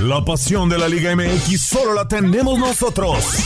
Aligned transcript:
La 0.00 0.24
pasión 0.24 0.68
de 0.68 0.78
la 0.78 0.88
Liga 0.88 1.14
MX 1.14 1.60
solo 1.60 1.94
la 1.94 2.08
tenemos 2.08 2.58
nosotros. 2.58 3.36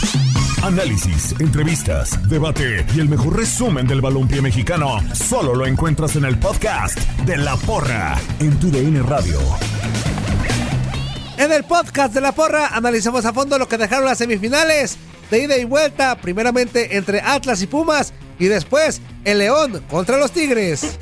Análisis, 0.62 1.34
entrevistas, 1.38 2.18
debate 2.28 2.86
y 2.94 3.00
el 3.00 3.08
mejor 3.08 3.36
resumen 3.36 3.86
del 3.86 4.00
balompié 4.00 4.40
mexicano 4.40 4.98
solo 5.12 5.54
lo 5.54 5.66
encuentras 5.66 6.16
en 6.16 6.24
el 6.24 6.38
podcast 6.38 6.98
de 7.26 7.36
La 7.36 7.56
Porra 7.56 8.16
en 8.40 8.58
tu 8.58 8.70
DN 8.70 9.02
Radio. 9.02 9.38
En 11.36 11.52
el 11.52 11.64
podcast 11.64 12.14
de 12.14 12.20
La 12.20 12.32
Porra 12.32 12.68
analizamos 12.68 13.24
a 13.26 13.32
fondo 13.32 13.58
lo 13.58 13.68
que 13.68 13.76
dejaron 13.76 14.06
las 14.06 14.18
semifinales 14.18 14.96
de 15.30 15.42
ida 15.42 15.58
y 15.58 15.64
vuelta, 15.64 16.16
primeramente 16.20 16.96
entre 16.96 17.20
Atlas 17.20 17.60
y 17.62 17.66
Pumas 17.66 18.12
y 18.38 18.46
después 18.46 19.02
el 19.24 19.38
León 19.38 19.82
contra 19.90 20.16
los 20.16 20.32
Tigres. 20.32 20.98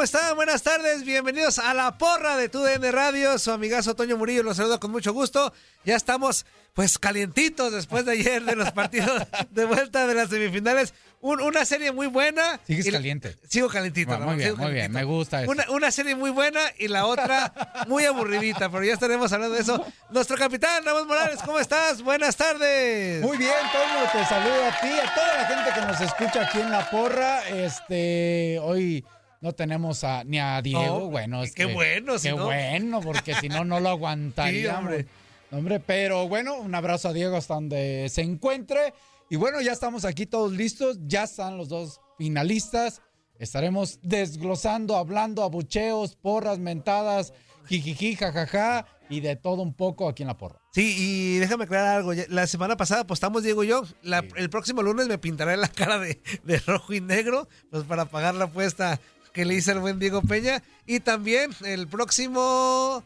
¿Cómo 0.00 0.04
están? 0.06 0.34
Buenas 0.34 0.62
tardes, 0.62 1.04
bienvenidos 1.04 1.58
a 1.58 1.74
la 1.74 1.98
porra 1.98 2.38
de 2.38 2.48
TUDN 2.48 2.90
Radio. 2.90 3.38
Su 3.38 3.50
amigazo 3.52 3.94
Toño 3.94 4.16
Murillo 4.16 4.42
los 4.42 4.56
saluda 4.56 4.78
con 4.78 4.90
mucho 4.90 5.12
gusto. 5.12 5.52
Ya 5.84 5.94
estamos, 5.94 6.46
pues, 6.72 6.98
calientitos 6.98 7.70
después 7.70 8.06
de 8.06 8.12
ayer 8.12 8.42
de 8.42 8.56
los 8.56 8.72
partidos 8.72 9.22
de 9.50 9.66
vuelta 9.66 10.06
de 10.06 10.14
las 10.14 10.30
semifinales. 10.30 10.94
Un- 11.20 11.42
una 11.42 11.66
serie 11.66 11.92
muy 11.92 12.06
buena. 12.06 12.58
Sigues 12.66 12.86
Y- 12.86 12.92
caliente. 12.92 13.36
Sigo 13.46 13.68
calentito. 13.68 14.08
Bueno, 14.08 14.24
¿no? 14.24 14.30
muy 14.30 14.36
bien, 14.38 14.50
Sigo 14.52 14.62
muy 14.62 14.72
bien, 14.72 14.90
me 14.90 15.04
gusta 15.04 15.42
eso. 15.42 15.50
Una, 15.50 15.70
una 15.70 15.90
serie 15.90 16.14
muy 16.14 16.30
buena 16.30 16.60
y 16.78 16.88
la 16.88 17.04
otra 17.04 17.52
muy 17.86 18.06
aburridita, 18.06 18.70
pero 18.70 18.82
ya 18.82 18.94
estaremos 18.94 19.30
hablando 19.34 19.54
de 19.56 19.60
eso. 19.60 19.84
Nuestro 20.08 20.38
capitán, 20.38 20.82
Ramos 20.82 21.06
Morales, 21.06 21.40
¿cómo 21.44 21.58
estás? 21.60 22.00
Buenas 22.00 22.36
tardes. 22.36 23.20
Muy 23.20 23.36
bien, 23.36 23.52
Toño, 23.70 24.10
te 24.12 24.24
saludo 24.26 24.64
a 24.64 24.80
ti, 24.80 24.88
a 24.98 25.14
toda 25.14 25.34
la 25.34 25.44
gente 25.46 25.70
que 25.74 25.80
nos 25.86 26.00
escucha 26.00 26.46
aquí 26.46 26.58
en 26.60 26.70
La 26.70 26.88
Porra. 26.88 27.46
Este, 27.50 28.58
hoy 28.62 29.04
no 29.40 29.52
tenemos 29.52 30.04
a, 30.04 30.22
ni 30.24 30.38
a 30.38 30.60
Diego, 30.62 31.00
No, 31.00 31.06
bueno. 31.06 31.40
qué 31.42 31.46
este, 31.64 31.66
bueno, 31.74 32.18
si 32.18 32.28
Qué 32.28 32.34
no. 32.36 32.44
bueno, 32.44 33.00
porque 33.00 33.34
si 33.34 33.48
no, 33.48 33.64
no 33.64 33.80
lo 33.80 33.88
aguantaríamos. 33.90 34.80
Sí, 34.80 34.86
hombre. 34.86 35.06
Hombre, 35.52 35.80
pero 35.80 36.28
bueno, 36.28 36.58
un 36.60 36.74
abrazo 36.74 37.08
a 37.08 37.12
Diego 37.12 37.36
hasta 37.36 37.54
donde 37.54 38.08
se 38.08 38.22
encuentre. 38.22 38.94
Y 39.30 39.36
bueno, 39.36 39.60
ya 39.60 39.72
estamos 39.72 40.04
aquí 40.04 40.26
todos 40.26 40.52
listos, 40.52 40.98
ya 41.06 41.24
están 41.24 41.56
los 41.56 41.68
dos 41.68 42.00
finalistas. 42.18 43.02
Estaremos 43.38 43.98
desglosando, 44.02 44.96
hablando, 44.96 45.42
abucheos, 45.42 46.14
porras, 46.16 46.58
mentadas, 46.58 47.32
jijiji, 47.66 48.14
jajaja, 48.16 48.86
y 49.08 49.20
de 49.20 49.34
todo 49.34 49.62
un 49.62 49.74
poco 49.74 50.08
aquí 50.08 50.22
en 50.22 50.28
La 50.28 50.36
Porra. 50.36 50.60
Sí, 50.72 50.94
y 50.98 51.38
déjame 51.38 51.64
aclarar 51.64 51.96
algo. 51.96 52.12
La 52.28 52.46
semana 52.46 52.76
pasada 52.76 53.00
apostamos 53.00 53.42
Diego 53.42 53.64
y 53.64 53.68
yo. 53.68 53.82
La- 54.02 54.24
El 54.36 54.50
próximo 54.50 54.82
lunes 54.82 55.08
me 55.08 55.18
pintaré 55.18 55.56
la 55.56 55.66
cara 55.68 55.98
de, 55.98 56.20
de 56.44 56.58
rojo 56.60 56.92
y 56.92 57.00
negro, 57.00 57.48
pues 57.70 57.82
para 57.84 58.04
pagar 58.04 58.34
la 58.36 58.44
apuesta 58.44 59.00
que 59.32 59.44
le 59.44 59.54
hice 59.54 59.72
al 59.72 59.80
buen 59.80 59.98
Diego 59.98 60.22
Peña. 60.22 60.62
Y 60.86 61.00
también 61.00 61.50
el 61.64 61.88
próximo 61.88 63.04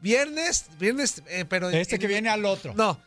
viernes, 0.00 0.66
viernes, 0.78 1.22
eh, 1.28 1.44
pero... 1.48 1.70
Este 1.70 1.98
que 1.98 2.06
en- 2.06 2.10
viene 2.10 2.28
al 2.28 2.44
otro. 2.44 2.74
No, 2.74 3.00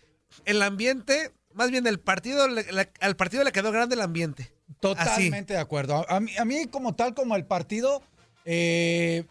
el 0.45 0.61
ambiente, 0.61 1.31
más 1.53 1.71
bien 1.71 1.87
el 1.87 1.99
partido, 1.99 2.47
le- 2.47 2.65
al 2.99 3.15
partido 3.15 3.43
le 3.43 3.51
quedó 3.51 3.71
grande 3.71 3.95
el 3.95 4.01
ambiente. 4.01 4.51
Totalmente 4.79 5.53
de 5.53 5.59
acuerdo. 5.59 6.05
A 6.09 6.19
mí, 6.19 6.31
a 6.37 6.45
mí, 6.45 6.67
como 6.67 6.93
tal, 6.95 7.15
como 7.15 7.35
el 7.35 7.45
partido, 7.45 8.03
eh, 8.45 9.23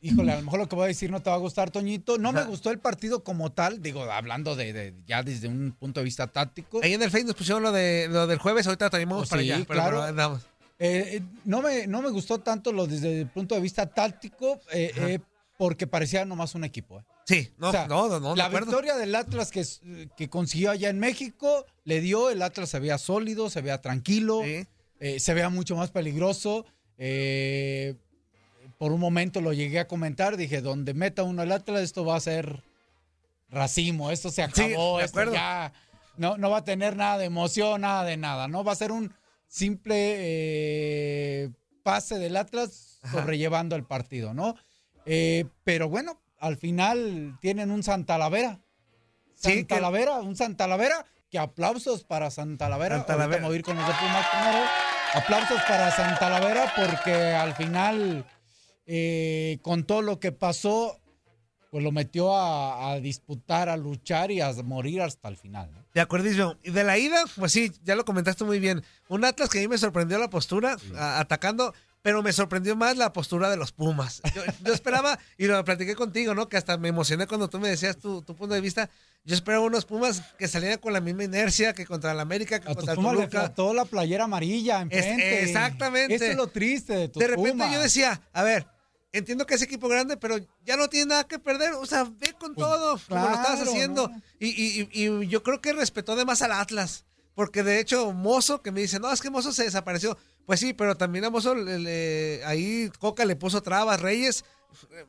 híjole, 0.00 0.32
a 0.32 0.36
lo 0.36 0.42
mejor 0.42 0.60
lo 0.60 0.68
que 0.68 0.76
voy 0.76 0.84
a 0.84 0.88
decir 0.88 1.10
no 1.10 1.20
te 1.20 1.30
va 1.30 1.36
a 1.36 1.38
gustar, 1.38 1.70
Toñito. 1.70 2.18
No 2.18 2.32
me 2.32 2.44
gustó 2.44 2.70
el 2.70 2.78
partido 2.78 3.22
como 3.24 3.52
tal, 3.52 3.80
digo, 3.82 4.02
hablando 4.04 4.56
de, 4.56 4.72
de- 4.72 4.94
ya 5.06 5.22
desde 5.22 5.48
un 5.48 5.72
punto 5.78 6.00
de 6.00 6.04
vista 6.04 6.26
táctico. 6.26 6.80
Ahí 6.82 6.94
en 6.94 7.02
el 7.02 7.10
Facebook 7.10 7.28
nos 7.28 7.36
pusieron 7.36 7.62
lo, 7.62 7.72
de, 7.72 8.08
lo 8.10 8.26
del 8.26 8.38
jueves, 8.38 8.66
ahorita 8.66 8.90
traemos 8.90 9.26
Oh, 9.26 9.30
para 9.30 9.42
sí, 9.42 9.50
allá. 9.52 9.64
pero 9.66 9.80
claro. 9.80 10.02
andamos. 10.02 10.42
Eh, 10.78 11.16
eh, 11.18 11.22
no, 11.44 11.62
me, 11.62 11.86
no 11.86 12.02
me 12.02 12.10
gustó 12.10 12.38
tanto 12.40 12.72
lo 12.72 12.86
desde 12.86 13.20
el 13.22 13.28
punto 13.28 13.54
de 13.54 13.60
vista 13.60 13.86
táctico, 13.86 14.60
eh, 14.72 14.92
eh, 14.96 15.18
porque 15.56 15.86
parecía 15.86 16.24
nomás 16.24 16.54
un 16.54 16.64
equipo. 16.64 17.02
Sí, 17.26 17.50
no, 17.58 17.68
O 17.68 17.70
sea, 17.72 17.86
no, 17.86 18.08
no, 18.08 18.20
no, 18.20 18.30
de 18.32 18.36
la 18.38 18.46
acuerdo. 18.46 18.66
victoria 18.66 18.96
del 18.96 19.14
Atlas 19.14 19.50
que, 19.50 19.64
que 20.16 20.28
consiguió 20.28 20.72
allá 20.72 20.90
en 20.90 20.98
México 20.98 21.64
le 21.84 22.00
dio, 22.00 22.28
el 22.28 22.42
Atlas 22.42 22.68
se 22.68 22.80
veía 22.80 22.98
sólido, 22.98 23.48
se 23.48 23.62
veía 23.62 23.80
tranquilo, 23.80 24.42
Sí. 24.44 25.20
se 25.20 25.32
veía 25.34 25.48
mucho 25.48 25.76
más 25.76 25.90
peligroso. 25.90 26.66
eh, 26.98 27.94
por 28.78 28.92
un 28.92 29.00
momento 29.00 29.40
lo 29.40 29.52
llegué 29.52 29.80
a 29.80 29.88
comentar, 29.88 30.36
dije, 30.36 30.60
donde 30.60 30.94
meta 30.94 31.22
uno 31.22 31.42
el 31.42 31.52
Atlas, 31.52 31.82
esto 31.82 32.04
va 32.04 32.16
a 32.16 32.20
ser 32.20 32.62
racimo, 33.50 34.10
esto 34.10 34.30
se 34.30 34.46
Sí, 34.52 34.62
acabó, 34.72 35.00
esto 35.00 35.32
ya 35.32 35.72
no, 36.16 36.36
no 36.38 36.50
va 36.50 36.58
a 36.58 36.64
tener 36.64 36.96
nada 36.96 37.18
de 37.18 37.26
emoción, 37.26 37.82
nada 37.82 38.04
de 38.04 38.16
nada, 38.16 38.48
¿no? 38.48 38.64
Va 38.64 38.72
a 38.72 38.76
ser 38.76 38.90
un 38.92 39.14
simple 39.48 39.94
eh, 40.18 41.50
pase 41.82 42.18
del 42.18 42.36
Atlas 42.36 42.98
Ajá. 43.02 43.20
sobrellevando 43.20 43.76
el 43.76 43.84
partido, 43.84 44.34
¿no? 44.34 44.56
Eh, 45.06 45.44
pero 45.64 45.88
bueno, 45.88 46.20
al 46.38 46.56
final 46.56 47.36
tienen 47.40 47.70
un 47.70 47.82
Santalavera. 47.82 48.60
Sí, 49.34 49.54
Santa 49.58 49.74
que- 49.76 49.80
Lavera, 49.80 50.14
un 50.16 50.36
Santa 50.36 50.66
Lavera, 50.66 51.04
que 51.30 51.38
aplausos 51.38 52.04
para 52.04 52.30
Santa 52.30 52.68
Lavera. 52.68 52.96
Santa 52.98 53.12
Ahorita 53.14 53.24
Lavera. 53.26 53.40
me 53.42 53.46
voy 53.48 53.56
a 53.56 53.58
ir 53.58 53.64
con 53.64 53.76
los 53.76 53.86
de 53.86 53.92
Pumas 53.94 54.26
primero. 54.28 54.64
Aplausos 55.14 55.60
para 55.68 55.90
Santa 55.92 56.30
Lavera 56.30 56.72
porque 56.76 57.12
al 57.12 57.54
final, 57.54 58.24
eh, 58.86 59.58
con 59.62 59.84
todo 59.84 60.02
lo 60.02 60.20
que 60.20 60.32
pasó, 60.32 61.00
pues 61.70 61.82
lo 61.82 61.90
metió 61.92 62.36
a, 62.36 62.92
a 62.92 63.00
disputar, 63.00 63.68
a 63.68 63.76
luchar 63.76 64.30
y 64.30 64.40
a 64.40 64.52
morir 64.62 65.02
hasta 65.02 65.28
el 65.28 65.36
final. 65.36 65.70
¿no? 65.72 65.84
De 65.94 66.00
acuerdísimo. 66.00 66.56
Y 66.62 66.70
de 66.70 66.84
la 66.84 66.98
ida, 66.98 67.22
pues 67.36 67.52
sí, 67.52 67.72
ya 67.82 67.94
lo 67.96 68.04
comentaste 68.04 68.44
muy 68.44 68.60
bien. 68.60 68.82
Un 69.08 69.24
Atlas 69.24 69.48
que 69.48 69.58
a 69.58 69.62
mí 69.62 69.68
me 69.68 69.78
sorprendió 69.78 70.18
la 70.18 70.30
postura, 70.30 70.76
a- 70.96 71.18
atacando, 71.20 71.74
pero 72.02 72.22
me 72.22 72.32
sorprendió 72.32 72.76
más 72.76 72.96
la 72.96 73.12
postura 73.12 73.48
de 73.50 73.56
los 73.56 73.72
Pumas. 73.72 74.20
Yo, 74.34 74.42
yo 74.64 74.72
esperaba, 74.74 75.18
y 75.38 75.46
lo 75.46 75.64
platiqué 75.64 75.94
contigo, 75.96 76.34
¿no? 76.34 76.48
Que 76.48 76.56
hasta 76.58 76.76
me 76.76 76.88
emocioné 76.88 77.26
cuando 77.26 77.48
tú 77.48 77.58
me 77.58 77.68
decías 77.68 77.96
tu, 77.96 78.22
tu 78.22 78.36
punto 78.36 78.54
de 78.54 78.60
vista. 78.60 78.88
Yo 79.24 79.34
esperaba 79.34 79.64
unos 79.64 79.84
Pumas 79.86 80.20
que 80.38 80.46
salieran 80.46 80.78
con 80.78 80.92
la 80.92 81.00
misma 81.00 81.24
inercia 81.24 81.72
que 81.72 81.86
contra 81.86 82.12
el 82.12 82.20
América, 82.20 82.60
que 82.60 82.70
A 82.70 82.74
contra 82.74 82.92
el 82.92 82.96
Pumas 82.98 83.14
le 83.14 83.18
Toluca. 83.20 83.40
faltó 83.40 83.72
la 83.74 83.84
playera 83.86 84.24
amarilla 84.24 84.86
Es- 84.90 85.06
exactamente. 85.48 86.14
Eso 86.14 86.24
es 86.26 86.36
lo 86.36 86.46
triste 86.48 86.92
de 86.94 87.08
tus 87.08 87.20
De 87.20 87.28
repente 87.28 87.50
Pumas. 87.52 87.72
yo 87.72 87.80
decía, 87.80 88.20
a 88.32 88.42
ver, 88.42 88.66
entiendo 89.18 89.46
que 89.46 89.54
es 89.54 89.62
equipo 89.62 89.88
grande, 89.88 90.16
pero 90.16 90.36
ya 90.64 90.76
no 90.76 90.88
tiene 90.88 91.06
nada 91.06 91.24
que 91.24 91.38
perder. 91.38 91.72
O 91.74 91.86
sea, 91.86 92.04
ve 92.04 92.34
con 92.38 92.54
Pues, 92.54 92.66
todo, 92.66 92.98
como 93.08 93.28
lo 93.28 93.34
estabas 93.34 93.60
haciendo. 93.62 94.08
¿no? 94.08 94.22
Y, 94.38 94.82
y- 94.92 95.28
yo 95.28 95.42
creo 95.42 95.60
que 95.60 95.72
respetó 95.72 96.12
además 96.12 96.42
al 96.42 96.52
Atlas. 96.52 97.04
Porque 97.34 97.62
de 97.64 97.80
hecho, 97.80 98.12
Mozo, 98.12 98.62
que 98.62 98.70
me 98.70 98.80
dice, 98.80 99.00
no, 99.00 99.10
es 99.12 99.20
que 99.20 99.30
Mozo 99.30 99.52
se 99.52 99.64
desapareció. 99.64 100.16
Pues 100.46 100.60
sí, 100.60 100.72
pero 100.72 100.96
también 100.96 101.24
a 101.24 101.30
Mozo, 101.30 101.54
le- 101.54 101.78
le- 101.78 102.44
ahí 102.44 102.90
Coca 103.00 103.24
le 103.24 103.34
puso 103.34 103.62
trabas, 103.62 104.00
Reyes. 104.00 104.44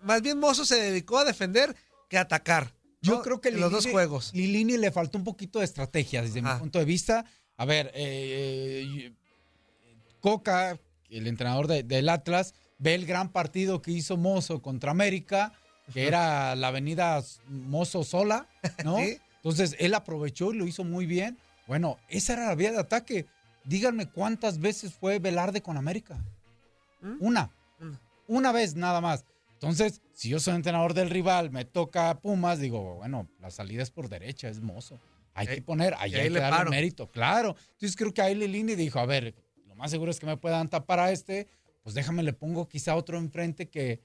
Más 0.01 0.21
bien 0.21 0.39
Mozo 0.39 0.65
se 0.65 0.75
dedicó 0.75 1.19
a 1.19 1.25
defender 1.25 1.75
que 2.09 2.17
a 2.17 2.21
atacar. 2.21 2.73
Yo 3.01 3.15
¿no? 3.17 3.21
creo 3.21 3.41
que 3.41 3.49
en 3.49 3.59
los 3.59 3.71
dos 3.71 3.85
Lilini- 3.85 3.91
juegos. 3.91 4.31
Lilini 4.33 4.77
le 4.77 4.91
faltó 4.91 5.17
un 5.19 5.23
poquito 5.23 5.59
de 5.59 5.65
estrategia 5.65 6.21
desde 6.23 6.41
mi 6.41 6.49
punto 6.57 6.79
de 6.79 6.85
vista. 6.85 7.25
A 7.57 7.65
ver, 7.65 7.91
eh, 7.93 9.13
Coca, 10.19 10.79
el 11.09 11.27
entrenador 11.27 11.67
de- 11.67 11.83
del 11.83 12.09
Atlas, 12.09 12.53
ve 12.77 12.95
el 12.95 13.05
gran 13.05 13.29
partido 13.29 13.81
que 13.81 13.91
hizo 13.91 14.17
Mozo 14.17 14.61
contra 14.61 14.91
América 14.91 15.53
que 15.93 16.07
era 16.07 16.55
la 16.55 16.69
avenida 16.69 17.23
Mozo 17.47 18.03
Sola, 18.03 18.47
¿no? 18.83 18.97
Sí. 19.05 19.19
Entonces 19.37 19.75
él 19.77 19.93
aprovechó 19.93 20.53
y 20.53 20.57
lo 20.57 20.65
hizo 20.65 20.83
muy 20.83 21.05
bien. 21.05 21.37
Bueno, 21.67 21.97
esa 22.09 22.33
era 22.33 22.47
la 22.47 22.55
vía 22.55 22.71
de 22.71 22.79
ataque. 22.79 23.27
Díganme 23.63 24.09
cuántas 24.09 24.59
veces 24.59 24.93
fue 24.95 25.19
Velarde 25.19 25.61
con 25.61 25.77
América. 25.77 26.17
¿Mm? 27.01 27.17
Una. 27.19 27.51
Una. 27.79 28.01
Una 28.27 28.51
vez 28.51 28.75
nada 28.75 29.01
más. 29.01 29.23
Entonces, 29.53 30.01
si 30.13 30.29
yo 30.29 30.39
soy 30.39 30.55
entrenador 30.55 30.95
del 30.95 31.11
rival, 31.11 31.51
me 31.51 31.63
toca 31.63 32.19
Pumas, 32.19 32.59
digo, 32.59 32.95
bueno, 32.95 33.27
la 33.39 33.51
salida 33.51 33.83
es 33.83 33.91
por 33.91 34.09
derecha, 34.09 34.49
es 34.49 34.61
mozo. 34.61 34.99
Hay 35.35 35.45
que 35.47 35.61
poner, 35.61 35.93
ahí 35.99 36.15
hay 36.15 36.23
que 36.23 36.29
le 36.31 36.39
darle 36.39 36.71
mérito, 36.71 37.11
claro. 37.11 37.55
Entonces 37.73 37.95
creo 37.95 38.13
que 38.13 38.21
ahí 38.23 38.33
Lilini 38.33 38.73
dijo, 38.73 38.99
a 38.99 39.05
ver, 39.05 39.35
lo 39.67 39.75
más 39.75 39.91
seguro 39.91 40.09
es 40.09 40.19
que 40.19 40.25
me 40.25 40.37
puedan 40.37 40.69
tapar 40.69 40.99
a 40.99 41.11
este, 41.11 41.47
pues 41.85 41.93
déjame 41.93 42.23
le 42.23 42.33
pongo 42.33 42.67
quizá 42.67 42.95
otro 42.95 43.19
enfrente 43.19 43.69
que, 43.69 44.01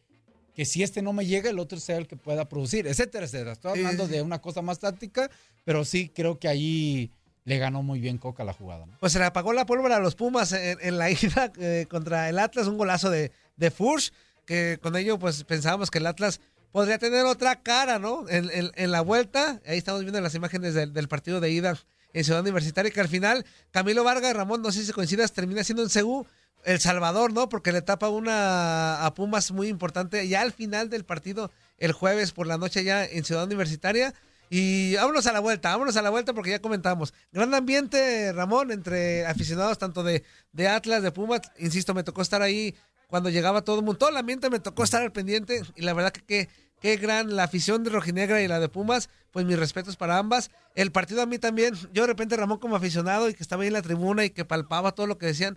que 0.55 0.67
si 0.67 0.83
este 0.83 1.01
no 1.01 1.15
me 1.15 1.25
llega, 1.25 1.49
el 1.49 1.59
otro 1.59 1.81
sea 1.81 1.97
el 1.97 2.07
que 2.07 2.15
pueda 2.17 2.47
producir, 2.47 2.87
etcétera, 2.87 3.25
etcétera. 3.25 3.53
Estoy 3.53 3.79
hablando 3.79 4.07
de 4.07 4.21
una 4.21 4.43
cosa 4.43 4.61
más 4.61 4.79
táctica, 4.79 5.31
pero 5.65 5.87
sí 5.87 6.11
creo 6.15 6.39
que 6.39 6.47
ahí 6.49 7.11
le 7.45 7.57
ganó 7.59 7.83
muy 7.83 7.99
bien 7.99 8.19
Coca 8.19 8.45
la 8.45 8.53
jugada. 8.53 8.85
¿no? 8.85 8.99
Pues 9.01 9.15
se 9.15 9.19
le 9.19 9.25
apagó 9.25 9.55
la 9.55 9.65
pólvora 9.65 9.97
a 9.97 10.01
los 10.01 10.15
Pumas 10.15 10.53
en, 10.53 10.77
en 10.83 10.99
la 10.99 11.11
ida 11.11 11.51
eh, 11.59 11.87
contra 11.89 12.29
el 12.29 12.39
Atlas, 12.39 12.67
un 12.67 12.77
golazo 12.77 13.09
de, 13.09 13.33
de 13.57 13.71
Furch, 13.71 14.13
que 14.45 14.79
con 14.83 14.95
ello 14.95 15.19
pues 15.19 15.43
pensábamos 15.45 15.91
que 15.91 15.99
el 15.99 16.07
Atlas 16.07 16.39
podría 16.73 16.99
tener 16.99 17.25
otra 17.25 17.63
cara, 17.63 17.99
¿no? 17.99 18.29
En, 18.29 18.51
en- 18.51 18.73
en 18.75 18.91
la 18.91 19.01
vuelta, 19.01 19.63
ahí 19.67 19.79
estamos 19.79 20.03
viendo 20.03 20.21
las 20.21 20.35
imágenes 20.35 20.75
del, 20.75 20.93
del 20.93 21.09
partido 21.09 21.41
de 21.41 21.51
ida 21.51 21.79
en 22.13 22.25
Ciudad 22.25 22.43
Universitaria, 22.43 22.91
que 22.91 23.01
al 23.01 23.09
final 23.09 23.47
Camilo 23.71 24.05
Vargas, 24.05 24.37
Ramón, 24.37 24.61
no 24.61 24.71
sé 24.71 24.85
si 24.85 24.93
coincidas, 24.93 25.33
termina 25.33 25.65
siendo 25.65 25.83
en 25.83 25.89
Seúl 25.89 26.27
El 26.65 26.81
Salvador, 26.81 27.33
¿no? 27.33 27.49
Porque 27.49 27.73
le 27.73 27.83
tapa 27.83 28.09
una 28.09 29.05
a 29.05 29.15
Pumas 29.15 29.51
muy 29.53 29.69
importante 29.69 30.27
ya 30.29 30.43
al 30.43 30.53
final 30.53 30.91
del 30.91 31.05
partido, 31.05 31.51
el 31.79 31.93
jueves 31.93 32.33
por 32.33 32.47
la 32.47 32.59
noche 32.59 32.85
ya 32.85 33.05
en 33.05 33.25
Ciudad 33.25 33.45
Universitaria. 33.45 34.15
Y 34.53 34.97
vámonos 34.97 35.29
a 35.29 35.33
la 35.33 35.39
vuelta, 35.39 35.71
vámonos 35.71 35.97
a 35.97 36.03
la 36.03 36.11
vuelta 36.11 36.33
porque 36.33 36.51
ya 36.51 36.59
comentamos. 36.59 37.15
Gran 37.31 37.55
ambiente, 37.55 38.33
Ramón, 38.33 38.73
entre 38.73 39.25
aficionados 39.25 39.79
tanto 39.79 40.03
de, 40.03 40.25
de 40.53 40.69
Atlas, 40.69 41.05
de 41.05 41.13
Pumas. 41.13 41.41
Insisto, 41.59 41.95
me 41.95 42.03
tocó 42.03 42.21
estar 42.21 42.43
ahí 42.43 42.75
cuando 43.07 43.31
llegaba 43.31 43.63
todo 43.63 43.79
el 43.79 43.85
mundo. 43.85 43.99
Todo 43.99 44.11
el 44.11 44.17
ambiente 44.17 44.51
me 44.51 44.59
tocó 44.59 44.83
estar 44.83 45.03
al 45.03 45.13
pendiente. 45.13 45.63
Y 45.77 45.83
la 45.83 45.95
verdad 45.95 46.11
que 46.11 46.23
qué 46.23 46.49
qué 46.81 46.97
gran 46.97 47.37
la 47.37 47.45
afición 47.45 47.85
de 47.85 47.91
Rojinegra 47.91 48.43
y 48.43 48.49
la 48.49 48.59
de 48.59 48.69
Pumas. 48.69 49.09
Pues 49.31 49.47
mis 49.47 49.57
respetos 49.57 49.97
para 49.97 50.19
ambas. 50.19 50.51
El 50.75 50.91
partido 50.91 51.23
a 51.23 51.27
mí 51.27 51.39
también. 51.39 51.75
Yo 51.93 52.03
de 52.03 52.09
repente, 52.09 52.37
Ramón, 52.37 52.59
como 52.59 52.75
aficionado 52.75 53.29
y 53.29 53.35
que 53.35 53.45
estaba 53.45 53.63
ahí 53.63 53.69
en 53.69 53.75
la 53.75 53.83
tribuna 53.83 54.25
y 54.25 54.31
que 54.31 54.45
palpaba 54.45 54.93
todo 54.93 55.07
lo 55.07 55.17
que 55.17 55.27
decían, 55.27 55.57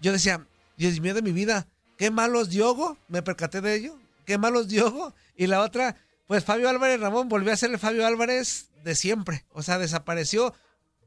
yo 0.00 0.12
decía, 0.12 0.46
Dios 0.76 1.00
mío 1.00 1.14
de 1.14 1.22
mi 1.22 1.32
vida, 1.32 1.66
qué 1.96 2.10
malos 2.10 2.50
Diogo. 2.50 2.98
Me 3.08 3.22
percaté 3.22 3.60
de 3.60 3.74
ello. 3.74 3.98
Qué 4.24 4.38
malos 4.38 4.68
Diogo. 4.68 5.14
Y 5.36 5.46
la 5.46 5.60
otra, 5.60 5.96
pues 6.26 6.44
Fabio 6.44 6.68
Álvarez 6.68 7.00
Ramón 7.00 7.28
volvió 7.28 7.52
a 7.52 7.56
ser 7.56 7.70
el 7.70 7.78
Fabio 7.78 8.06
Álvarez 8.06 8.70
de 8.82 8.94
siempre. 8.94 9.44
O 9.52 9.62
sea, 9.62 9.78
desapareció. 9.78 10.54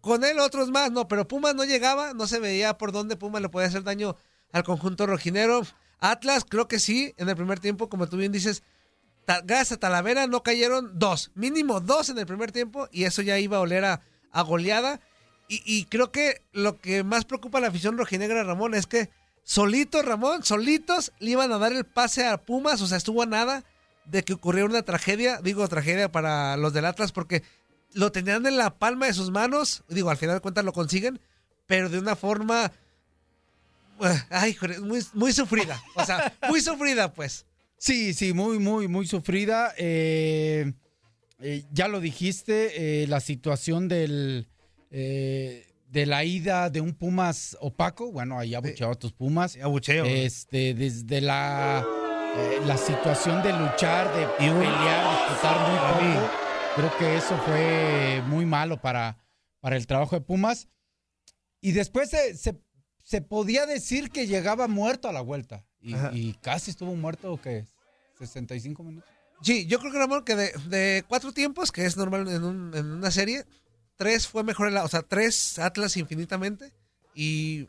Con 0.02 0.24
él 0.24 0.40
otros 0.40 0.70
más, 0.70 0.92
no, 0.92 1.08
pero 1.08 1.28
Pumas 1.28 1.56
no 1.56 1.66
llegaba, 1.66 2.14
no 2.14 2.28
se 2.28 2.40
veía 2.40 2.78
por 2.78 2.92
dónde 2.92 3.16
Pumas 3.18 3.42
le 3.42 3.50
podía 3.50 3.68
hacer 3.68 3.84
daño 3.84 4.16
al 4.52 4.64
conjunto 4.64 5.06
rojinero. 5.06 5.64
Atlas, 6.00 6.46
creo 6.48 6.68
que 6.68 6.80
sí, 6.80 7.14
en 7.18 7.30
el 7.30 7.36
primer 7.36 7.60
tiempo, 7.60 7.90
como 7.90 8.08
tú 8.08 8.18
bien 8.18 8.32
dices, 8.32 8.64
gracias 9.44 9.74
a 9.74 9.78
Talavera 9.78 10.28
no 10.28 10.44
cayeron 10.44 10.98
dos, 11.00 11.32
mínimo 11.36 11.80
dos 11.82 12.10
en 12.10 12.20
el 12.20 12.26
primer 12.26 12.52
tiempo, 12.52 12.88
y 12.92 13.06
eso 13.06 13.22
ya 13.22 13.40
iba 13.40 13.58
a 13.58 13.62
oler 13.62 13.84
a, 13.84 14.02
a 14.32 14.42
goleada. 14.44 15.02
Y, 15.48 15.62
y 15.66 15.86
creo 15.86 16.12
que 16.12 16.42
lo 16.52 16.80
que 16.80 17.04
más 17.04 17.26
preocupa 17.26 17.58
a 17.58 17.62
la 17.62 17.68
afición 17.68 17.98
rojinegra, 17.98 18.44
Ramón, 18.44 18.74
es 18.74 18.86
que 18.86 19.10
solitos, 19.44 20.04
Ramón, 20.04 20.44
solitos 20.44 21.14
le 21.20 21.32
iban 21.32 21.52
a 21.52 21.58
dar 21.58 21.72
el 21.72 21.86
pase 21.86 22.26
a 22.26 22.38
Pumas, 22.38 22.82
o 22.82 22.88
sea, 22.88 22.98
estuvo 22.98 23.22
a 23.22 23.26
nada 23.26 23.64
de 24.06 24.24
que 24.24 24.34
ocurriera 24.34 24.68
una 24.68 24.84
tragedia, 24.84 25.40
digo 25.42 25.68
tragedia 25.68 26.12
para 26.12 26.58
los 26.58 26.74
del 26.74 26.86
Atlas, 26.86 27.12
porque 27.12 27.44
lo 27.94 28.12
tenían 28.12 28.46
en 28.46 28.58
la 28.58 28.78
palma 28.78 29.06
de 29.06 29.14
sus 29.14 29.32
manos, 29.32 29.84
digo, 29.88 30.10
al 30.10 30.18
final 30.18 30.36
de 30.36 30.42
cuentas 30.42 30.66
lo 30.66 30.74
consiguen, 30.74 31.20
pero 31.66 31.90
de 31.90 32.00
una 32.00 32.16
forma, 32.16 32.72
eh, 34.02 34.24
ay, 34.30 34.58
muy, 34.82 35.06
muy 35.14 35.34
sufrida, 35.34 35.82
o 35.96 36.06
sea, 36.06 36.34
muy 36.50 36.62
sufrida, 36.62 37.14
pues. 37.14 37.46
Sí, 37.78 38.14
sí, 38.14 38.34
muy, 38.34 38.60
muy, 38.60 38.88
muy 38.88 39.06
sufrida. 39.06 39.74
Eh, 39.78 40.74
eh, 41.40 41.64
ya 41.72 41.88
lo 41.88 42.00
dijiste, 42.00 43.04
eh, 43.04 43.08
la 43.08 43.20
situación 43.20 43.88
del 43.88 44.48
eh, 44.92 45.66
de 45.90 46.06
la 46.06 46.24
ida 46.24 46.70
de 46.70 46.82
un 46.82 46.94
Pumas 46.94 47.58
opaco. 47.62 48.12
Bueno, 48.12 48.38
ahí 48.40 48.56
abucheaba 48.56 48.94
a 48.94 49.00
tus 49.00 49.14
Pumas. 49.14 49.58
Abucheo. 49.62 50.06
Este, 50.06 50.74
desde 50.74 51.22
la, 51.22 51.86
eh, 52.36 52.60
la 52.66 52.78
situación 52.78 53.42
de 53.44 53.54
luchar, 53.54 54.14
de 54.16 54.28
pelear, 54.38 55.30
disputar 55.30 55.70
muy 55.70 55.80
poco. 56.20 56.32
Creo 56.76 56.98
que 56.98 57.18
eso 57.18 57.38
fue 57.46 58.22
muy 58.28 58.46
malo 58.46 58.80
para, 58.82 59.18
para 59.60 59.76
el 59.78 59.88
trabajo 59.88 60.16
de 60.16 60.22
Pumas. 60.22 60.68
Y 61.62 61.72
después 61.72 62.10
se, 62.10 62.36
se, 62.38 62.56
se 63.04 63.22
podía 63.22 63.66
decir 63.66 64.12
que 64.12 64.28
llegaba 64.28 64.68
muerto 64.68 65.10
a 65.10 65.14
la 65.14 65.22
vuelta. 65.22 65.66
Y, 65.80 65.96
y 66.14 66.34
casi 66.42 66.72
estuvo 66.72 66.94
muerto, 66.96 67.40
¿qué? 67.42 67.66
65 68.20 68.84
minutos. 68.84 69.10
Sí, 69.42 69.66
yo 69.68 69.80
creo 69.80 69.92
que 69.92 70.00
Ramón, 70.00 70.24
que 70.26 70.36
de, 70.36 70.52
de 70.70 71.04
cuatro 71.08 71.32
tiempos, 71.32 71.72
que 71.72 71.86
es 71.86 71.96
normal 71.98 72.28
en, 72.28 72.44
un- 72.44 72.76
en 72.76 72.86
una 72.92 73.12
serie, 73.12 73.46
tres 73.98 74.28
fue 74.28 74.44
mejor, 74.44 74.68
en 74.70 74.76
la- 74.76 74.84
o 74.84 74.88
sea, 74.88 75.02
tres 75.02 75.60
Atlas 75.60 75.98
infinitamente 75.98 76.72
y, 77.14 77.68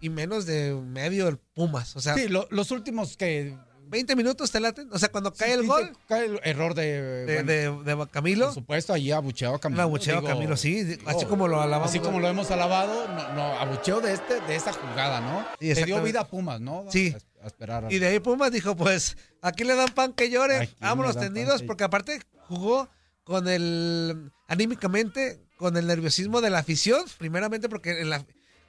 y 0.00 0.10
menos 0.10 0.46
de 0.46 0.74
medio 0.74 1.28
el 1.28 1.38
Pumas. 1.38 1.96
O 1.96 2.00
sea, 2.00 2.14
Sí, 2.14 2.28
lo- 2.28 2.46
los 2.50 2.70
últimos 2.70 3.16
que... 3.16 3.56
20 3.86 4.16
minutos 4.16 4.50
te 4.50 4.60
laten. 4.60 4.88
O 4.92 4.98
sea, 4.98 5.10
cuando 5.10 5.32
cae 5.34 5.52
el 5.52 5.66
gol 5.66 5.92
Cae 6.08 6.24
el 6.24 6.40
error 6.42 6.74
de... 6.74 7.26
de, 7.26 7.34
bueno, 7.70 7.82
de- 7.84 7.94
de 7.96 8.06
Camilo, 8.10 8.46
Por 8.46 8.54
supuesto, 8.54 8.92
allí 8.94 9.12
abucheado 9.12 9.54
a 9.56 9.60
Camilo. 9.60 9.82
un 9.82 9.84
abucheo 9.90 10.18
a 10.18 10.24
Camilo, 10.24 10.56
sí, 10.56 10.82
digo, 10.84 11.08
así 11.08 11.26
como 11.26 11.46
lo 11.48 11.60
alabamos. 11.60 11.90
Así 11.90 12.00
como 12.00 12.18
lo 12.18 12.26
hemos 12.26 12.50
alabado, 12.50 13.06
no, 13.08 13.32
no, 13.34 13.42
abucheo 13.60 14.00
de 14.00 14.14
este, 14.14 14.40
de 14.40 14.56
esta 14.56 14.72
jugada, 14.72 15.20
¿no? 15.20 15.46
Sí, 15.60 15.74
Le 15.74 15.84
dio 15.84 16.02
vida 16.02 16.20
a 16.20 16.26
Pumas, 16.26 16.60
¿no? 16.62 16.86
Sí. 16.90 17.14
A, 17.40 17.44
a 17.44 17.46
esperar. 17.46 17.84
a- 17.84 17.92
Y 17.92 17.98
de 17.98 18.06
ahí 18.06 18.20
Pumas 18.20 18.50
dijo, 18.50 18.74
pues, 18.74 19.18
aquí 19.42 19.64
le 19.64 19.76
dan 19.76 19.90
pan 19.94 20.14
que 20.14 20.30
llore, 20.30 20.56
Aquí 20.56 20.74
vámonos 20.80 21.16
tendidos, 21.16 21.60
que- 21.60 21.66
porque 21.66 21.84
aparte 21.84 22.20
jugó 22.48 22.88
con 23.24 23.48
el, 23.48 24.30
anímicamente, 24.48 25.40
con 25.56 25.76
el 25.76 25.86
nerviosismo 25.86 26.40
de 26.40 26.50
la 26.50 26.58
afición, 26.60 27.04
primeramente 27.18 27.68
porque 27.68 28.00
en 28.00 28.10
la- 28.10 28.24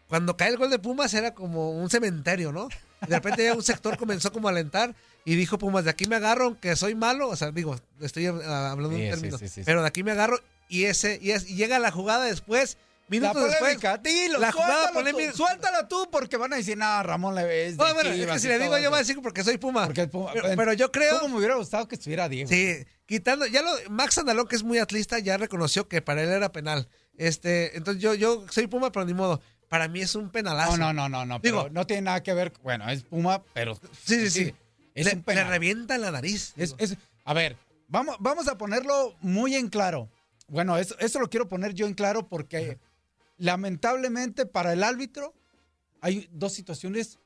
cuando 0.08 0.38
cae 0.38 0.50
el 0.50 0.58
gol 0.58 0.70
de 0.70 0.80
Pumas 0.80 1.14
era 1.14 1.34
como 1.34 1.72
un 1.72 1.90
cementerio, 1.90 2.52
¿no? 2.52 2.68
Y 3.06 3.10
de 3.10 3.16
repente 3.16 3.44
ya 3.44 3.54
un 3.54 3.64
sector 3.64 3.98
comenzó 3.98 4.32
como 4.32 4.48
a 4.48 4.52
alentar 4.52 4.96
y 5.26 5.36
dijo 5.36 5.58
Pumas, 5.58 5.84
de 5.84 5.90
aquí 5.92 6.06
me 6.08 6.16
agarro, 6.16 6.46
aunque 6.46 6.76
soy 6.76 6.96
malo, 6.96 7.28
o 7.30 7.36
sea, 7.36 7.52
digo, 7.52 7.76
estoy 8.02 8.28
ah, 8.28 8.72
hablando 8.72 8.96
Sí, 8.98 9.04
en 9.04 9.08
sí, 9.08 9.10
términos, 9.12 9.40
sí, 9.40 9.48
sí, 9.48 9.54
sí. 9.56 9.62
pero 9.66 9.82
de 9.82 9.88
aquí 9.88 10.04
me 10.04 10.12
agarro 10.12 10.40
y 10.70 10.86
ese, 10.86 11.20
y, 11.22 11.32
es- 11.32 11.50
y 11.50 11.56
llega 11.56 11.80
la 11.80 11.92
jugada 11.92 12.26
después, 12.26 12.78
La 13.08 13.10
minutos 13.10 13.44
después. 13.44 13.60
polémica, 13.78 13.98
dilo, 13.98 14.40
la 14.40 14.52
jugada 14.52 14.74
suéltalo 14.92 14.94
polémica- 15.00 15.32
Tú, 15.32 15.38
suéltala 15.38 15.88
tú, 15.88 16.10
porque 16.12 16.38
van 16.38 16.54
a 16.54 16.58
decir, 16.58 16.78
no, 16.78 17.04
Ramón 17.04 17.36
le 17.36 17.44
ves. 17.44 17.76
No, 17.78 17.94
bueno, 17.94 18.10
es 18.12 18.26
que 18.28 18.40
si 18.40 18.48
le 18.48 18.58
digo 18.60 18.78
yo 18.78 18.90
voy 18.90 18.98
a 18.98 19.00
decir 19.00 19.20
porque 19.22 19.44
soy 19.44 19.58
Puma. 19.58 19.86
Porque 19.86 20.02
es 20.04 20.10
Puma. 20.10 20.32
Pero, 20.34 20.48
pero 20.56 20.74
yo 20.74 20.92
creo... 20.92 21.20
¿Cómo 21.20 21.34
me 21.34 21.38
hubiera 21.40 21.56
gustado 21.56 21.88
que 21.88 21.96
estuviera 21.96 22.28
Diego? 22.30 22.50
Sí, 22.50 22.78
quitando, 23.06 23.46
ya 23.46 23.62
lo, 23.62 23.70
Max 23.90 24.18
Andalón, 24.18 24.48
que 24.48 24.56
es 24.56 24.64
muy 24.64 24.78
atlista, 24.80 25.20
ya 25.20 25.38
reconoció 25.38 25.88
que 25.88 26.02
para 26.02 26.24
él 26.24 26.30
era 26.30 26.52
penal. 26.52 26.88
Este, 27.18 27.78
entonces 27.78 28.02
yo, 28.02 28.14
yo 28.14 28.46
soy 28.50 28.68
Puma, 28.68 28.92
pero 28.92 29.06
ni 29.06 29.14
modo. 29.14 29.42
Para 29.70 29.88
mí 29.88 30.02
es 30.02 30.14
un 30.16 30.30
penalazo. 30.30 30.78
No, 30.78 30.94
no, 30.94 31.10
no, 31.10 31.10
no, 31.10 31.26
no. 31.26 31.40
Digo- 31.40 31.64
pero 31.64 31.74
no 31.74 31.88
tiene 31.88 32.04
nada 32.04 32.22
que 32.24 32.34
ver. 32.34 32.54
Bueno, 32.64 32.88
es 32.90 33.04
Puma, 33.04 33.44
pero. 33.54 33.76
Sí, 34.04 34.20
sí, 34.22 34.30
sí. 34.30 34.56
Es 34.94 35.06
le, 35.08 35.14
un 35.16 35.24
penal. 35.24 35.46
le 35.46 35.50
revienta 35.52 35.98
la 35.98 36.12
nariz. 36.12 36.54
Es- 36.56 36.76
es- 36.78 36.98
a 37.24 37.34
ver, 37.34 37.58
vamos, 37.88 38.16
vamos 38.20 38.48
a 38.48 38.58
ponerlo 38.58 39.16
muy 39.22 39.56
en 39.56 39.70
claro. 39.70 40.10
Bueno, 40.48 40.78
eso, 40.78 40.96
eso 41.00 41.20
lo 41.20 41.30
quiero 41.30 41.48
poner 41.50 41.74
yo 41.74 41.88
en 41.88 41.96
claro 41.96 42.28
porque 42.28 42.78
lamentablemente 43.38 44.46
para 44.46 44.74
el 44.74 44.84
árbitro 44.84 45.34
hay 46.02 46.30
dos 46.32 46.54
situaciones 46.54 47.20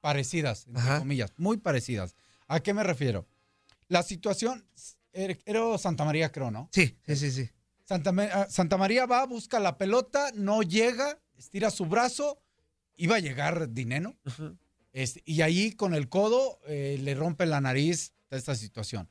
parecidas, 0.00 0.66
entre 0.66 0.82
Ajá. 0.82 0.98
comillas, 0.98 1.32
muy 1.36 1.56
parecidas. 1.56 2.14
¿A 2.48 2.60
qué 2.60 2.74
me 2.74 2.82
refiero? 2.82 3.26
La 3.88 4.02
situación, 4.02 4.64
era 5.12 5.78
Santa 5.78 6.04
María, 6.04 6.30
creo, 6.32 6.50
¿no? 6.50 6.68
Sí, 6.72 6.96
sí, 7.06 7.16
sí, 7.16 7.30
sí. 7.30 7.50
Santa, 7.84 8.12
ah, 8.32 8.46
Santa 8.48 8.76
María 8.76 9.06
va, 9.06 9.24
busca 9.26 9.60
la 9.60 9.76
pelota, 9.76 10.30
no 10.34 10.62
llega, 10.62 11.18
estira 11.36 11.70
su 11.70 11.86
brazo, 11.86 12.40
iba 12.96 13.16
a 13.16 13.20
llegar 13.20 13.70
Dineno. 13.72 14.16
Este, 14.92 15.22
y 15.24 15.42
ahí 15.42 15.72
con 15.72 15.94
el 15.94 16.08
codo 16.08 16.58
eh, 16.66 16.98
le 17.00 17.14
rompe 17.14 17.46
la 17.46 17.60
nariz 17.60 18.12
de 18.30 18.38
esta 18.38 18.54
situación. 18.54 19.08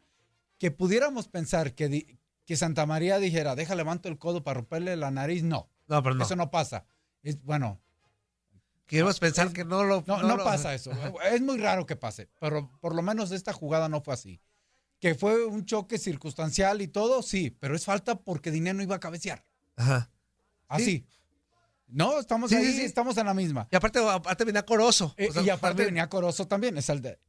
Que 0.58 0.72
pudiéramos 0.72 1.27
pensar 1.27 1.74
que, 1.74 1.89
di- 1.89 2.20
que 2.46 2.55
Santa 2.55 2.86
María 2.86 3.17
dijera, 3.20 3.55
deja 3.55 3.75
levanto 3.75 4.08
el 4.10 4.17
codo 4.17 4.43
para 4.43 4.60
romperle 4.60 4.96
la 4.96 5.12
nariz, 5.12 5.43
no, 5.43 5.70
No, 5.88 6.01
pero 6.03 6.15
no. 6.15 6.24
eso 6.24 6.36
no 6.36 6.50
pasa. 6.51 6.86
Es, 7.24 7.41
bueno, 7.43 7.79
Queremos 8.86 9.20
pensar 9.20 9.53
que 9.53 9.63
no 9.63 9.84
lo. 9.86 10.03
no, 10.05 10.22
no 10.22 10.36
lo- 10.38 10.43
pasa 10.43 10.74
eso. 10.74 10.91
Es 11.31 11.41
muy 11.41 11.58
raro 11.58 11.86
que 11.86 11.96
pase, 11.96 12.29
pero 12.39 12.70
por 12.81 12.93
lo 12.93 13.01
menos 13.01 13.31
esta 13.31 13.53
jugada 13.53 13.88
no 13.89 14.01
fue 14.01 14.13
así. 14.13 14.41
Que 15.01 15.15
fue 15.15 15.46
un 15.46 15.65
choque 15.65 15.98
circunstancial 15.98 16.81
y 16.81 16.88
todo, 16.88 17.22
sí, 17.24 17.50
pero 17.60 17.75
es 17.75 17.84
falta 17.84 18.15
porque 18.15 18.51
Dinero 18.51 18.81
iba 18.81 18.96
a 18.96 19.00
cabecear. 19.01 19.43
Ajá. 19.75 20.10
Así. 20.70 20.86
Sí. 20.86 21.05
No, 21.88 22.17
estamos 22.20 22.50
Sí, 22.51 22.55
ahí, 22.55 22.72
sí, 22.72 22.81
estamos 22.84 23.17
en 23.17 23.25
la 23.25 23.34
misma. 23.34 23.67
Y 23.70 23.75
aparte, 23.75 24.00
aparte 24.00 24.46
venía 24.46 24.63
Corozo. 24.65 25.13
Eh, 25.17 25.27
O 25.29 25.34
sea, 25.34 25.41
y 25.41 25.50
aparte 25.50 25.84
venía 25.84 26.08
Corozo 26.08 26.48
también. 26.48 26.77
Es 26.77 26.88
el 26.88 27.01
de- 27.01 27.20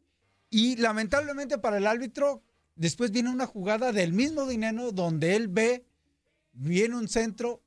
Y 0.50 0.76
lamentablemente 0.76 1.58
para 1.58 1.78
el 1.78 1.86
árbitro, 1.88 2.44
después 2.76 3.10
viene 3.10 3.30
una 3.30 3.46
jugada 3.46 3.90
del 3.90 4.12
mismo 4.12 4.46
dinero 4.46 4.92
donde 4.92 5.34
él 5.34 5.48
ve, 5.48 5.84
viene 6.52 6.94
un 6.96 7.08
centro, 7.08 7.64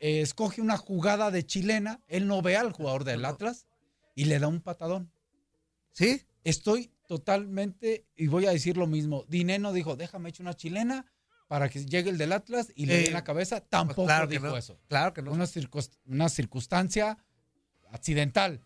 eh, 0.00 0.20
escoge 0.22 0.60
una 0.60 0.76
jugada 0.76 1.30
de 1.30 1.46
chilena, 1.46 2.02
él 2.08 2.26
no 2.26 2.42
ve 2.42 2.56
al 2.56 2.72
jugador 2.72 3.04
del 3.04 3.24
Atlas 3.24 3.66
y 4.16 4.24
le 4.26 4.38
da 4.40 4.48
un 4.48 4.60
patadón. 4.60 5.10
¿Sí? 5.92 6.26
Estoy 6.44 6.90
totalmente, 7.06 8.06
y 8.16 8.26
voy 8.26 8.46
a 8.46 8.50
decir 8.50 8.76
lo 8.76 8.86
mismo, 8.86 9.24
Dineno 9.28 9.72
dijo, 9.72 9.96
déjame 9.96 10.28
echar 10.30 10.42
una 10.44 10.54
chilena 10.54 11.06
para 11.48 11.68
que 11.68 11.84
llegue 11.84 12.10
el 12.10 12.18
del 12.18 12.32
Atlas 12.32 12.72
y 12.74 12.86
le 12.86 13.00
Eh, 13.00 13.04
dé 13.04 13.10
la 13.12 13.22
cabeza. 13.24 13.60
Tampoco 13.60 14.04
claro 14.04 14.26
que 14.28 14.34
dijo 14.34 14.46
no. 14.48 14.56
eso. 14.56 14.78
Claro 14.88 15.12
que 15.14 15.22
no. 15.22 15.30
Una, 15.32 16.28
circunstancia 16.28 17.18
accidental. 17.90 18.62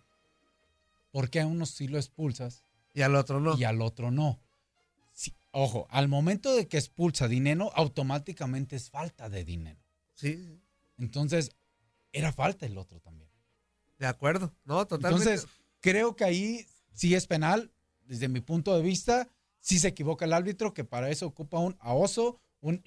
Porque 1.11 1.41
a 1.41 1.47
unos 1.47 1.71
sí 1.71 1.89
lo 1.89 1.99
expulsas 1.99 2.65
Y 2.95 3.03
al 3.03 3.15
otro 3.17 3.41
no. 3.41 3.59
y 3.59 3.65
al 3.65 3.83
otro 3.83 4.11
no. 4.11 4.41
Sí, 5.13 5.35
ojo, 5.51 5.87
al 5.91 6.09
momento 6.09 6.55
de 6.55 6.69
que 6.69 6.79
expulsa 6.79 7.29
Dineno, 7.29 7.71
automáticamente 7.75 8.77
es 8.77 8.91
falta 8.91 9.29
de 9.29 9.45
Dineno. 9.45 9.81
Sí, 10.15 10.59
Entonces, 10.99 11.51
era 12.13 12.33
falta 12.33 12.65
el 12.67 12.79
otro 12.79 13.01
también. 13.01 13.29
de 13.99 14.07
acuerdo. 14.07 14.55
No, 14.65 14.87
totalmente. 14.87 15.29
Entonces, 15.31 15.51
creo 15.81 16.17
que 16.17 16.25
ahí 16.25 16.67
sí 16.95 17.15
es 17.15 17.27
penal, 17.27 17.71
desde 18.11 18.29
mi 18.29 18.41
punto 18.41 18.77
de 18.77 18.83
vista. 18.83 19.29
Sí 19.61 19.79
se 19.79 19.89
equivoca 19.89 20.25
el 20.25 20.33
árbitro, 20.33 20.75
que 20.75 20.85
para 20.85 21.11
eso 21.11 21.27
ocupa 21.27 21.59
un 21.59 21.77
a 21.81 21.95
oso, 21.95 22.41
un 22.61 22.83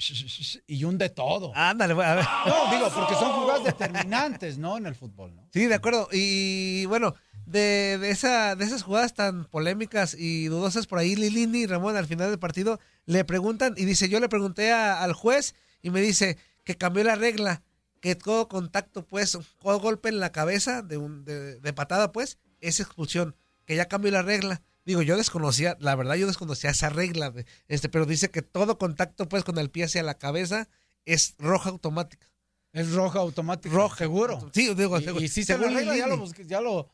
y 0.68 0.84
un 0.84 0.98
de 0.98 1.10
todo. 1.10 1.52
Ándale, 1.56 1.94
a 1.94 2.16
ver. 2.16 2.26
No, 2.46 2.72
digo, 2.72 2.90
porque 2.94 3.14
son 3.16 3.32
jugadas 3.34 3.64
determinantes, 3.64 4.58
¿no? 4.58 4.78
En 4.78 4.86
el 4.86 4.96
fútbol, 4.96 5.36
¿no? 5.36 5.48
Sí, 5.54 5.66
de 5.68 5.76
acuerdo. 5.76 6.10
Y 6.12 6.86
bueno, 6.88 7.14
de, 7.46 7.98
de, 8.00 8.10
esa, 8.10 8.56
de 8.56 8.66
esas 8.66 8.84
jugadas 8.84 9.14
tan 9.14 9.46
polémicas 9.46 10.14
y 10.18 10.46
dudosas 10.48 10.88
por 10.88 11.00
ahí, 11.00 11.16
Lilini 11.16 11.60
y 11.62 11.66
Ramón 11.68 11.96
al 11.96 12.08
final 12.08 12.30
del 12.30 12.40
partido 12.40 12.80
le 13.06 13.24
preguntan 13.24 13.76
y 13.78 13.86
dice, 13.86 14.10
yo 14.10 14.20
le 14.20 14.30
pregunté 14.30 14.72
a- 14.72 15.02
al 15.04 15.14
juez 15.14 15.56
y 15.82 15.90
me 15.90 16.02
dice 16.02 16.38
que 16.64 16.76
cambió 16.76 17.04
la 17.04 17.16
regla, 17.16 17.62
que 18.00 18.16
todo 18.16 18.48
contacto, 18.48 19.06
pues, 19.06 19.38
todo 19.62 19.80
golpe 19.80 20.10
en 20.10 20.20
la 20.20 20.32
cabeza 20.32 20.82
de, 20.82 20.98
un, 20.98 21.24
de, 21.24 21.60
de 21.60 21.74
patada, 21.74 22.12
pues, 22.12 22.38
es 22.62 22.80
expulsión, 22.80 23.36
que 23.66 23.76
ya 23.76 23.86
cambió 23.88 24.12
la 24.12 24.22
regla. 24.22 24.62
Digo, 24.86 25.02
yo 25.02 25.16
desconocía, 25.18 25.78
la 25.80 25.96
verdad 25.96 26.16
yo 26.16 26.28
desconocía 26.28 26.72
esa 26.72 26.90
regla, 26.90 27.34
este, 27.68 27.88
pero 27.90 28.06
dice 28.06 28.30
que 28.32 28.42
todo 28.42 28.78
contacto, 28.78 29.30
pues, 29.30 29.44
con 29.44 29.58
el 29.58 29.70
pie 29.70 29.86
hacia 29.86 30.04
la 30.04 30.18
cabeza 30.18 30.68
es 31.06 31.36
roja 31.40 31.70
automática. 31.70 32.28
Es 32.74 32.92
roja 32.92 33.20
automática. 33.20 33.74
Roja. 33.74 33.98
seguro. 33.98 34.50
Sí, 34.54 34.74
digo, 34.74 35.00
Y, 35.00 35.04
seguro. 35.04 35.24
y 35.24 35.28
sí 35.30 35.44
se 35.44 35.54
Según 35.56 35.74
la 35.74 35.96
ya 35.96 36.08
lo, 36.08 36.26
ya 36.26 36.60
lo... 36.62 36.90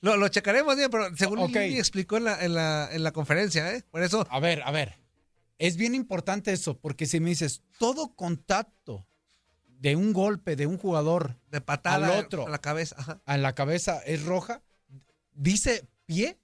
Lo, 0.00 0.16
lo 0.18 0.28
checaremos 0.28 0.76
bien, 0.76 0.90
pero 0.90 1.14
según 1.16 1.38
Ok. 1.38 1.50
Lili 1.54 1.78
explicó 1.78 2.16
en 2.18 2.24
la, 2.24 2.44
en, 2.44 2.54
la, 2.54 2.88
en 2.92 3.02
la 3.02 3.12
conferencia, 3.12 3.72
¿eh? 3.74 3.82
Por 3.90 4.02
eso, 4.02 4.26
A 4.30 4.38
ver, 4.40 4.62
a 4.62 4.70
ver. 4.70 4.98
Es 5.58 5.76
bien 5.76 5.94
importante 5.94 6.52
eso, 6.52 6.76
porque 6.78 7.06
si 7.06 7.20
me 7.20 7.30
dices, 7.30 7.62
todo 7.78 8.14
contacto 8.14 9.06
de 9.66 9.96
un 9.96 10.12
golpe 10.12 10.56
de 10.56 10.66
un 10.66 10.76
jugador 10.78 11.36
de 11.50 11.60
patada 11.60 12.06
Al 12.18 12.24
otro. 12.24 12.46
a 12.46 12.50
la 12.50 12.58
cabeza. 12.58 12.96
Ajá. 12.98 13.22
a 13.24 13.36
la 13.38 13.54
cabeza 13.54 14.00
es 14.04 14.24
roja, 14.24 14.62
dice 15.32 15.86
pie. 16.06 16.38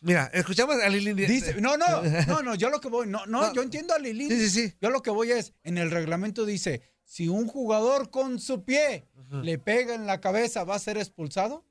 Mira, 0.00 0.30
escuchamos 0.32 0.76
a. 0.76 0.88
Dice, 0.88 1.60
no, 1.60 1.76
no, 1.76 1.86
no, 2.28 2.42
no, 2.42 2.54
yo 2.54 2.70
lo 2.70 2.80
que 2.80 2.88
voy, 2.88 3.06
no, 3.08 3.26
no, 3.26 3.42
No. 3.42 3.52
yo 3.54 3.62
entiendo 3.62 3.94
a 3.94 3.98
Lili. 3.98 4.28
Sí, 4.28 4.48
sí, 4.48 4.68
sí. 4.68 4.74
Yo 4.80 4.90
lo 4.90 5.02
que 5.02 5.10
voy 5.10 5.32
es, 5.32 5.54
en 5.64 5.76
el 5.78 5.90
reglamento 5.90 6.44
dice, 6.46 6.82
si 7.04 7.28
un 7.28 7.48
jugador 7.48 8.10
con 8.10 8.38
su 8.38 8.64
pie 8.64 9.08
le 9.30 9.58
pega 9.58 9.94
en 9.94 10.06
la 10.06 10.20
cabeza, 10.20 10.64
¿va 10.64 10.74
a 10.76 10.78
ser 10.78 10.98
expulsado? 10.98 11.64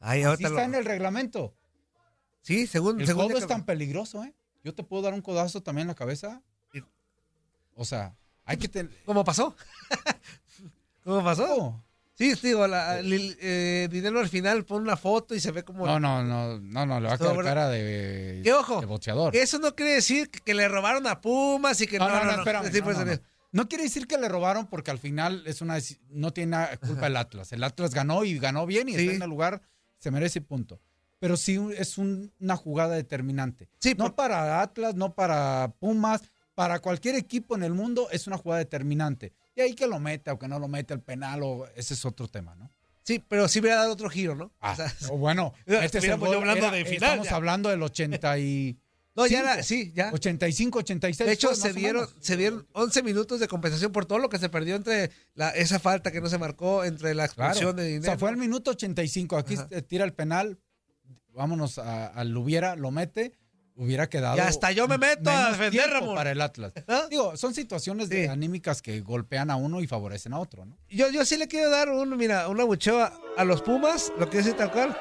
Ahí, 0.00 0.22
Así 0.22 0.42
está 0.44 0.54
lo- 0.56 0.60
en 0.62 0.74
el 0.74 0.84
reglamento. 0.84 1.54
Sí, 2.40 2.66
según. 2.66 3.00
El 3.00 3.06
según 3.06 3.28
codo 3.28 3.38
es 3.38 3.46
tan 3.46 3.64
peligroso, 3.64 4.24
¿eh? 4.24 4.34
Yo 4.64 4.74
te 4.74 4.82
puedo 4.82 5.02
dar 5.02 5.12
un 5.14 5.22
codazo 5.22 5.62
también 5.62 5.82
en 5.84 5.88
la 5.88 5.94
cabeza. 5.94 6.42
O 7.74 7.84
sea, 7.84 8.14
hay 8.44 8.56
que 8.58 8.68
tener... 8.68 8.92
¿Cómo 9.06 9.24
pasó? 9.24 9.56
¿Cómo 11.04 11.22
pasó? 11.24 11.82
Sí, 12.22 12.34
digo, 12.48 12.66
la, 12.66 13.00
Lil- 13.02 13.36
eh, 13.40 13.88
Dinero 13.90 14.20
al 14.20 14.28
final 14.28 14.64
pone 14.64 14.82
una 14.82 14.96
foto 14.96 15.34
y 15.34 15.40
se 15.40 15.50
ve 15.50 15.64
como. 15.64 15.86
No, 15.86 15.98
no, 15.98 16.22
no, 16.22 16.58
no, 16.60 16.86
no, 16.86 17.00
le 17.00 17.08
va 17.08 17.14
a 17.14 17.18
quedar 17.18 17.42
cara 17.42 17.68
de, 17.68 18.40
¿Qué 18.44 18.52
ojo? 18.52 18.80
de 18.80 18.86
boxeador. 18.86 19.34
Eso 19.36 19.58
no 19.58 19.74
quiere 19.74 19.92
decir 19.94 20.30
que, 20.30 20.54
le 20.54 20.68
robaron 20.68 21.06
a 21.06 21.20
Pumas 21.20 21.80
y 21.80 21.86
que 21.86 21.98
No, 21.98 22.08
no, 22.08 22.24
no, 22.24 22.24
no, 22.24 22.38
espérame. 22.38 22.70
Sí, 22.72 22.78
no, 22.78 22.84
por 22.84 23.20
no, 23.52 23.68
quiere 23.68 23.84
decir 23.84 24.06
que 24.06 24.16
le 24.18 24.28
robaron 24.28 24.66
porque 24.66 24.90
al 24.90 24.98
final 24.98 25.42
es 25.46 25.60
una 25.60 25.78
no 26.10 26.32
tiene 26.32 26.56
culpa 26.86 27.06
el 27.08 27.16
Atlas. 27.16 27.52
El 27.52 27.62
Atlas 27.64 27.92
ganó 27.92 28.24
y 28.24 28.38
ganó 28.38 28.64
bien 28.66 28.88
y 28.88 28.94
Sí. 28.94 29.00
está 29.02 29.16
en 29.16 29.22
el 29.22 29.28
lugar, 29.28 29.60
se 29.98 30.10
merece 30.10 30.40
punto. 30.40 30.80
Pero 31.18 31.36
sí 31.36 31.60
es 31.76 31.98
un- 31.98 32.32
una 32.40 32.56
jugada 32.56 32.94
determinante. 32.94 33.68
Sí, 33.78 33.90
no 33.96 34.06
por- 34.06 34.14
para 34.14 34.62
Atlas, 34.62 34.94
no 34.94 35.14
para 35.14 35.74
Pumas, 35.78 36.22
para 36.54 36.80
cualquier 36.80 37.14
equipo 37.14 37.54
en 37.54 37.62
el 37.62 37.74
mundo 37.74 38.08
es 38.10 38.26
una 38.26 38.38
jugada 38.38 38.58
determinante. 38.58 39.32
Y 39.54 39.60
ahí 39.60 39.74
que 39.74 39.86
lo 39.86 39.98
mete 39.98 40.30
o 40.30 40.38
que 40.38 40.48
no 40.48 40.58
lo 40.58 40.68
mete 40.68 40.94
el 40.94 41.00
penal 41.00 41.42
o 41.42 41.66
ese 41.76 41.94
es 41.94 42.04
otro 42.04 42.28
tema, 42.28 42.54
¿no? 42.54 42.70
Sí, 43.04 43.22
pero 43.28 43.48
sí 43.48 43.58
hubiera 43.60 43.76
dado 43.76 43.92
otro 43.92 44.08
giro, 44.08 44.34
¿no? 44.34 44.52
Ah, 44.60 44.72
O 44.72 44.76
sea, 44.76 44.94
o 45.10 45.18
bueno, 45.18 45.52
este 45.66 45.98
es 45.98 46.04
el 46.04 46.16
gol, 46.18 46.34
hablando 46.36 46.66
era- 46.68 46.76
de 46.76 46.84
final, 46.84 47.02
Estamos 47.10 47.28
ya. 47.28 47.36
hablando 47.36 47.68
del 47.68 47.82
80 47.82 48.38
y 48.38 48.78
no, 49.14 49.26
ya 49.26 49.40
era, 49.40 49.62
sí, 49.62 49.92
ya. 49.94 50.10
85, 50.12 50.78
86. 50.78 51.26
De 51.26 51.32
hecho, 51.34 51.54
se 51.54 51.70
o 51.70 51.72
dieron, 51.74 52.08
se 52.20 52.36
dieron 52.36 52.66
11 52.72 53.02
minutos 53.02 53.40
de 53.40 53.48
compensación 53.48 53.92
por 53.92 54.06
todo 54.06 54.18
lo 54.18 54.28
que 54.30 54.38
se 54.38 54.48
perdió 54.48 54.74
entre 54.76 55.10
la, 55.34 55.50
esa 55.50 55.78
falta 55.80 56.10
que 56.12 56.20
no 56.22 56.28
se 56.30 56.38
marcó, 56.38 56.84
entre 56.84 57.14
la 57.14 57.28
Claro. 57.28 57.50
expulsión 57.50 57.76
de 57.76 57.82
O 57.82 57.86
dinero. 57.86 58.04
sea, 58.04 58.18
fue 58.18 58.30
al 58.30 58.36
minuto 58.38 58.70
85. 58.70 59.36
Aquí 59.36 59.54
Ajá. 59.54 59.68
tira 59.82 60.04
el 60.04 60.14
penal. 60.14 60.58
Vámonos 61.34 61.78
a- 61.78 62.06
al 62.08 62.34
hubiera, 62.36 62.76
lo 62.76 62.90
mete. 62.90 63.32
Hubiera 63.74 64.08
quedado. 64.08 64.36
Y 64.36 64.40
hasta 64.40 64.70
yo 64.72 64.86
me 64.86 64.98
meto 64.98 65.30
a 65.30 65.50
defender, 65.50 65.88
Ramón. 65.88 66.14
Para 66.14 66.30
el 66.30 66.40
Atlas. 66.40 66.72
¿Ah? 66.88 67.06
Digo, 67.10 67.36
son 67.36 67.54
situaciones 67.54 68.08
de- 68.10 68.24
Sí. 68.24 68.28
anímicas 68.28 68.82
que 68.82 69.00
golpean 69.00 69.50
a 69.50 69.56
uno 69.56 69.80
y 69.80 69.86
favorecen 69.86 70.34
a 70.34 70.38
otro, 70.38 70.64
¿no? 70.66 70.76
Yo, 70.90 71.10
yo 71.10 71.24
sí 71.24 71.36
le 71.38 71.48
quiero 71.48 71.70
dar 71.70 71.88
un, 71.88 72.16
mira, 72.16 72.48
un 72.48 72.60
abucheo 72.60 73.00
a, 73.36 73.44
los 73.44 73.62
Pumas, 73.62 74.12
lo 74.18 74.28
que 74.28 74.38
decir 74.38 74.54
tal 74.54 74.70
cual. 74.70 74.96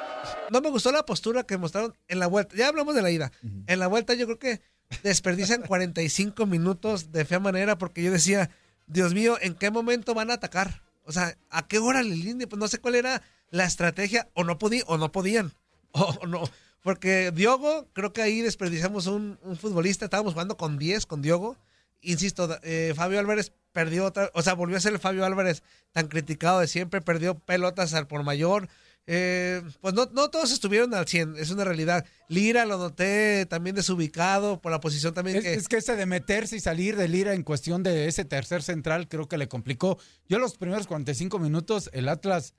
No 0.49 0.61
me 0.61 0.69
gustó 0.69 0.91
la 0.91 1.05
postura 1.05 1.43
que 1.43 1.57
mostraron 1.57 1.93
en 2.07 2.19
la 2.19 2.27
vuelta. 2.27 2.55
Ya 2.55 2.69
hablamos 2.69 2.95
de 2.95 3.01
la 3.01 3.11
ida. 3.11 3.31
En 3.67 3.79
la 3.79 3.87
vuelta 3.87 4.13
yo 4.13 4.25
creo 4.25 4.39
que 4.39 4.61
desperdician 5.03 5.63
45 5.63 6.45
minutos 6.45 7.11
de 7.11 7.25
fea 7.25 7.39
manera 7.39 7.77
porque 7.77 8.03
yo 8.03 8.11
decía, 8.11 8.49
Dios 8.87 9.13
mío, 9.13 9.37
¿en 9.41 9.53
qué 9.55 9.69
momento 9.71 10.13
van 10.13 10.31
a 10.31 10.35
atacar? 10.35 10.81
O 11.03 11.11
sea, 11.11 11.35
¿a 11.49 11.67
qué 11.67 11.79
hora 11.79 12.03
Lilini? 12.03 12.45
Pues 12.45 12.59
no 12.59 12.67
sé 12.67 12.79
cuál 12.79 12.95
era 12.95 13.21
la 13.49 13.65
estrategia, 13.65 14.29
o 14.33 14.43
no 14.43 14.57
podían, 14.57 14.83
o 14.87 14.97
no 14.97 15.11
podían. 15.11 15.51
O, 15.91 16.03
o 16.21 16.27
no. 16.27 16.43
Porque 16.81 17.31
Diogo, 17.31 17.87
creo 17.93 18.11
que 18.11 18.21
ahí 18.21 18.41
desperdiciamos 18.41 19.07
un, 19.07 19.37
un 19.43 19.57
futbolista, 19.57 20.05
estábamos 20.05 20.33
jugando 20.33 20.57
con 20.57 20.77
10, 20.77 21.05
con 21.05 21.21
Diogo. 21.21 21.57
Insisto, 22.01 22.57
eh, 22.63 22.93
Fabio 22.95 23.19
Álvarez 23.19 23.51
perdió 23.71 24.05
otra, 24.05 24.31
o 24.33 24.41
sea, 24.41 24.53
volvió 24.53 24.77
a 24.77 24.81
ser 24.81 24.93
el 24.93 24.99
Fabio 24.99 25.25
Álvarez 25.25 25.63
tan 25.91 26.07
criticado 26.07 26.59
de 26.59 26.67
siempre, 26.67 27.01
perdió 27.01 27.35
pelotas 27.35 27.93
al 27.93 28.07
por 28.07 28.23
mayor. 28.23 28.67
Eh, 29.07 29.61
pues 29.81 29.93
no, 29.93 30.09
no 30.13 30.29
todos 30.29 30.51
estuvieron 30.51 30.93
al 30.93 31.07
100, 31.07 31.35
es 31.37 31.51
una 31.51 31.63
realidad. 31.63 32.05
Lira 32.27 32.65
lo 32.65 32.77
noté 32.77 33.45
también 33.47 33.75
desubicado 33.75 34.61
por 34.61 34.71
la 34.71 34.79
posición 34.79 35.13
también 35.13 35.37
Es, 35.37 35.43
que... 35.43 35.53
es 35.53 35.67
que 35.67 35.77
ese 35.77 35.95
de 35.95 36.05
meterse 36.05 36.55
y 36.55 36.59
salir 36.59 36.95
de 36.95 37.07
Lira 37.07 37.33
en 37.33 37.43
cuestión 37.43 37.83
de 37.83 38.07
ese 38.07 38.25
tercer 38.25 38.63
central 38.63 39.07
creo 39.07 39.27
que 39.27 39.37
le 39.37 39.47
complicó. 39.47 39.97
Yo 40.27 40.39
los 40.39 40.57
primeros 40.57 40.87
45 40.87 41.39
minutos, 41.39 41.89
el 41.93 42.09
Atlas, 42.09 42.53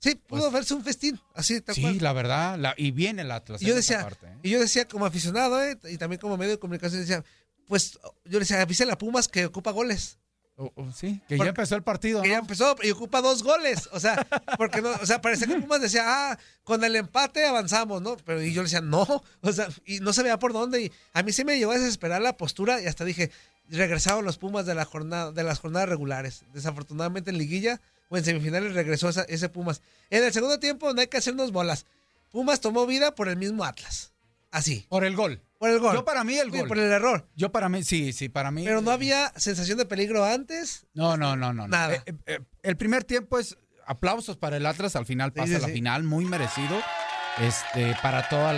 sí, 0.00 0.14
pudo 0.14 0.42
pues- 0.42 0.52
verse 0.52 0.74
un 0.74 0.84
festín, 0.84 1.20
así 1.34 1.60
tal 1.60 1.74
sí, 1.74 1.82
cual. 1.82 1.98
la 2.00 2.12
verdad, 2.12 2.58
la- 2.58 2.74
y 2.76 2.90
bien 2.90 3.18
el 3.18 3.30
Atlas. 3.30 3.62
Y 3.62 3.66
yo 3.66 3.74
decía, 3.74 4.02
parte, 4.02 4.26
¿eh? 4.26 4.36
y 4.42 4.50
yo 4.50 4.60
decía 4.60 4.86
como 4.88 5.06
aficionado, 5.06 5.62
eh, 5.62 5.78
y 5.90 5.98
también 5.98 6.20
como 6.20 6.36
medio 6.36 6.52
de 6.52 6.58
comunicación, 6.58 7.00
decía, 7.00 7.24
pues 7.66 7.98
yo 8.24 8.32
le 8.32 8.40
decía, 8.40 8.60
avise 8.62 8.90
a 8.90 8.96
Pumas 8.98 9.28
que 9.28 9.46
ocupa 9.46 9.70
goles. 9.72 10.18
Sí, 10.92 11.20
que 11.28 11.36
Porque- 11.36 11.44
ya 11.44 11.48
empezó 11.50 11.76
el 11.76 11.84
partido. 11.84 12.20
Que 12.20 12.28
¿no? 12.30 12.34
ya 12.34 12.38
empezó 12.40 12.74
y 12.82 12.90
ocupa 12.90 13.20
dos 13.20 13.44
goles. 13.44 13.88
O 13.92 14.00
sea, 14.00 14.16
porque 14.58 14.82
no, 14.82 14.90
o 14.90 15.06
sea, 15.06 15.20
parecía 15.20 15.46
que 15.46 15.54
Pumas 15.60 15.80
decía, 15.80 16.02
ah, 16.04 16.38
con 16.64 16.82
el 16.82 16.96
empate 16.96 17.46
avanzamos, 17.46 18.02
¿no? 18.02 18.16
Pero 18.24 18.42
y 18.42 18.52
yo 18.52 18.62
le 18.62 18.64
decía, 18.66 18.80
no, 18.80 19.06
o 19.42 19.52
sea, 19.52 19.68
y 19.86 20.00
no 20.00 20.12
se 20.12 20.24
veía 20.24 20.38
por 20.40 20.52
dónde. 20.52 20.82
Y 20.82 20.92
a 21.12 21.22
mí 21.22 21.32
sí 21.32 21.44
me 21.44 21.56
llevó 21.58 21.70
a 21.72 21.78
desesperar 21.78 22.20
la 22.22 22.36
postura 22.36 22.82
y 22.82 22.86
hasta 22.86 23.04
dije, 23.04 23.30
regresaron 23.68 24.24
los 24.24 24.38
Pumas 24.38 24.66
de 24.66 24.74
la 24.74 24.84
jornada, 24.84 25.30
de 25.30 25.44
las 25.44 25.60
jornadas 25.60 25.88
regulares. 25.90 26.42
Desafortunadamente 26.52 27.30
en 27.30 27.38
liguilla 27.38 27.80
o 28.08 28.16
en 28.16 28.24
semifinales 28.24 28.74
regresó 28.74 29.08
esa- 29.08 29.24
ese 29.24 29.48
Pumas. 29.48 29.82
En 30.10 30.24
el 30.24 30.32
segundo 30.32 30.58
tiempo 30.58 30.92
no 30.92 31.00
hay 31.00 31.06
que 31.08 31.16
hacernos 31.18 31.52
bolas. 31.52 31.86
Pumas 32.30 32.60
tomó 32.60 32.86
vida 32.86 33.14
por 33.14 33.28
el 33.28 33.36
mismo 33.36 33.64
Atlas. 33.64 34.12
Así, 34.50 34.86
Por 34.88 35.04
el 35.04 35.14
gol. 35.14 35.42
por 35.58 35.68
el 35.68 35.78
gol. 35.78 35.94
Yo 35.94 36.04
para 36.06 36.24
mí 36.24 36.38
el 36.38 36.50
Sí, 36.50 36.58
gol. 36.60 36.68
por 36.68 36.78
el 36.78 36.90
error. 36.90 37.28
Yo 37.34 37.52
para 37.52 37.68
mí, 37.68 37.84
sí, 37.84 38.12
sí, 38.14 38.28
para 38.30 38.50
mí. 38.50 38.64
Pero 38.64 38.80
no 38.80 38.90
había 38.90 39.30
sensación 39.36 39.76
de 39.76 39.84
peligro 39.84 40.24
antes. 40.24 40.86
No, 40.94 41.16
no, 41.18 41.36
no, 41.36 41.52
no. 41.52 41.68
Nada. 41.68 41.94
Eh, 41.96 42.02
eh, 42.06 42.14
eh, 42.26 42.38
el 42.62 42.76
primer 42.78 43.04
tiempo 43.04 43.38
es 43.38 43.58
aplausos 43.86 44.36
para 44.38 44.56
el 44.56 44.64
Atlas, 44.66 44.96
al 44.96 45.04
final 45.06 45.32
pasa 45.34 45.56
sí, 45.56 45.60
la 45.60 45.68
final, 45.68 46.02
muy 46.04 46.24
merecido. 46.24 46.80
Este, 47.40 47.94
para 48.02 48.28
todos 48.28 48.52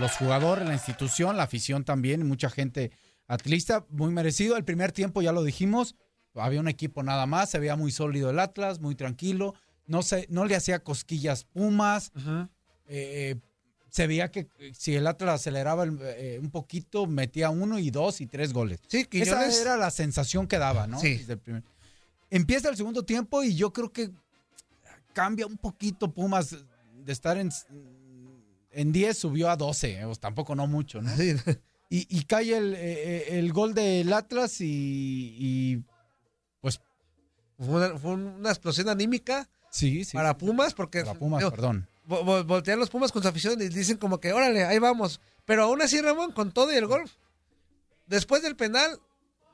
los 0.00 0.12
jugadores, 0.12 0.66
la 0.66 0.72
institución, 0.74 1.36
la 1.36 1.42
afición 1.42 1.84
también, 1.84 2.26
mucha 2.26 2.48
gente 2.48 2.90
atlista, 3.26 3.84
muy 3.90 4.10
merecido. 4.12 4.56
El 4.56 4.64
primer 4.64 4.92
tiempo, 4.92 5.20
ya 5.20 5.32
lo 5.32 5.42
dijimos, 5.44 5.94
había 6.40 6.60
un 6.60 6.68
equipo 6.68 7.02
nada 7.02 7.26
más, 7.26 7.50
se 7.50 7.58
veía 7.58 7.76
muy 7.76 7.90
sólido 7.92 8.30
el 8.30 8.38
Atlas, 8.38 8.80
muy 8.80 8.94
tranquilo. 8.94 9.54
No, 9.86 10.02
se, 10.02 10.26
no 10.30 10.44
le 10.44 10.54
hacía 10.56 10.80
cosquillas 10.80 11.44
Pumas. 11.44 12.12
Eh, 12.86 13.36
se 13.90 14.06
veía 14.06 14.30
que 14.30 14.48
eh, 14.58 14.72
si 14.76 14.94
el 14.94 15.06
Atlas 15.06 15.36
aceleraba 15.40 15.84
el- 15.84 15.98
eh, 16.02 16.38
un 16.42 16.50
poquito, 16.50 17.06
metía 17.06 17.48
uno 17.50 17.78
y 17.78 17.90
dos 17.90 18.20
y 18.20 18.26
tres 18.26 18.52
goles. 18.52 18.80
Sí, 18.86 18.98
Esa 18.98 19.08
Quiñones. 19.08 19.60
era 19.60 19.76
la 19.76 19.90
sensación 19.90 20.46
que 20.46 20.58
daba, 20.58 20.86
¿no? 20.86 21.00
Sí. 21.00 21.16
Desde 21.18 21.32
el 21.34 21.38
primer- 21.38 21.62
Empieza 22.30 22.68
el 22.68 22.76
segundo 22.76 23.02
tiempo 23.04 23.42
y 23.42 23.54
yo 23.54 23.72
creo 23.72 23.90
que 23.90 24.10
cambia 25.14 25.46
un 25.46 25.56
poquito 25.56 26.12
Pumas 26.12 26.54
de 27.04 27.12
estar 27.12 27.38
en, 27.38 27.50
en 28.72 28.92
10, 28.92 29.16
subió 29.16 29.48
a 29.50 29.56
12, 29.56 30.00
eh, 30.00 30.04
pues 30.04 30.18
tampoco 30.20 30.54
no 30.54 30.66
mucho, 30.66 31.00
¿no? 31.00 31.16
Sí. 31.16 31.34
Y, 31.90 32.06
y 32.18 32.24
cae 32.24 32.54
el, 32.54 32.74
el 32.74 33.50
gol 33.54 33.72
del 33.72 34.12
Atlas 34.12 34.60
y, 34.60 34.66
y, 35.38 35.82
Fue 37.58 37.68
una, 37.68 37.98
fue 37.98 38.12
una 38.12 38.50
explosión 38.50 38.88
anímica 38.88 39.48
sí, 39.70 40.04
sí. 40.04 40.16
para 40.16 40.38
Pumas, 40.38 40.74
porque 40.74 41.04
para 41.04 41.18
Pumas, 41.18 41.40
digo, 41.40 41.50
perdón. 41.50 41.88
vo- 42.06 42.22
vo- 42.24 42.44
voltean 42.46 42.78
los 42.78 42.88
Pumas 42.90 43.10
con 43.12 43.22
su 43.22 43.28
afición 43.28 43.60
y 43.60 43.68
dicen 43.68 43.96
como 43.96 44.20
que, 44.20 44.32
órale, 44.32 44.64
ahí 44.64 44.78
vamos. 44.78 45.20
Pero 45.44 45.64
aún 45.64 45.82
así, 45.82 46.00
Ramón, 46.00 46.32
con 46.32 46.52
todo 46.52 46.72
y 46.72 46.76
el 46.76 46.86
gol, 46.86 47.02
después 48.06 48.42
del 48.42 48.56
penal, 48.56 48.98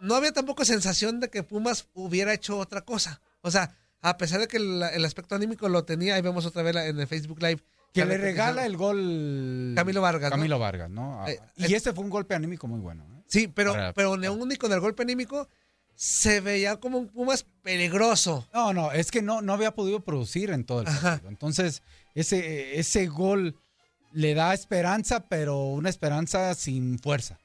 no 0.01 0.15
había 0.17 0.33
tampoco 0.33 0.65
sensación 0.65 1.21
de 1.21 1.31
que 1.31 1.43
Pumas 1.43 1.89
hubiera 1.95 2.33
hecho 2.35 2.59
otra 2.59 2.83
cosa. 2.83 3.21
O 3.43 3.51
sea, 3.51 3.75
a 4.03 4.17
pesar 4.19 4.41
de 4.41 4.49
que 4.49 4.59
el, 4.59 4.83
el 4.83 5.05
aspecto 5.05 5.35
anímico 5.35 5.69
lo 5.69 5.85
tenía, 5.85 6.15
ahí 6.17 6.23
vemos 6.23 6.45
otra 6.47 6.63
vez 6.63 6.77
en 6.77 6.99
el 6.99 7.07
Facebook 7.07 7.41
Live. 7.43 7.63
Que 7.95 8.05
le 8.05 8.19
regala 8.19 8.67
el 8.67 8.77
gol 8.77 9.73
Camilo 9.77 10.01
Vargas, 10.03 10.31
¿no? 10.31 10.37
Camilo 10.37 10.59
Vargas, 10.59 10.91
¿no? 10.91 11.27
Eh, 11.29 11.39
y 11.57 11.73
eh, 11.73 11.77
este 11.77 11.93
fue 11.93 12.03
un 12.03 12.11
golpe 12.11 12.35
anímico 12.35 12.67
muy 12.67 12.81
bueno. 12.81 13.05
¿eh? 13.05 13.23
Sí, 13.29 13.47
pero, 13.47 13.73
pero 13.95 14.17
ni 14.17 14.27
aún 14.27 14.49
ni 14.49 14.57
con 14.57 14.73
el 14.73 14.81
golpe 14.81 15.05
anímico 15.05 15.49
se 15.97 16.41
veía 16.41 16.77
como 16.77 16.99
un 16.99 17.09
Pumas 17.09 17.47
peligroso. 17.63 18.47
No, 18.53 18.73
no, 18.73 18.93
es 18.93 19.11
que 19.11 19.23
no, 19.23 19.43
no 19.43 19.53
había 19.53 19.75
podido 19.75 20.01
producir 20.01 20.51
en 20.51 20.65
todo 20.65 20.83
el 20.83 20.89
Ajá. 20.89 21.11
partido. 21.13 21.29
Entonces, 21.31 21.83
ese, 22.15 22.79
ese 22.79 23.07
gol 23.07 23.57
le 24.13 24.35
da 24.35 24.55
esperanza, 24.55 25.21
pero 25.29 25.65
una 25.67 25.89
esperanza 25.91 26.55
sin 26.55 26.99
fuerza. 26.99 27.39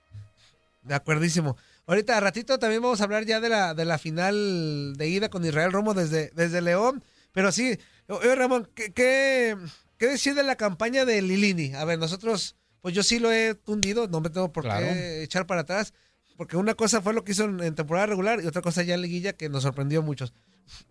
De 0.84 0.96
acuerdísimo. 0.96 1.58
Ahorita, 1.88 2.18
a 2.18 2.20
ratito, 2.20 2.60
también 2.60 2.82
vamos 2.82 3.01
a 3.01 3.03
hablar 3.06 3.25
ya 3.25 3.39
de 3.39 3.50
la, 3.50 3.74
de 3.74 3.86
la 3.86 3.98
final 3.98 4.94
de 4.96 5.08
ida 5.08 5.29
con 5.29 5.44
Israel 5.46 5.72
Romo 5.72 5.94
desde, 5.94 6.29
desde 6.36 6.62
León. 6.62 7.03
Pero 7.32 7.51
sí, 7.51 7.77
oye, 8.08 8.36
Ramón, 8.36 8.70
¿qué, 8.75 8.91
qué, 8.94 9.56
qué 9.98 10.08
decir 10.08 10.36
de 10.36 10.44
la 10.44 10.56
campaña 10.56 11.06
de 11.06 11.22
Lilini? 11.22 11.74
A 11.74 11.86
ver, 11.86 11.98
nosotros, 12.00 12.56
pues 12.82 12.94
yo 12.94 13.01
sí 13.03 13.20
lo 13.20 13.32
he 13.32 13.56
tundido, 13.56 14.08
no 14.08 14.22
me 14.22 14.29
tengo 14.29 14.51
por 14.51 14.63
Claro. 14.63 14.86
qué 14.88 15.24
echar 15.24 15.46
para 15.48 15.62
atrás. 15.62 15.94
Porque 16.39 16.55
una 16.55 16.74
cosa 16.74 17.01
fue 17.01 17.13
lo 17.13 17.25
que 17.25 17.34
hizo 17.34 17.43
en, 17.43 17.60
en 17.62 17.75
temporada 17.75 18.05
regular 18.05 18.41
y 18.41 18.48
otra 18.48 18.62
cosa 18.62 18.81
ya 18.81 18.93
en 18.96 19.01
liguilla 19.01 19.34
que 19.34 19.50
nos 19.50 19.63
sorprendió 19.63 20.00
a 20.00 20.03
muchos. 20.03 20.31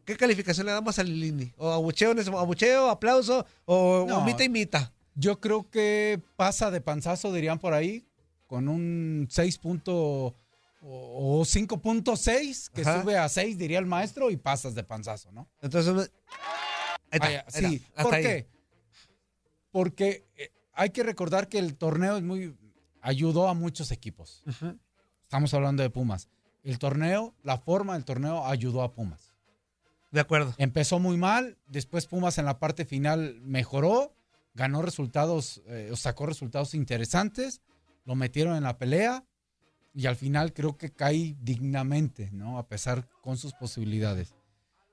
¿Qué 0.05 0.14
calificación 0.14 0.67
le 0.67 0.73
damos 0.73 0.99
a 0.99 1.02
Lilini? 1.02 1.55
¿O 1.57 1.71
abucheo, 1.73 2.11
en 2.11 2.19
ese- 2.19 2.31
abucheo 2.31 2.90
aplauso 2.90 3.47
o, 3.64 4.05
No. 4.07 4.19
o 4.19 4.25
mita 4.26 4.45
y 4.45 4.50
mita? 4.50 4.93
Yo 5.14 5.40
creo 5.40 5.71
que 5.71 6.21
pasa 6.37 6.71
de 6.71 6.83
panzazo, 6.83 7.33
dirían 7.33 7.59
por 7.59 7.73
ahí, 7.73 8.05
con 8.47 8.69
un 8.69 9.26
6 9.31 9.57
punto 9.57 9.95
o 9.97 10.35
o 11.40 11.45
5.6, 11.47 12.69
que 12.71 12.83
Ajá. 12.83 13.00
sube 13.00 13.17
a 13.17 13.26
6, 13.31 13.57
diría 13.57 13.78
el 13.78 13.87
maestro, 13.87 14.31
y 14.31 14.37
pasas 14.37 14.75
de 14.75 14.85
panzazo, 14.85 15.33
¿no? 15.33 15.49
Entonces, 15.62 15.95
me- 15.95 16.00
ahí 16.02 16.09
está, 17.11 17.26
Vaya, 17.26 17.38
ahí 17.40 17.45
está, 17.49 17.69
sí, 17.71 17.83
¿por 18.02 18.11
qué? 18.21 18.47
Porque 19.71 20.25
eh, 20.37 20.50
hay 20.73 20.90
que 20.90 21.02
recordar 21.02 21.49
que 21.49 21.59
el 21.59 21.76
torneo 21.76 22.17
es 22.19 22.23
muy 22.23 22.55
ayudó 23.00 23.49
a 23.49 23.55
muchos 23.55 23.90
equipos. 23.93 24.43
Ujú. 24.47 24.78
Estamos 25.29 25.53
hablando 25.53 25.83
de 25.83 25.91
Pumas. 25.91 26.27
El 26.65 26.79
torneo, 26.79 27.35
la 27.43 27.59
forma 27.59 27.93
del 27.93 28.07
torneo 28.07 28.47
ayudó 28.47 28.81
a 28.81 28.95
Pumas. 28.95 29.35
De 30.11 30.21
acuerdo. 30.21 30.55
Empezó 30.57 31.01
muy 31.01 31.19
mal, 31.19 31.59
después 31.67 32.07
Pumas 32.07 32.39
en 32.39 32.47
la 32.47 32.59
parte 32.59 32.87
final 32.87 33.39
mejoró, 33.43 34.17
ganó 34.55 34.81
resultados, 34.81 35.61
eh, 35.67 35.93
sacó 35.97 36.25
resultados 36.25 36.73
interesantes, 36.73 37.61
lo 38.07 38.15
metieron 38.15 38.57
en 38.57 38.63
la 38.63 38.79
pelea 38.79 39.23
y 39.93 40.07
al 40.07 40.17
final 40.17 40.55
creo 40.55 40.79
que 40.79 40.95
cae 40.95 41.37
dignamente, 41.43 42.31
¿no? 42.33 42.57
A 42.57 42.67
pesar 42.67 43.07
con 43.21 43.37
sus 43.37 43.53
posibilidades. 43.53 44.35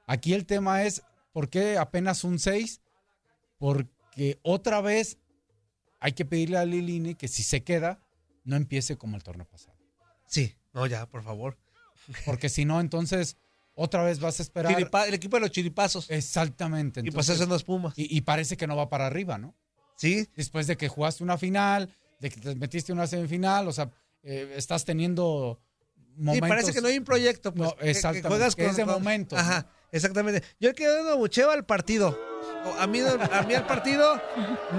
Aquí 0.06 0.34
el 0.34 0.45
tema 0.45 0.84
es, 0.84 1.02
¿por 1.32 1.50
qué 1.50 1.78
apenas 1.78 2.26
un 2.26 2.39
6? 2.39 2.82
Porque 3.58 4.38
otra 4.41 4.82
vez 4.82 5.17
hay 6.02 6.12
que 6.12 6.26
pedirle 6.26 6.58
a 6.58 6.65
Lilini 6.65 7.15
que 7.15 7.30
si 7.30 7.41
se 7.41 7.63
queda, 7.63 8.02
no 8.43 8.58
empiece 8.58 8.98
como 8.98 9.15
el 9.15 9.24
torneo 9.24 9.48
pasado. 9.48 9.74
Sí, 10.27 10.55
no, 10.73 10.85
ya, 10.88 11.05
por 11.07 11.23
favor. 11.23 11.57
Porque 12.25 12.49
si 12.49 12.65
no, 12.65 12.79
entonces 12.79 13.38
otra 13.73 14.03
vez 14.03 14.19
vas 14.19 14.39
a 14.39 14.43
esperar. 14.43 14.73
Chiripa- 14.75 15.07
el 15.07 15.13
equipo 15.13 15.38
de 15.38 15.41
los 15.41 15.51
chiripazos. 15.51 16.09
Exactamente. 16.09 17.01
y 17.03 17.11
pues 17.11 17.27
no 17.47 17.55
es 17.55 17.63
Pumas. 17.63 17.93
y, 17.97 18.15
y 18.15 18.21
parece 18.21 18.57
que 18.57 18.67
no 18.67 18.75
va 18.75 18.89
para 18.89 19.07
arriba, 19.07 19.38
¿no? 19.38 19.55
Sí, 19.97 20.27
Después 20.35 20.67
de 20.67 20.75
que 20.77 20.88
jugaste 20.89 21.23
una 21.23 21.38
final, 21.38 21.93
de 22.19 22.29
que 22.29 22.39
te 22.41 22.55
metiste 22.55 22.91
en 22.91 22.97
una 22.97 23.07
semifinal, 23.07 23.67
o 23.67 23.71
sea, 23.73 23.89
eh, 24.23 24.53
estás 24.57 24.83
teniendo 24.85 25.59
y 26.17 26.21
momentos. 26.21 26.49
parece 26.49 26.73
que 26.73 26.81
no 26.81 26.88
hay 26.89 26.97
un 26.97 27.03
proyecto. 27.05 27.53
Pues, 27.53 27.69
No, 27.69 27.75
que- 27.75 27.83
que, 27.85 27.89
exactamente, 27.91 28.27
juegas 28.29 28.55
que 28.55 28.63
con, 28.63 28.71
es 28.71 28.77
de 28.77 28.83
con- 28.85 28.93
momentos, 28.93 29.39
Ajá, 29.39 29.67
exactamente. 29.91 30.43
Yo 30.59 30.69
el 30.69 30.75
que 30.75 30.85
doy 30.88 31.01
un 31.01 31.09
abucheo 31.09 31.49
al 31.51 31.65
partido. 31.65 32.17
O 32.65 32.73
A 32.79 32.88
mí, 32.88 32.99
a 32.99 33.41
mí 33.43 33.53
el 33.53 33.63
partido, 33.65 34.21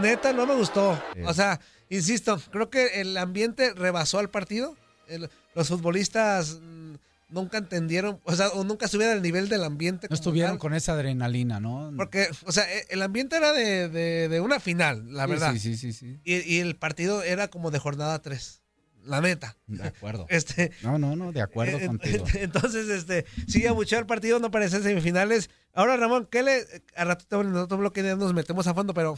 neta, 0.03 0.33
no 0.33 0.47
me 0.47 0.55
gustó. 0.55 1.01
O 1.25 1.33
sea, 1.35 1.61
insisto, 1.89 2.41
creo 2.51 2.69
que 2.71 3.01
el 3.01 3.17
ambiente 3.17 3.73
rebasó 3.75 4.19
al 4.19 4.31
partido. 4.31 4.77
El- 5.09 5.31
los 5.55 5.69
futbolistas 5.69 6.59
mm, 6.61 6.95
nunca 7.29 7.59
entendieron, 7.59 8.21
o 8.25 8.35
sea, 8.37 8.49
o 8.51 8.65
nunca 8.65 8.87
estuvieron 8.87 9.17
al 9.17 9.23
nivel 9.23 9.49
del 9.49 9.65
ambiente. 9.65 10.07
no 10.11 10.15
estuvieron 10.15 10.53
tal. 10.53 10.59
con 10.59 10.75
esa 10.75 10.93
adrenalina, 10.93 11.59
¿no? 11.61 11.93
Porque, 11.97 12.29
o 12.45 12.53
sea, 12.53 12.65
e- 12.73 12.87
el 12.91 13.03
ambiente 13.03 13.37
era 13.37 13.53
de, 13.53 13.89
de- 13.89 14.29
de 14.29 14.41
una 14.41 14.61
final, 14.61 15.13
la 15.13 15.25
Sí, 15.25 15.31
verdad. 15.31 15.53
Sí, 15.55 15.59
sí, 15.59 15.77
sí, 15.77 15.93
sí. 15.93 16.21
Y, 16.25 16.37
y 16.55 16.61
el 16.61 16.77
partido 16.77 17.23
era 17.23 17.49
como 17.49 17.71
de 17.71 17.79
jornada 17.79 18.21
3. 18.23 18.63
La 19.05 19.21
neta. 19.21 19.57
De 19.69 19.87
acuerdo. 19.87 20.27
Este, 20.31 20.73
No, 20.83 20.99
no, 20.99 21.15
no, 21.15 21.31
de 21.33 21.41
acuerdo 21.41 21.79
eh, 21.79 21.87
contigo. 21.87 22.25
Entonces, 22.35 22.89
este, 22.89 23.25
sí, 23.47 23.65
abucheó 23.67 23.99
el 24.01 24.07
partido, 24.07 24.41
no 24.41 24.51
parece 24.51 24.77
en 24.79 24.83
semifinales. 24.83 25.49
Ahora, 25.75 25.97
Ramón, 25.97 26.27
¿qué 26.31 26.43
le. 26.43 26.65
A 26.97 27.05
ratito 27.05 27.41
en 27.43 27.55
otro 27.55 27.77
bloque 27.79 28.03
nos 28.03 28.35
metemos 28.35 28.67
a 28.67 28.75
fondo, 28.75 28.95
pero 28.95 29.17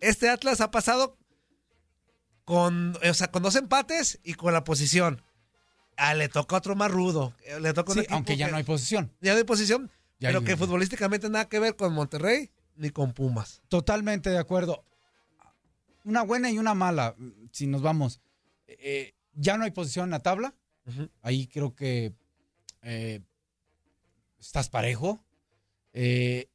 este 0.00 0.28
Atlas 0.28 0.60
ha 0.60 0.70
pasado 0.72 1.16
con, 2.44 2.96
o 3.08 3.14
sea, 3.14 3.30
con 3.30 3.42
dos 3.42 3.56
empates 3.56 4.18
y 4.22 4.34
con 4.34 4.52
la 4.52 4.64
posición. 4.64 5.22
Ah, 5.96 6.14
le 6.14 6.28
toca 6.28 6.56
otro 6.56 6.74
más 6.74 6.90
rudo. 6.90 7.34
eh, 7.44 7.60
Le 7.60 7.72
toca 7.74 7.92
Sí, 7.94 8.00
aunque 8.10 8.36
ya 8.36 8.46
que- 8.46 8.52
no 8.52 8.58
hay 8.58 8.64
posición. 8.64 9.12
ya 9.20 9.32
no 9.32 9.38
hay 9.38 9.44
posición, 9.44 9.90
Ya 10.18 10.28
pero 10.28 10.40
hay- 10.40 10.44
que 10.46 10.56
futbolísticamente 10.56 11.28
nada 11.28 11.48
que 11.48 11.58
ver 11.60 11.76
con 11.76 11.92
Monterrey 11.92 12.50
ni 12.76 12.90
con 12.90 13.12
Pumas. 13.12 13.62
Totalmente 13.68 14.30
de 14.30 14.38
acuerdo. 14.38 14.84
Una 16.04 16.22
buena 16.22 16.50
y 16.50 16.58
una 16.58 16.74
mala, 16.74 17.14
si 17.52 17.66
nos 17.66 17.82
vamos. 17.82 18.20
Eh, 18.66 19.14
ya 19.34 19.56
no 19.56 19.64
hay 19.64 19.70
posición 19.70 20.04
en 20.06 20.10
la 20.12 20.20
tabla. 20.20 20.54
Ahí 21.22 21.46
creo 21.46 21.74
que 21.76 22.12
eh, 22.82 23.20
estás 24.40 24.68
parejo. 24.68 25.24
Eh, 25.92 26.48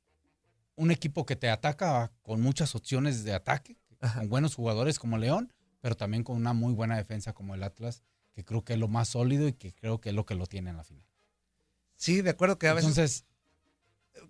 un 0.76 0.92
equipo 0.92 1.26
que 1.26 1.36
te 1.38 1.50
ataca 1.50 2.12
con 2.24 2.42
muchas 2.42 2.76
opciones 2.76 3.24
de 3.24 3.34
ataque, 3.34 3.78
Ajá. 4.02 4.20
con 4.20 4.30
buenos 4.30 4.56
jugadores 4.56 5.00
como 5.00 5.18
León, 5.18 5.54
pero 5.88 5.96
también 5.96 6.26
con 6.26 6.36
una 6.36 6.52
muy 6.52 6.74
buena 6.74 6.98
defensa 6.98 7.32
como 7.32 7.56
el 7.56 7.64
Atlas, 7.64 8.04
que 8.34 8.44
creo 8.44 8.66
que 8.66 8.74
es 8.74 8.80
lo 8.80 8.90
más 8.90 9.08
sólido 9.08 9.48
y 9.48 9.54
que 9.54 9.74
creo 9.74 10.02
que 10.02 10.10
es 10.10 10.16
lo 10.16 10.26
que 10.26 10.36
lo 10.36 10.46
tiene 10.46 10.70
en 10.70 10.76
la 10.76 10.84
final. 10.84 11.06
Sí, 11.96 12.22
de 12.22 12.32
acuerdo 12.32 12.60
que 12.60 12.68
a 12.68 12.74
veces 12.74 12.90
Entonces, 12.90 13.24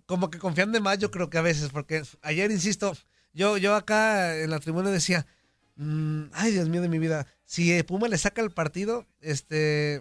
como 0.06 0.30
que 0.30 0.38
confían 0.38 0.70
de 0.70 0.78
más, 0.78 0.98
yo 0.98 1.10
creo 1.10 1.30
que 1.30 1.36
a 1.36 1.42
veces, 1.42 1.70
porque 1.70 2.04
ayer, 2.22 2.52
insisto, 2.52 2.96
yo, 3.32 3.56
yo 3.56 3.74
acá 3.74 4.38
en 4.38 4.50
la 4.50 4.60
tribuna 4.60 4.92
decía, 4.92 5.26
mm, 5.74 6.26
ay 6.32 6.52
Dios 6.52 6.68
mío 6.68 6.80
de 6.80 6.88
mi 6.88 7.00
vida, 7.00 7.26
si 7.44 7.82
Puma 7.82 8.06
le 8.06 8.18
saca 8.18 8.40
el 8.40 8.52
partido, 8.52 9.08
este, 9.20 10.00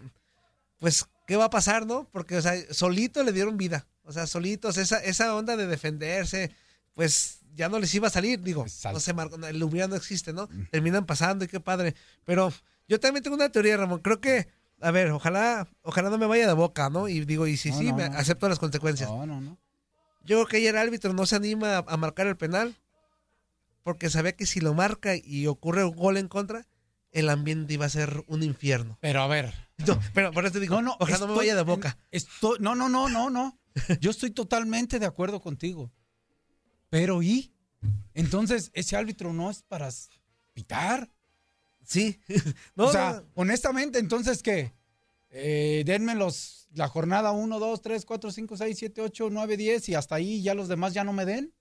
pues, 0.78 1.08
¿qué 1.26 1.38
va 1.38 1.46
a 1.46 1.50
pasar, 1.50 1.88
no? 1.88 2.08
Porque, 2.12 2.38
o 2.38 2.42
sea, 2.44 2.54
solito 2.72 3.24
le 3.24 3.32
dieron 3.32 3.58
vida, 3.58 3.88
o 4.04 4.12
sea, 4.12 4.28
solitos, 4.28 4.78
esa, 4.78 5.00
esa 5.00 5.34
onda 5.36 5.58
de 5.58 5.66
defenderse, 5.66 6.52
pues 6.94 7.37
ya 7.56 7.70
no 7.70 7.80
les 7.80 7.94
iba 7.96 8.08
a 8.08 8.12
salir, 8.12 8.42
digo, 8.42 8.64
Exacto. 8.64 8.96
no 8.96 9.00
sé, 9.00 9.14
Marco, 9.14 9.36
el 9.46 9.64
hubiera 9.64 9.88
no 9.88 9.96
existe, 9.96 10.34
¿no? 10.34 10.48
Terminan 10.72 11.06
pasando 11.06 11.46
y 11.46 11.48
qué 11.48 11.60
padre, 11.60 11.96
pero 12.26 12.52
yo 12.88 13.00
también 13.00 13.24
tengo 13.24 13.36
una 13.36 13.50
teoría, 13.52 13.78
Ramón, 13.78 14.00
creo 14.02 14.20
que, 14.22 14.48
a 14.82 14.92
ver, 14.92 15.12
ojalá, 15.12 15.68
ojalá 15.82 16.10
no 16.10 16.18
me 16.18 16.26
vaya 16.28 16.48
de 16.48 16.54
boca, 16.54 16.90
¿no? 16.90 17.08
Y 17.08 17.26
digo, 17.26 17.48
y 17.48 17.58
si 17.58 17.72
No, 17.72 17.78
sí, 17.78 17.86
no, 17.86 17.96
me 17.98 18.10
no. 18.10 18.18
acepto 18.18 18.48
las 18.50 18.60
consecuencias. 18.60 19.10
no, 19.10 19.26
no, 19.26 19.42
no. 19.42 19.58
Yo 20.22 20.38
creo 20.38 20.46
que 20.48 20.58
ayer 20.58 20.76
el 20.76 20.82
árbitro 20.82 21.14
no 21.14 21.26
se 21.26 21.36
anima 21.38 21.78
a, 21.78 21.86
a 21.88 21.98
marcar 21.98 22.28
el 22.28 22.36
penal 22.38 22.76
porque 23.84 24.10
sabía 24.10 24.34
que 24.36 24.46
si 24.46 24.60
lo 24.60 24.74
marca 24.74 25.16
y 25.16 25.48
ocurre 25.48 25.86
un 25.86 25.96
gol 25.96 26.18
en 26.18 26.28
contra, 26.28 26.68
el 27.12 27.30
ambiente 27.30 27.74
iba 27.74 27.86
a 27.86 27.90
ser 27.90 28.24
un 28.28 28.44
infierno. 28.44 28.98
Pero 29.02 29.22
a 29.22 29.28
ver, 29.28 29.54
No, 29.88 30.00
pero 30.14 30.32
por 30.34 30.44
eso 30.46 30.54
te 30.54 30.60
digo, 30.60 30.76
No, 30.76 30.82
no, 30.82 30.98
ojalá 31.00 31.20
no 31.20 31.28
me 31.28 31.36
vaya 31.36 31.56
de 31.56 31.62
boca. 31.64 31.98
estoy- 32.12 32.58
no, 32.60 32.76
no, 32.76 32.90
no, 32.90 33.08
no, 33.10 33.30
no. 33.30 33.58
Yo 34.02 34.12
estoy 34.12 34.32
totalmente 34.32 35.00
de 35.00 35.06
acuerdo 35.06 35.40
contigo. 35.40 35.92
Pero 36.90 37.22
¿y? 37.22 37.54
Entonces, 38.14 38.72
ese 38.74 38.96
árbitro 38.96 39.34
no 39.34 39.50
es 39.50 39.62
para 39.64 39.90
pitar. 40.54 41.10
Sí. 41.84 42.20
No, 42.76 42.86
o 42.86 42.92
sea, 42.92 43.14
no, 43.24 43.24
honestamente, 43.36 44.00
entonces, 44.00 44.42
¿qué? 44.44 44.74
Eh, 45.30 45.84
denme 45.86 46.16
los, 46.16 46.68
la 46.74 46.88
jornada 46.88 47.32
1, 47.32 47.60
2, 47.60 47.82
3, 47.82 48.06
4, 48.06 48.32
5, 48.32 48.58
6, 48.58 48.78
7, 48.78 49.02
8, 49.02 49.28
9, 49.32 49.58
10 49.58 49.90
y 49.90 49.96
hasta 49.96 50.16
ahí 50.16 50.42
ya 50.42 50.54
los 50.54 50.68
demás 50.68 50.94
ya 50.94 51.04
no 51.04 51.14
me 51.14 51.26
den. 51.26 51.54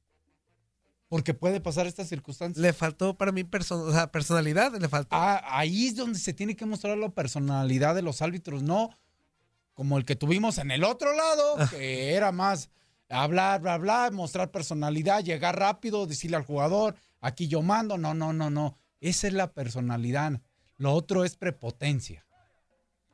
Porque 1.09 1.35
puede 1.35 1.61
pasar 1.61 1.87
estas 1.87 2.09
circunstancias. 2.09 2.61
Le 2.61 2.73
faltó 2.73 3.17
para 3.17 3.31
mí 3.31 3.45
o 3.71 3.93
sea, 3.93 4.11
personalidad, 4.11 4.75
le 4.77 4.89
faltó. 4.89 5.15
Ah, 5.15 5.41
ahí 5.57 5.87
es 5.87 5.95
donde 5.97 6.19
se 6.19 6.33
tiene 6.33 6.57
que 6.57 6.67
mostrar 6.67 6.99
la 6.99 7.11
personalidad 7.11 7.95
de 7.95 8.03
los 8.03 8.23
árbitros, 8.23 8.63
no 8.63 8.91
como 9.75 9.99
el 9.99 10.05
que 10.05 10.17
tuvimos 10.17 10.59
en 10.59 10.71
el 10.71 10.83
otro 10.85 11.15
lado, 11.15 11.57
Ah. 11.59 11.69
que 11.71 12.15
era 12.15 12.33
más 12.33 12.71
hablar, 13.09 13.61
bla, 13.61 13.79
bla, 13.79 14.11
mostrar 14.13 14.51
personalidad, 14.51 15.23
llegar 15.23 15.59
rápido, 15.59 16.07
decirle 16.07 16.37
al 16.37 16.45
jugador, 16.45 16.97
aquí 17.21 17.49
yo 17.49 17.63
mando. 17.63 17.99
No, 17.99 18.15
no, 18.15 18.33
no, 18.33 18.51
no. 18.51 18.77
Esa 19.01 19.27
es 19.27 19.33
la 19.33 19.53
personalidad. 19.53 20.41
Lo 20.79 20.93
otro 20.93 21.25
es 21.25 21.37
prepotencia. 21.37 22.27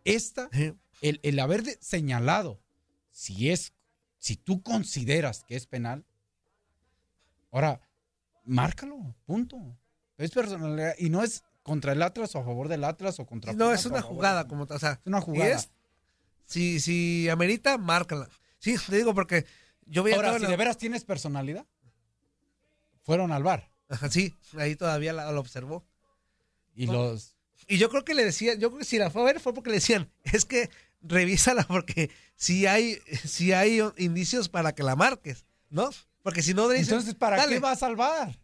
Esta, 0.04 0.48
el, 1.00 1.20
el 1.22 1.38
haber 1.38 1.62
señalado, 1.80 2.60
si 3.10 3.50
es, 3.50 3.72
si 4.18 4.36
tú 4.36 4.62
consideras 4.62 5.44
que 5.44 5.54
es 5.56 5.66
penal, 5.66 6.04
ahora, 7.50 7.80
márcalo, 8.44 9.14
punto. 9.26 9.58
Es 10.18 10.30
personalidad 10.30 10.94
y 10.98 11.10
no 11.10 11.22
es 11.22 11.42
contra 11.62 11.92
el 11.92 12.02
Atlas 12.02 12.34
o 12.34 12.40
a 12.40 12.44
favor 12.44 12.68
del 12.68 12.84
Atlas 12.84 13.18
o 13.20 13.26
contra 13.26 13.52
No, 13.52 13.72
es 13.72 13.86
una 13.86 14.02
jugada 14.02 14.46
como. 14.48 14.64
O 14.64 14.78
sea, 14.78 14.92
Es 14.92 15.06
una 15.06 15.20
jugada. 15.20 15.54
es- 15.56 15.70
si, 16.46 16.80
si 16.80 17.28
amerita, 17.28 17.78
márcala. 17.78 18.28
Sí, 18.58 18.74
te 18.88 18.96
digo 18.96 19.14
porque 19.14 19.46
yo 19.92 20.02
veía 20.02 20.16
Ahora, 20.16 20.34
si 20.36 20.42
la- 20.44 20.48
de 20.50 20.56
veras 20.56 20.78
tienes 20.78 21.04
personalidad, 21.04 21.66
fueron 23.02 23.32
al 23.32 23.42
bar 23.42 23.68
Ajá, 23.88 24.10
sí, 24.10 24.34
ahí 24.58 24.74
todavía 24.76 25.12
la- 25.12 25.30
lo 25.32 25.40
observó. 25.40 25.84
y 26.74 26.86
No. 26.86 26.92
los 26.94 27.36
Y 27.68 27.78
yo 27.78 27.88
creo 27.90 28.04
que 28.04 28.14
le 28.14 28.24
decían, 28.24 28.58
yo 28.58 28.68
creo 28.70 28.78
que 28.80 28.84
si 28.84 28.98
la 28.98 29.10
fue 29.10 29.22
a 29.22 29.24
ver 29.26 29.38
fue 29.40 29.52
porque 29.54 29.70
le 29.70 29.76
decían, 29.76 30.10
es 30.24 30.44
que 30.44 30.68
revísala 31.02 31.62
porque 31.64 32.10
si 32.36 32.66
hay, 32.66 32.98
si 33.24 33.52
hay 33.52 33.80
indicios 33.98 34.48
para 34.48 34.74
que 34.74 34.82
la 34.82 34.96
marques, 34.96 35.44
¿no? 35.70 35.90
Porque 36.22 36.42
si 36.42 36.54
no, 36.54 36.68
dicen, 36.68 36.84
entonces 36.94 37.14
¿para 37.14 37.36
"Dale". 37.36 37.54
qué 37.54 37.60
va 37.60 37.72
a 37.72 37.76
salvar? 37.76 38.38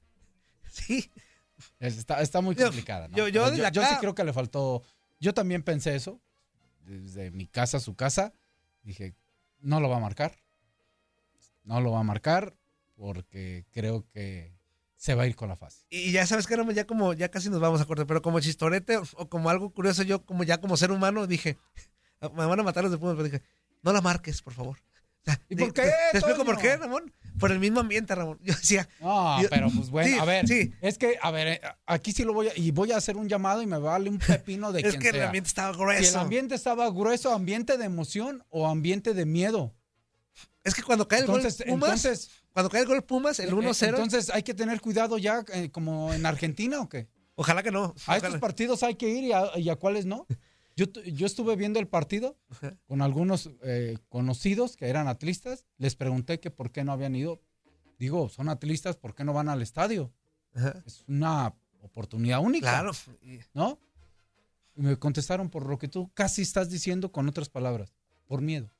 Sí, 0.70 1.10
Está, 1.80 2.20
está 2.22 2.40
muy 2.40 2.54
Yo- 2.54 2.66
complicada. 2.66 3.08
¿no? 3.08 3.16
yo- 3.16 3.26
yo 3.28 3.52
yo 3.54 3.66
acá- 3.66 3.88
sí 3.88 3.96
creo 4.00 4.14
que 4.14 4.22
le 4.24 4.32
faltó. 4.32 4.82
Yo 5.18 5.34
también 5.34 5.62
pensé 5.64 5.96
eso. 5.96 6.20
Desde 6.84 7.30
mi 7.32 7.46
casa 7.48 7.78
a 7.78 7.80
su 7.80 7.94
casa. 7.96 8.32
Dije, 8.84 9.14
no 9.60 9.80
lo 9.80 9.88
va 9.88 9.96
a 9.96 10.00
marcar. 10.00 10.36
No 11.68 11.80
lo 11.80 11.92
va 11.92 12.00
a 12.00 12.02
marcar 12.04 12.54
porque 12.96 13.64
creo 13.72 14.04
que 14.12 14.52
se 14.96 15.14
va 15.14 15.22
a 15.22 15.26
ir 15.26 15.36
con 15.36 15.48
la 15.48 15.56
fase. 15.56 15.84
y 15.90 16.10
ya 16.10 16.26
sabes 16.26 16.46
que 16.46 16.56
ya 16.74 16.86
como, 16.86 17.12
ya 17.12 17.28
casi 17.30 17.48
nos 17.50 17.60
vamos 17.60 17.80
a 17.80 17.84
cortar, 17.84 18.06
pero 18.06 18.20
como 18.22 18.40
chistorete 18.40 18.96
o, 18.96 19.28
como 19.28 19.48
algo 19.50 19.70
curioso, 19.70 20.02
yo 20.02 20.24
como 20.24 20.42
ya 20.42 20.58
como 20.60 20.76
ser 20.76 20.90
humano 20.90 21.26
dije, 21.28 21.56
me 22.20 22.46
van 22.46 22.58
a 22.58 22.62
matar 22.64 22.82
los 22.82 22.90
de 22.90 22.98
Pumas, 22.98 23.14
pero 23.14 23.24
dije, 23.28 23.42
no 23.82 23.92
la 23.92 24.00
marques, 24.00 24.42
por 24.42 24.54
favor. 24.54 24.78
¿Y 25.50 25.56
por 25.56 25.74
qué, 25.74 25.82
Te, 25.82 25.90
te 26.12 26.18
explico 26.18 26.42
por 26.44 26.56
qué, 26.58 26.76
Ramón. 26.78 27.12
Por 27.38 27.52
el 27.52 27.58
mismo 27.58 27.80
ambiente, 27.80 28.14
Ramón. 28.14 28.38
Yo 28.42 28.54
decía, 28.54 28.88
No, 28.98 29.40
Yo- 29.42 29.48
pero 29.50 29.68
pues 29.70 29.90
bueno, 29.90 30.08
Sí, 30.10 30.18
a 30.18 30.24
ver. 30.24 30.48
sí. 30.48 30.72
Es 30.80 30.96
que, 30.96 31.18
a 31.20 31.30
ver, 31.30 31.48
eh, 31.48 31.60
aquí 31.84 32.12
sí 32.12 32.24
lo 32.24 32.32
voy 32.32 32.48
a. 32.48 32.52
Y 32.56 32.70
voy 32.70 32.92
a 32.92 32.96
hacer 32.96 33.16
un 33.18 33.28
llamado 33.28 33.60
y 33.60 33.66
me 33.66 33.76
vale 33.78 34.08
un 34.08 34.18
pepino 34.18 34.72
de 34.72 34.80
es 34.88 34.88
quien 34.88 35.02
que 35.02 35.08
el 35.10 35.14
sea. 35.16 35.26
ambiente 35.26 35.48
estaba 35.48 35.74
Si 35.74 35.78
el 35.80 35.84
grueso. 35.86 36.18
ambiente 36.20 36.54
estaba 36.54 36.90
grueso, 36.90 37.32
ambiente 37.34 37.76
de 37.76 37.84
emoción 37.84 38.42
o 38.48 38.66
ambiente 38.66 39.12
de 39.12 39.26
miedo. 39.26 39.74
Es 40.64 40.74
que 40.74 40.82
cuando 40.82 41.08
cae 41.08 41.20
el 41.20 41.26
Entonces, 41.26 41.58
gol 41.58 41.66
Pumas, 41.66 42.04
entonces, 42.04 42.30
cuando 42.52 42.70
cae 42.70 42.82
el 42.82 42.86
gol 42.86 43.02
Pumas, 43.04 43.38
el 43.40 43.48
eh, 43.48 43.52
1-0, 43.52 43.88
entonces 43.88 44.30
hay 44.30 44.42
que 44.42 44.54
tener 44.54 44.80
cuidado 44.80 45.18
ya, 45.18 45.44
eh, 45.52 45.70
como 45.70 46.12
en 46.12 46.26
Argentina 46.26 46.80
o 46.80 46.88
qué. 46.88 47.08
ojalá 47.34 47.62
que 47.62 47.70
no. 47.70 47.94
A 48.06 48.16
estos 48.16 48.30
ojalá. 48.30 48.40
partidos 48.40 48.82
hay 48.82 48.96
que 48.96 49.08
ir 49.08 49.24
y 49.24 49.32
a, 49.32 49.58
y 49.58 49.68
a 49.70 49.76
cuáles 49.76 50.04
no. 50.04 50.26
Yo, 50.76 50.86
yo 50.92 51.26
estuve 51.26 51.56
viendo 51.56 51.80
el 51.80 51.88
partido 51.88 52.38
con 52.86 53.02
algunos 53.02 53.50
eh, 53.64 53.98
conocidos 54.08 54.76
que 54.76 54.86
eran 54.86 55.08
atlistas. 55.08 55.66
Les 55.76 55.96
pregunté 55.96 56.38
que 56.38 56.52
por 56.52 56.70
qué 56.70 56.84
no 56.84 56.92
habían 56.92 57.16
ido. 57.16 57.40
Digo, 57.98 58.28
son 58.28 58.48
atlistas, 58.48 58.96
¿por 58.96 59.12
qué 59.14 59.24
no 59.24 59.32
van 59.32 59.48
al 59.48 59.60
estadio? 59.60 60.12
Ajá. 60.54 60.80
Es 60.86 61.04
una 61.08 61.52
oportunidad 61.82 62.40
única. 62.40 62.70
Claro. 62.70 62.92
¿No? 63.54 63.80
Y 64.76 64.82
me 64.82 64.96
contestaron 64.96 65.50
por 65.50 65.66
lo 65.66 65.78
que 65.78 65.88
tú 65.88 66.12
casi 66.14 66.42
estás 66.42 66.70
diciendo 66.70 67.10
con 67.10 67.28
otras 67.28 67.48
palabras. 67.48 67.92
Por 68.28 68.40
miedo. 68.40 68.70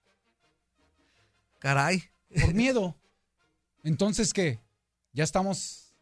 Caray. 1.59 2.05
Por 2.41 2.55
miedo. 2.55 2.97
Entonces, 3.85 4.33
¿qué? 4.33 4.59
¿Ya 5.13 5.25
estamos 5.25 5.95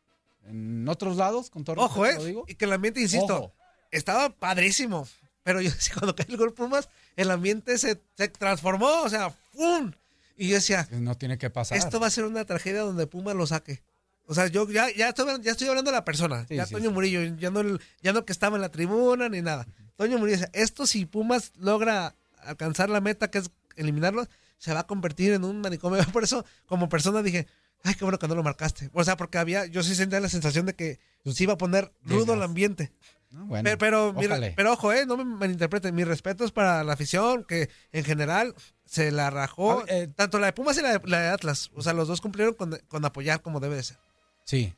en 0.44 0.88
otros 0.88 1.16
lados? 1.16 1.50
Con 1.50 1.64
todo 1.64 1.76
Ojo, 1.82 2.06
¿eh? 2.06 2.16
digo? 2.24 2.44
Y 2.48 2.54
que 2.54 2.64
el 2.64 2.72
ambiente, 2.72 3.00
insisto, 3.00 3.36
Ojo. 3.36 3.54
estaba 3.90 4.30
padrísimo. 4.30 5.06
Pero 5.42 5.60
yo 5.60 5.70
decía, 5.74 5.94
cuando 5.94 6.14
cae 6.16 6.26
el 6.28 6.36
gol 6.36 6.52
Pumas, 6.52 6.88
el 7.16 7.30
ambiente 7.30 7.78
se, 7.78 8.00
se 8.16 8.28
transformó, 8.28 9.02
o 9.02 9.08
sea, 9.08 9.30
¡pum! 9.52 9.92
Y 10.36 10.48
yo 10.48 10.56
decía, 10.56 10.86
No 10.90 11.16
tiene 11.16 11.38
que 11.38 11.48
pasar. 11.50 11.78
esto 11.78 11.98
va 12.00 12.08
a 12.08 12.10
ser 12.10 12.24
una 12.24 12.44
tragedia 12.44 12.80
donde 12.82 13.06
Pumas 13.06 13.34
lo 13.34 13.46
saque. 13.46 13.82
O 14.26 14.34
sea, 14.34 14.48
yo 14.48 14.68
ya, 14.68 14.90
ya, 14.90 15.10
estoy, 15.10 15.40
ya 15.42 15.52
estoy 15.52 15.68
hablando 15.68 15.90
de 15.92 15.96
la 15.96 16.04
persona. 16.04 16.44
Sí, 16.48 16.56
ya 16.56 16.66
sí, 16.66 16.72
Toño 16.74 16.90
sí. 16.90 16.94
Murillo, 16.94 17.22
ya 17.38 17.50
no, 17.50 17.62
ya 18.02 18.12
no 18.12 18.24
que 18.24 18.32
estaba 18.32 18.56
en 18.56 18.62
la 18.62 18.70
tribuna 18.70 19.28
ni 19.28 19.40
nada. 19.40 19.66
Toño 19.94 20.18
Murillo 20.18 20.44
esto 20.52 20.86
si 20.86 21.06
Pumas 21.06 21.52
logra 21.56 22.14
alcanzar 22.42 22.90
la 22.90 23.00
meta 23.00 23.30
que 23.30 23.38
es 23.38 23.50
eliminarlo, 23.76 24.26
se 24.58 24.72
va 24.72 24.80
a 24.80 24.86
convertir 24.86 25.32
en 25.32 25.44
un 25.44 25.60
manicomio. 25.60 25.98
Por 26.12 26.24
eso, 26.24 26.44
como 26.66 26.88
persona 26.88 27.22
dije, 27.22 27.46
ay, 27.82 27.94
qué 27.94 28.04
bueno 28.04 28.18
que 28.18 28.28
no 28.28 28.34
lo 28.34 28.42
marcaste. 28.42 28.90
O 28.92 29.04
sea, 29.04 29.16
porque 29.16 29.38
había, 29.38 29.66
yo 29.66 29.82
sí 29.82 29.94
sentía 29.94 30.20
la 30.20 30.28
sensación 30.28 30.66
de 30.66 30.74
que 30.74 30.98
se 31.24 31.42
iba 31.42 31.54
a 31.54 31.58
poner 31.58 31.92
rudo 32.04 32.34
el 32.34 32.42
ambiente. 32.42 32.92
No, 33.30 33.46
bueno, 33.46 33.64
pero, 33.64 33.78
pero, 33.78 34.12
mira, 34.14 34.36
ojalá. 34.36 34.52
pero 34.54 34.72
ojo, 34.72 34.92
eh, 34.92 35.04
no 35.04 35.16
me 35.16 35.24
malinterpreten. 35.24 35.94
Mis 35.94 36.06
respetos 36.06 36.52
para 36.52 36.84
la 36.84 36.92
afición, 36.92 37.44
que 37.44 37.68
en 37.92 38.04
general 38.04 38.54
se 38.84 39.10
la 39.10 39.30
rajó. 39.30 39.84
Ver, 39.84 39.86
eh, 39.88 40.08
tanto 40.08 40.38
la 40.38 40.46
de 40.46 40.52
Pumas 40.52 40.78
y 40.78 40.82
la 40.82 40.98
de, 40.98 41.08
la 41.08 41.20
de 41.20 41.28
Atlas. 41.28 41.70
O 41.74 41.82
sea, 41.82 41.92
los 41.92 42.08
dos 42.08 42.20
cumplieron 42.20 42.54
con, 42.54 42.78
con 42.88 43.04
apoyar 43.04 43.42
como 43.42 43.60
debe 43.60 43.76
de 43.76 43.82
ser. 43.82 43.98
Sí, 44.44 44.72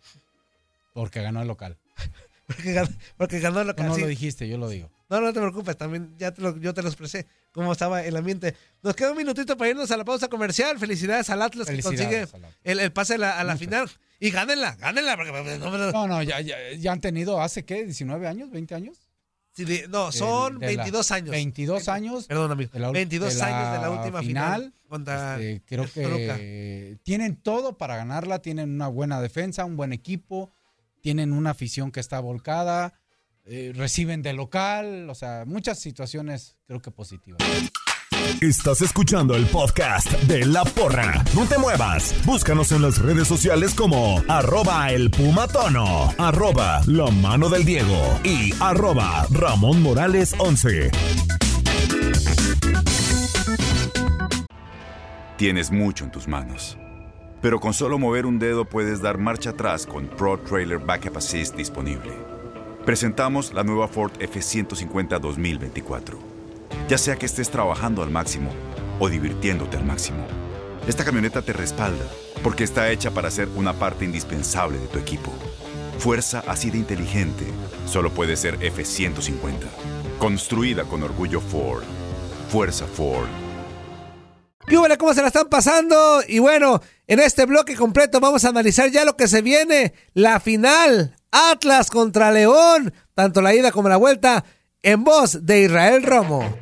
porque 0.95 1.23
ganó 1.23 1.43
el 1.43 1.49
local. 1.49 1.79
Porque 2.49 2.73
ganó, 2.73 2.89
porque 3.19 3.41
ganó 3.41 3.63
la 3.63 3.77
Tú 3.77 3.83
no 3.83 3.95
sí. 3.95 4.01
lo 4.01 4.07
dijiste, 4.07 4.49
yo 4.49 4.57
lo 4.57 4.71
digo. 4.71 4.91
No, 5.11 5.21
no 5.21 5.35
te 5.35 5.39
preocupes, 5.39 5.77
también 5.77 6.15
ya 6.17 6.33
te 6.33 6.41
lo, 6.41 6.57
yo 6.57 6.73
te 6.73 6.81
lo 6.81 6.89
expresé, 6.89 7.27
cómo 7.53 7.73
estaba 7.73 8.03
el 8.05 8.17
ambiente. 8.17 8.55
Nos 8.83 8.95
queda 8.95 9.11
un 9.13 9.17
minutito 9.19 9.57
para 9.57 9.71
irnos 9.71 9.91
a 9.91 9.97
la 9.97 10.05
pausa 10.05 10.29
comercial. 10.29 10.79
Felicidades 10.79 11.29
al 11.31 11.43
Atlas 11.43 11.69
que 11.69 11.81
consigue 11.83 12.27
el, 12.65 12.81
el 12.81 12.93
pase 12.93 13.15
a 13.15 13.19
la, 13.19 13.39
a 13.39 13.45
la 13.45 13.55
Muchas. 13.55 13.67
final. 13.69 13.91
Y 14.21 14.31
gánenla, 14.31 14.77
gánenla. 14.77 15.17
Porque 15.17 15.33
no, 15.59 15.93
No, 15.93 16.07
no, 16.07 16.23
ya, 16.23 16.41
ya, 16.41 16.57
ya 16.79 16.93
han 16.93 17.01
tenido, 17.01 17.41
¿hace 17.41 17.65
qué? 17.65 17.87
¿19 17.87 18.27
años? 18.27 18.51
¿20 18.51 18.73
años? 18.75 18.97
sí, 19.53 19.65
de- 19.65 19.89
no, 19.89 20.13
son 20.13 20.61
De- 20.61 20.67
de 20.69 20.73
la- 20.77 20.83
22 20.85 21.11
años. 21.11 21.31
22 21.31 21.89
años. 21.89 22.27
Perdón, 22.27 22.53
amigo. 22.53 22.71
la 22.75 22.91
ul- 22.91 22.93
22 22.93 23.35
de 23.35 23.41
la 23.41 23.47
años 23.47 23.73
de 23.73 23.79
la 23.89 23.91
última 23.91 24.21
final, 24.21 24.61
final, 24.63 24.75
contra 24.89 25.41
Este, 25.41 25.63
creo 25.67 25.85
que 25.93 26.99
tienen 27.03 27.35
todo 27.37 27.77
para 27.77 27.97
ganarla, 27.97 28.41
tienen 28.41 28.71
una 28.71 28.87
buena 28.87 29.21
defensa, 29.21 29.65
un 29.65 29.77
buen 29.77 29.93
equipo, 29.93 30.53
tienen 31.01 31.33
una 31.33 31.51
afición 31.51 31.91
que 31.91 31.99
está 32.01 32.21
volcada, 32.21 32.98
eh, 33.51 33.73
reciben 33.75 34.21
de 34.21 34.35
local, 34.35 35.09
o 35.09 35.15
sea, 35.15 35.45
muchas 35.47 35.79
situaciones 35.79 36.57
creo 36.67 36.83
que 36.83 36.91
positivas. 36.91 37.41
Estás 38.43 38.83
escuchando 38.83 39.35
el 39.35 39.47
podcast 39.47 40.11
de 40.25 40.45
La 40.45 40.65
Porra. 40.65 41.25
No 41.35 41.47
te 41.47 41.57
muevas. 41.57 42.15
Búscanos 42.27 42.73
en 42.73 42.83
las 42.83 42.99
redes 42.99 43.27
sociales 43.27 43.75
como 43.75 44.23
arroba 44.29 44.93
el 44.93 45.11
pumatono, 45.11 46.13
arroba 46.19 46.83
la 46.87 47.11
mano 47.11 47.49
del 47.49 47.65
Diego 47.65 48.21
y 48.23 48.53
arroba 48.61 49.27
Ramón 49.31 49.83
Morales 49.83 50.35
11. 50.39 50.91
Tienes 55.39 55.71
mucho 55.71 56.05
en 56.05 56.11
tus 56.11 56.29
manos. 56.29 56.77
Pero 57.41 57.61
con 57.61 57.73
solo 57.73 57.99
mover 57.99 58.27
un 58.27 58.39
dedo 58.39 58.65
puedes 58.67 59.01
dar 59.01 59.17
marcha 59.17 59.51
atrás 59.51 59.87
con 59.87 60.07
Pro 60.07 60.39
Trailer 60.39 60.79
Backup 60.79 61.17
Assist 61.17 61.57
disponible. 61.57 62.38
Presentamos 62.89 63.53
la 63.53 63.65
nueva 63.65 63.87
Ford 63.87 64.13
F150 64.19 65.21
2024. 65.21 66.19
Ya 66.89 66.97
sea 66.97 67.17
que 67.17 67.27
estés 67.27 67.51
trabajando 67.51 68.03
al 68.03 68.09
máximo 68.09 68.51
o 68.99 69.11
divirtiéndote 69.11 69.77
al 69.77 69.85
máximo, 69.85 70.27
esta 70.87 71.05
camioneta 71.05 71.43
te 71.43 71.53
respalda 71.53 72.07
porque 72.43 72.65
está 72.65 72.91
hecha 72.91 73.11
para 73.11 73.31
ser 73.31 73.47
una 73.57 73.75
parte 73.75 74.07
indispensable 74.07 74.79
de 74.79 74.87
tu 74.87 74.99
equipo. 74.99 75.31
Fuerza 75.99 76.43
así 76.47 76.71
de 76.71 76.79
inteligente 76.79 77.45
solo 77.85 78.11
puede 78.11 78.39
ser 78.39 78.59
F150. 78.59 79.53
Construida 80.19 80.85
con 80.85 81.03
orgullo 81.03 81.43
Ford. 81.43 81.85
Fuerza 82.49 82.87
Ford. 82.87 83.29
¿Qué 84.67 84.79
hubo, 84.79 84.87
¿Cómo 84.97 85.13
se 85.13 85.21
la 85.21 85.27
están 85.27 85.51
pasando? 85.51 86.23
Y 86.27 86.39
bueno, 86.39 86.81
en 87.07 87.21
este 87.21 87.45
bloque 87.45 87.77
completo 87.77 88.19
vamos 88.19 88.47
a 88.47 88.49
analizar 88.49 88.91
ya 88.91 89.05
lo 89.05 89.15
que 89.15 89.29
se 89.29 89.43
viene. 89.43 89.93
La 90.15 90.41
final. 90.41 91.18
Atlas 91.31 91.91
contra 91.91 92.31
León. 92.33 92.93
Tanto 93.15 93.41
la 93.41 93.55
ida 93.55 93.73
como 93.73 93.89
la 93.89 93.97
vuelta. 93.97 94.45
En 94.83 95.05
voz 95.05 95.45
de 95.45 95.63
Israel 95.63 96.03
Romo. 96.03 96.59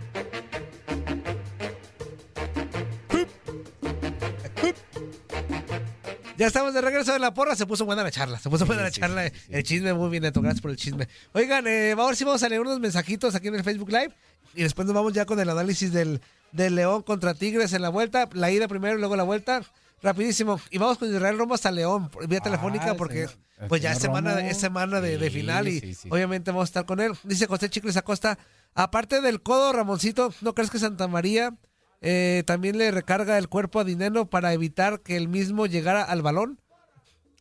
Ya 6.36 6.46
estamos 6.46 6.74
de 6.74 6.82
regreso 6.82 7.12
de 7.12 7.18
la 7.18 7.32
porra. 7.32 7.56
Se 7.56 7.66
puso 7.66 7.86
buena 7.86 8.02
la 8.02 8.10
charla. 8.10 8.38
Se 8.38 8.50
puso 8.50 8.66
buena 8.66 8.82
la 8.82 8.90
charla. 8.90 9.30
El 9.48 9.62
chisme 9.62 9.94
muy 9.94 10.10
bien, 10.10 10.22
Neto. 10.22 10.42
Gracias 10.42 10.60
por 10.60 10.70
el 10.70 10.76
chisme. 10.76 11.08
Oigan, 11.32 11.66
eh, 11.66 11.94
ahora 11.96 12.14
sí 12.14 12.24
vamos 12.24 12.42
a 12.42 12.48
leer 12.48 12.60
unos 12.60 12.78
mensajitos 12.78 13.34
aquí 13.34 13.48
en 13.48 13.54
el 13.54 13.64
Facebook 13.64 13.88
Live. 13.90 14.12
Y 14.54 14.62
después 14.62 14.86
nos 14.86 14.94
vamos 14.94 15.12
ya 15.14 15.24
con 15.24 15.40
el 15.40 15.48
análisis 15.48 15.92
del, 15.92 16.20
del 16.52 16.74
León 16.74 17.02
contra 17.02 17.34
Tigres 17.34 17.72
en 17.72 17.82
la 17.82 17.88
vuelta. 17.88 18.28
La 18.32 18.50
ida 18.50 18.68
primero 18.68 18.96
y 18.96 18.98
luego 18.98 19.16
la 19.16 19.22
vuelta. 19.22 19.62
Rapidísimo. 20.02 20.60
Y 20.70 20.78
vamos 20.78 20.98
con 20.98 21.08
Israel 21.08 21.38
Romo 21.38 21.54
hasta 21.54 21.70
León, 21.70 22.10
vía 22.28 22.40
telefónica, 22.40 22.86
Ah, 22.86 22.90
el 22.92 22.96
porque 22.96 23.28
señor- 23.28 23.68
pues 23.68 23.82
ya 23.82 23.92
es 23.92 23.98
semana, 23.98 24.34
Romo. 24.36 24.46
es 24.48 24.56
semana 24.58 25.00
de, 25.00 25.30
final 25.30 25.68
y 25.68 25.80
sí, 25.80 25.94
sí. 25.94 26.08
obviamente 26.10 26.50
vamos 26.50 26.64
a 26.64 26.70
estar 26.70 26.86
con 26.86 27.00
él. 27.00 27.12
Dice 27.24 27.46
José 27.46 27.70
Chicles 27.70 27.96
Acosta, 27.96 28.38
aparte 28.74 29.20
del 29.20 29.42
codo, 29.42 29.72
Ramoncito, 29.72 30.32
¿no 30.42 30.54
crees 30.54 30.70
que 30.70 30.78
Santa 30.78 31.08
María 31.08 31.54
eh, 32.02 32.42
también 32.46 32.76
le 32.78 32.90
recarga 32.90 33.38
el 33.38 33.48
cuerpo 33.48 33.80
a 33.80 33.84
Dineno 33.84 34.28
para 34.28 34.52
evitar 34.52 35.00
que 35.00 35.16
el 35.16 35.28
mismo 35.28 35.66
llegara 35.66 36.02
al 36.04 36.20
balón? 36.22 36.60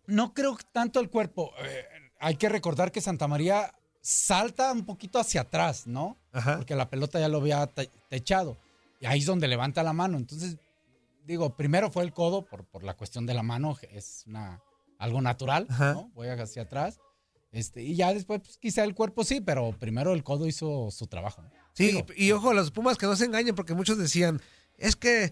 No 0.08 0.34
creo 0.34 0.58
tanto 0.72 1.00
el 1.00 1.10
cuerpo. 1.10 1.52
eh, 1.62 1.84
hay 2.20 2.36
que 2.38 2.48
recordar 2.50 2.92
que 2.92 3.02
Santa 3.02 3.28
María 3.28 3.74
salta 4.02 4.72
un 4.72 4.86
poquito 4.86 5.20
hacia 5.20 5.42
atrás, 5.42 5.86
¿no? 5.88 6.18
Ajá. 6.32 6.58
Porque 6.58 6.76
la 6.76 6.90
pelota 6.90 7.20
ya 7.20 7.28
lo 7.28 7.40
había 7.40 7.68
te- 7.68 7.92
techado. 8.10 8.58
Y 9.02 9.06
ahí 9.08 9.20
es 9.20 9.26
donde 9.26 9.48
levanta 9.48 9.84
la 9.84 9.94
mano. 9.94 10.18
Entonces, 10.18 10.58
digo, 11.26 11.56
primero 11.56 11.92
fue 11.92 12.04
el 12.04 12.14
codo 12.14 12.46
por, 12.46 12.66
por 12.66 12.84
la 12.84 12.96
cuestión 12.96 13.26
de 13.26 13.34
la 13.34 13.44
mano, 13.44 13.78
es 13.92 14.24
una, 14.28 14.62
algo 15.00 15.22
natural, 15.22 15.68
Ajá. 15.70 15.94
¿no? 15.94 16.10
Voy 16.14 16.28
hacia 16.28 16.64
atrás. 16.64 17.00
Este, 17.52 17.82
y 17.82 17.96
ya 17.96 18.14
después, 18.14 18.42
pues, 18.42 18.58
quizá 18.58 18.84
el 18.84 18.94
cuerpo 18.96 19.24
sí, 19.24 19.40
pero 19.42 19.72
primero 19.80 20.14
el 20.14 20.24
codo 20.24 20.46
hizo 20.46 20.92
su 20.92 21.08
trabajo. 21.08 21.42
¿no? 21.42 21.50
Sí, 21.74 21.88
Digo, 21.88 22.06
y, 22.16 22.26
y 22.28 22.32
ojo, 22.34 22.54
los 22.54 22.72
Pumas 22.72 22.98
que 22.98 23.06
no 23.06 23.16
se 23.16 23.26
engañen, 23.26 23.56
porque 23.56 23.74
muchos 23.74 23.98
decían, 23.98 24.42
es 24.78 24.96
que, 24.98 25.32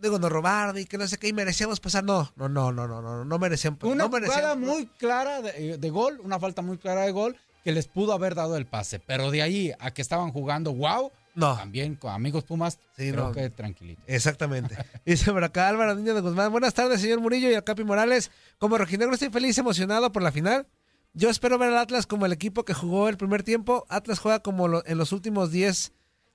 digo, 0.00 0.18
nos 0.20 0.30
robaron 0.30 0.78
y 0.78 0.84
que 0.84 0.96
no 0.96 1.08
sé 1.08 1.18
qué, 1.18 1.28
y 1.28 1.32
merecíamos 1.32 1.80
pasar. 1.80 2.04
No, 2.04 2.30
no, 2.36 2.48
no, 2.48 2.70
no, 2.72 2.86
no, 2.86 3.02
no, 3.02 3.24
no 3.24 3.38
merecían. 3.38 3.76
Una 3.82 4.04
no 4.04 4.10
merecían- 4.10 4.34
jugada 4.40 4.54
muy 4.54 4.86
clara 4.86 5.42
de, 5.42 5.76
de 5.76 5.90
gol, 5.90 6.20
una 6.22 6.38
falta 6.38 6.62
muy 6.62 6.78
clara 6.78 7.02
de 7.02 7.10
gol 7.10 7.36
que 7.64 7.72
les 7.72 7.88
pudo 7.88 8.12
haber 8.12 8.36
dado 8.36 8.56
el 8.56 8.66
pase. 8.66 9.00
Pero 9.00 9.32
de 9.32 9.42
ahí 9.42 9.72
a 9.80 9.90
que 9.92 10.02
estaban 10.02 10.30
jugando, 10.30 10.72
wow, 10.72 11.10
No. 11.36 11.56
también 11.56 11.94
con 11.94 12.12
amigos 12.12 12.42
Pumas, 12.42 12.80
Sí, 12.96 13.12
creo 13.12 13.26
no. 13.26 13.32
que 13.32 13.48
tranquilito. 13.50 14.02
Exactamente. 14.08 14.76
Dice 15.06 15.30
por 15.32 15.44
acá 15.44 15.68
Álvaro 15.68 15.94
Niño 15.94 16.14
de 16.14 16.20
Guzmán. 16.22 16.50
Buenas 16.50 16.74
tardes, 16.74 17.00
señor 17.00 17.20
Murillo 17.20 17.48
y 17.50 17.54
al 17.54 17.62
Capi 17.62 17.84
Morales. 17.84 18.32
Como 18.58 18.76
rojinegro 18.76 19.14
estoy 19.14 19.28
feliz, 19.30 19.56
emocionado 19.58 20.10
por 20.10 20.22
la 20.22 20.32
final. 20.32 20.66
Yo 21.12 21.30
espero 21.30 21.56
ver 21.58 21.68
al 21.68 21.78
Atlas 21.78 22.06
como 22.06 22.26
el 22.26 22.32
equipo 22.32 22.64
que 22.64 22.74
jugó 22.74 23.08
el 23.08 23.16
primer 23.16 23.42
tiempo. 23.44 23.86
Atlas 23.88 24.18
juega 24.18 24.40
como 24.40 24.66
lo- 24.68 24.84
en 24.86 24.98
los 24.98 25.12
últimos 25.12 25.50
10. 25.52 25.92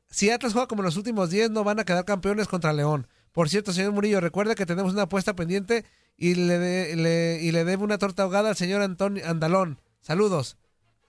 Si 0.09 0.29
Atlas 0.29 0.53
juega 0.53 0.67
como 0.67 0.81
en 0.81 0.85
los 0.85 0.97
últimos 0.97 1.29
10, 1.29 1.51
no 1.51 1.63
van 1.63 1.79
a 1.79 1.83
quedar 1.85 2.05
campeones 2.05 2.47
contra 2.47 2.73
León. 2.73 3.07
Por 3.31 3.49
cierto, 3.49 3.73
señor 3.73 3.91
Murillo, 3.93 4.19
recuerde 4.21 4.55
que 4.55 4.65
tenemos 4.65 4.93
una 4.93 5.03
apuesta 5.03 5.35
pendiente 5.35 5.85
y 6.17 6.35
le, 6.35 6.59
de- 6.59 6.95
le- 6.95 7.39
y 7.41 7.51
le 7.51 7.63
debe 7.63 7.83
una 7.83 7.97
torta 7.97 8.23
ahogada 8.23 8.49
al 8.49 8.55
señor 8.55 8.81
Antonio 8.81 9.23
Andalón. 9.27 9.79
Saludos. 10.01 10.57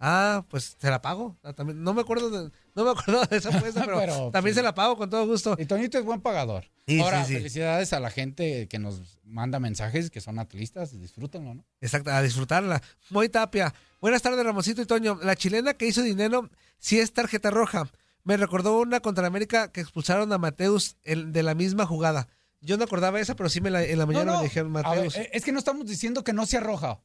Ah, 0.04 0.44
pues 0.48 0.76
se 0.80 0.90
la 0.90 1.00
pago. 1.00 1.38
Ah, 1.44 1.52
también, 1.52 1.80
no 1.80 1.94
me 1.94 2.00
acuerdo 2.00 2.28
de, 2.28 2.50
no 2.74 2.84
me 2.84 2.90
acuerdo 2.90 3.24
de 3.24 3.36
esa 3.36 3.56
apuesta, 3.56 3.82
pero, 3.86 3.98
Pero, 4.00 4.30
también 4.32 4.52
sí. 4.52 4.58
se 4.58 4.64
la 4.64 4.74
pago 4.74 4.96
con 4.96 5.08
todo 5.08 5.24
gusto. 5.28 5.54
Y 5.58 5.64
Toñito 5.66 5.96
es 5.96 6.04
buen 6.04 6.20
pagador. 6.20 6.64
Sí, 6.88 6.98
Ahora, 7.00 7.24
sí, 7.24 7.34
felicidades 7.34 7.92
a 7.92 8.00
la 8.00 8.10
gente 8.10 8.66
que 8.66 8.80
nos 8.80 9.20
manda 9.24 9.60
mensajes 9.60 10.10
que 10.10 10.20
son 10.20 10.40
atlistas, 10.40 10.98
disfrútenlo, 11.00 11.54
¿no? 11.54 11.64
Exacto, 11.80 12.10
a 12.10 12.20
disfrutarla. 12.20 12.82
Muy 13.10 13.28
Tapia. 13.28 13.72
Buenas 14.00 14.22
tardes, 14.22 14.44
Ramosito 14.44 14.82
y 14.82 14.86
Toño. 14.86 15.20
La 15.22 15.36
chilena 15.36 15.74
que 15.74 15.86
hizo 15.86 16.02
dinero 16.02 16.50
sí 16.78 16.98
es 16.98 17.12
tarjeta 17.12 17.52
roja. 17.52 17.88
Me 18.24 18.36
recordó 18.36 18.80
una 18.80 18.98
contra 18.98 19.28
América 19.28 19.70
que 19.70 19.80
expulsaron 19.80 20.32
a 20.32 20.38
Mateus 20.38 20.96
el- 21.04 21.32
de 21.32 21.44
la 21.44 21.54
misma 21.54 21.86
jugada. 21.86 22.26
Yo 22.60 22.76
no 22.76 22.82
acordaba 22.84 23.20
esa, 23.20 23.36
pero 23.36 23.48
sí 23.48 23.60
me 23.60 23.70
la- 23.70 23.84
en 23.84 23.98
la 23.98 24.06
mañana 24.06 24.24
No, 24.24 24.32
no, 24.32 24.38
me 24.38 24.44
dijeron 24.44 24.72
ver, 24.72 24.84
Mateus. 24.84 25.14
eh, 25.16 25.30
es 25.32 25.44
que 25.44 25.52
no 25.52 25.60
estamos 25.60 25.86
diciendo 25.86 26.24
que 26.24 26.32
no 26.32 26.44
sea 26.46 26.58
roja. 26.60 27.00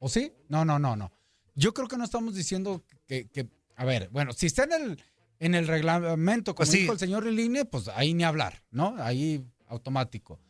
¿O 0.00 0.08
sí? 0.08 0.32
No, 0.48 0.64
no, 0.64 0.78
no, 0.80 0.96
no. 0.96 1.12
Yo 1.60 1.74
creo 1.74 1.88
que 1.88 1.98
no 1.98 2.04
estamos 2.04 2.34
diciendo 2.34 2.82
que, 3.06 3.28
que- 3.28 3.48
a 3.76 3.84
ver, 3.84 4.08
bueno, 4.10 4.32
si 4.32 4.46
está 4.46 4.64
en 4.64 4.72
el, 4.72 5.04
en 5.38 5.54
el 5.54 5.66
reglamento, 5.66 6.54
como 6.54 6.64
Pues 6.64 6.70
sí. 6.70 6.78
dijo 6.80 6.94
el 6.94 6.98
señor 6.98 7.24
Riline, 7.24 7.66
pues 7.66 7.88
ahí 7.88 8.14
ni 8.14 8.24
hablar, 8.24 8.62
¿no? 8.70 8.94
Ahí 8.98 9.44
automático. 9.68 10.40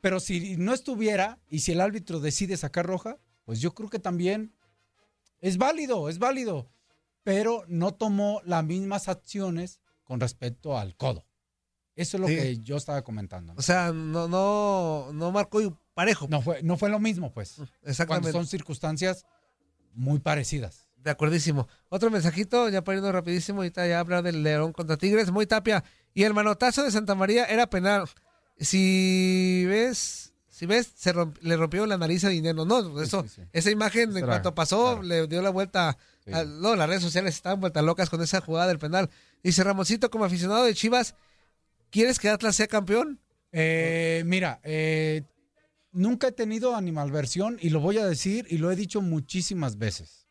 Pero 0.00 0.18
si 0.18 0.56
no 0.56 0.74
estuviera 0.74 1.38
y 1.48 1.60
si 1.60 1.70
el 1.72 1.80
árbitro 1.80 2.18
decide 2.18 2.56
sacar 2.56 2.84
roja, 2.84 3.16
pues 3.44 3.60
yo 3.60 3.74
creo 3.74 3.88
que 3.90 3.98
también 4.00 4.52
es 5.40 5.56
válido, 5.56 6.08
es 6.08 6.18
válido. 6.18 6.68
Pero 7.22 7.64
no 7.68 7.94
tomó 7.94 8.40
las 8.44 8.64
mismas 8.64 9.08
acciones 9.08 9.80
con 10.04 10.18
respecto 10.20 10.76
al 10.78 10.96
codo. 10.96 11.26
Eso 11.94 12.16
es 12.16 12.20
lo 12.20 12.26
Sí. 12.28 12.34
que 12.36 12.58
yo 12.58 12.76
estaba 12.76 13.02
comentando. 13.02 13.54
¿no? 13.54 13.58
o 13.58 13.62
sea, 13.62 13.92
no, 13.92 14.26
no, 14.28 15.10
no 15.12 15.30
marcó 15.32 15.80
parejo. 15.94 16.26
No 16.28 16.42
fue, 16.42 16.62
no 16.62 16.76
fue 16.76 16.88
lo 16.90 16.98
mismo, 16.98 17.32
pues. 17.32 17.54
Cuando 17.54 17.72
Exactamente. 17.84 18.32
son 18.32 18.46
circunstancias 18.46 19.24
muy 19.96 20.20
parecidas. 20.20 20.86
De 20.96 21.10
acuerdísimo. 21.10 21.68
Otro 21.88 22.10
mensajito, 22.10 22.68
ya 22.68 22.82
poniendo 22.84 23.10
rapidísimo, 23.12 23.58
ahorita 23.60 23.86
ya 23.86 23.98
hablar 24.00 24.22
del 24.22 24.42
León 24.42 24.72
contra 24.72 24.96
Tigres, 24.96 25.30
muy 25.30 25.46
tapia. 25.46 25.82
Y 26.14 26.22
el 26.24 26.34
manotazo 26.34 26.82
de 26.84 26.90
Santa 26.90 27.14
María 27.14 27.44
era 27.46 27.68
penal. 27.68 28.08
Si 28.58 29.64
ves, 29.66 30.32
si 30.48 30.66
ves, 30.66 30.90
se 30.96 31.14
romp- 31.14 31.38
le 31.42 31.56
rompió 31.56 31.86
la 31.86 31.96
nariz 31.98 32.24
a 32.24 32.28
Dinero. 32.28 32.64
No, 32.64 33.00
eso, 33.00 33.22
sí, 33.22 33.28
sí. 33.36 33.42
esa 33.52 33.70
imagen 33.70 34.16
en 34.16 34.24
cuanto 34.26 34.54
pasó, 34.54 34.94
claro. 35.00 35.02
le 35.02 35.26
dio 35.26 35.42
la 35.42 35.50
vuelta. 35.50 35.96
A- 36.32 36.44
no, 36.44 36.74
las 36.74 36.88
redes 36.88 37.02
sociales 37.02 37.34
estaban 37.36 37.60
vueltas 37.60 37.84
locas 37.84 38.10
con 38.10 38.20
esa 38.22 38.40
jugada 38.40 38.66
del 38.66 38.78
penal. 38.78 39.08
Dice 39.42 39.62
Ramoncito, 39.62 40.10
como 40.10 40.24
aficionado 40.24 40.64
de 40.64 40.74
Chivas, 40.74 41.14
¿quieres 41.90 42.18
que 42.18 42.28
Atlas 42.30 42.56
sea 42.56 42.66
campeón? 42.66 43.20
Eh, 43.52 44.22
mira, 44.26 44.60
eh, 44.64 45.22
nunca 45.96 46.28
he 46.28 46.32
tenido 46.32 46.76
animalversión 46.76 47.58
y 47.60 47.70
lo 47.70 47.80
voy 47.80 47.98
a 47.98 48.06
decir 48.06 48.46
y 48.50 48.58
lo 48.58 48.70
he 48.70 48.76
dicho 48.76 49.00
muchísimas 49.00 49.78
veces. 49.78 50.26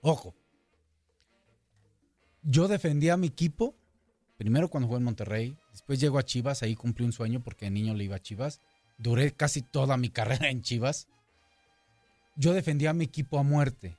Ojo, 0.00 0.34
yo 2.42 2.68
defendí 2.68 3.10
a 3.10 3.16
mi 3.16 3.26
equipo, 3.26 3.76
primero 4.38 4.68
cuando 4.68 4.88
jugué 4.88 4.98
en 4.98 5.04
Monterrey, 5.04 5.58
después 5.72 6.00
llego 6.00 6.18
a 6.18 6.24
Chivas, 6.24 6.62
ahí 6.62 6.74
cumplí 6.74 7.04
un 7.04 7.12
sueño 7.12 7.42
porque 7.42 7.66
de 7.66 7.70
niño 7.70 7.94
le 7.94 8.04
iba 8.04 8.16
a 8.16 8.22
Chivas, 8.22 8.60
duré 8.96 9.32
casi 9.32 9.62
toda 9.62 9.96
mi 9.96 10.08
carrera 10.10 10.48
en 10.48 10.62
Chivas. 10.62 11.06
Yo 12.36 12.54
defendí 12.54 12.86
a 12.86 12.94
mi 12.94 13.04
equipo 13.04 13.38
a 13.38 13.42
muerte. 13.42 13.98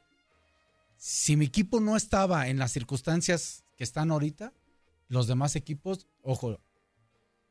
Si 0.97 1.36
mi 1.36 1.45
equipo 1.45 1.80
no 1.80 1.95
estaba 1.95 2.47
en 2.47 2.58
las 2.58 2.71
circunstancias 2.71 3.63
que 3.78 3.84
están 3.84 4.12
ahorita, 4.12 4.54
los 5.08 5.28
demás 5.28 5.56
equipos, 5.56 6.08
ojo, 6.23 6.60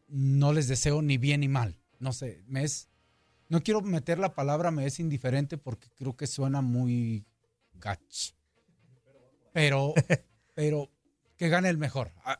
no 0.09 0.53
les 0.53 0.68
deseo 0.68 1.03
ni 1.03 1.18
bien 1.18 1.40
ni 1.40 1.48
mal. 1.48 1.79
No 2.01 2.12
sé, 2.12 2.42
me 2.46 2.64
es. 2.64 2.88
No 3.48 3.62
quiero 3.62 3.80
meter 3.80 4.18
la 4.18 4.34
palabra 4.34 4.70
me 4.70 4.84
es 4.87 5.00
indiferente 5.00 5.56
porque 5.58 5.88
creo 5.96 6.16
que 6.16 6.26
suena 6.26 6.61
muy 6.61 7.24
gach. 7.74 8.34
Pero, 9.52 9.94
pero 10.54 10.90
que 11.37 11.48
gane 11.48 11.68
el 11.68 11.78
mejor. 11.78 12.12
Ah, 12.24 12.38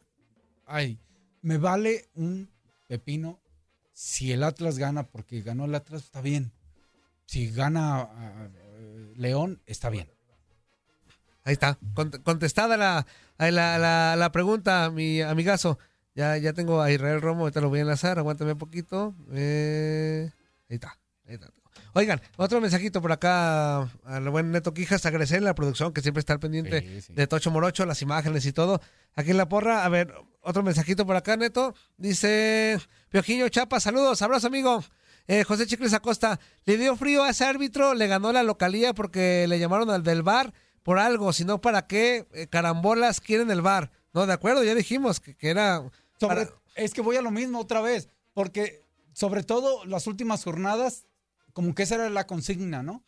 Ay, 0.67 0.99
me 1.41 1.57
vale 1.57 2.11
un 2.15 2.51
pepino 2.87 3.41
si 3.93 4.33
el 4.33 4.43
Atlas 4.45 4.79
gana 4.79 5.05
porque 5.09 5.41
ganó 5.41 5.65
el 5.65 5.75
Atlas, 5.75 6.05
está 6.05 6.21
bien. 6.21 6.53
Si 7.27 7.51
gana 7.51 8.01
ah, 8.03 8.49
eh, 8.55 9.13
León, 9.17 9.63
está 9.67 9.89
bien. 9.89 10.11
Ahí 11.45 11.55
está, 11.55 11.79
Cont- 11.95 12.23
contestada 12.23 12.77
la, 12.77 13.07
la, 13.39 13.79
la, 13.79 14.15
la 14.17 14.33
pregunta, 14.33 14.91
mi 14.91 15.23
amigazo. 15.23 15.79
Ya, 16.15 16.37
ya 16.37 16.53
tengo 16.53 16.83
a 16.83 16.91
Israel 16.91 17.23
Romo, 17.23 17.43
ahorita 17.43 17.61
lo 17.61 17.71
voy 17.71 17.79
a 17.79 17.83
enlazar, 17.83 18.19
aguántame 18.19 18.53
un 18.53 18.59
poquito. 18.59 19.15
Eh, 19.33 20.31
ahí 20.69 20.75
está. 20.75 20.98
Oigan, 21.95 22.21
otro 22.37 22.61
mensajito 22.61 23.01
por 23.01 23.13
acá 23.13 23.83
al 24.05 24.29
buen 24.31 24.51
Neto 24.51 24.75
Quijas, 24.75 25.05
agradecerle 25.07 25.47
a 25.49 25.51
la 25.51 25.55
producción 25.55 25.93
que 25.93 26.01
siempre 26.01 26.21
está 26.21 26.33
al 26.33 26.41
pendiente 26.41 26.81
Sí, 26.81 27.01
sí. 27.03 27.13
de 27.15 27.27
Tocho 27.27 27.51
Morocho, 27.51 27.87
las 27.87 28.03
imágenes 28.03 28.45
y 28.47 28.53
todo. 28.53 28.81
Aquí 29.15 29.31
en 29.31 29.37
la 29.37 29.49
porra, 29.49 29.85
a 29.85 29.89
ver, 29.89 30.13
otro 30.41 30.63
mensajito 30.63 31.07
por 31.07 31.17
acá, 31.17 31.37
Neto. 31.37 31.75
Dice 31.97 32.79
Piojillo 33.11 33.49
Chapa, 33.49 33.81
saludos, 33.81 34.23
abrazo 34.23 34.47
amigo. 34.49 34.83
Eh, 35.27 35.45
José 35.45 35.67
Chicles 35.67 35.93
Acosta, 35.93 36.41
le 36.65 36.79
dio 36.79 36.97
frío 36.97 37.23
a 37.23 37.31
ese 37.31 37.45
árbitro, 37.45 37.95
le 37.95 38.07
ganó 38.07 38.33
la 38.33 38.43
localía 38.43 38.95
porque 38.95 39.47
le 39.47 39.59
llamaron 39.59 39.91
al 39.91 40.03
del 40.03 40.23
bar 40.23 40.55
por 40.83 40.99
algo, 40.99 41.33
sino 41.35 41.61
para 41.61 41.87
qué 41.87 42.27
eh, 42.33 42.47
carambolas 42.49 43.21
quieren 43.21 43.51
el 43.51 43.61
bar. 43.61 43.91
No, 44.15 44.27
de 44.27 44.33
acuerdo, 44.33 44.65
ya 44.65 44.75
dijimos 44.75 45.21
que, 45.21 45.37
que 45.37 45.51
era... 45.51 45.83
Sobre- 46.19 46.47
para- 46.47 46.51
Es 46.77 46.95
que 46.95 47.03
voy 47.03 47.17
a 47.17 47.23
lo 47.23 47.31
mismo 47.31 47.61
otra 47.61 47.83
vez, 47.83 48.09
porque 48.33 48.83
sobre 49.13 49.43
todo 49.43 49.85
las 49.85 50.07
últimas 50.07 50.43
jornadas, 50.45 51.05
como 51.59 51.75
que 51.75 51.83
esa 51.83 51.97
era 51.97 52.09
la 52.09 52.25
consigna, 52.25 52.85
¿no? 52.85 53.05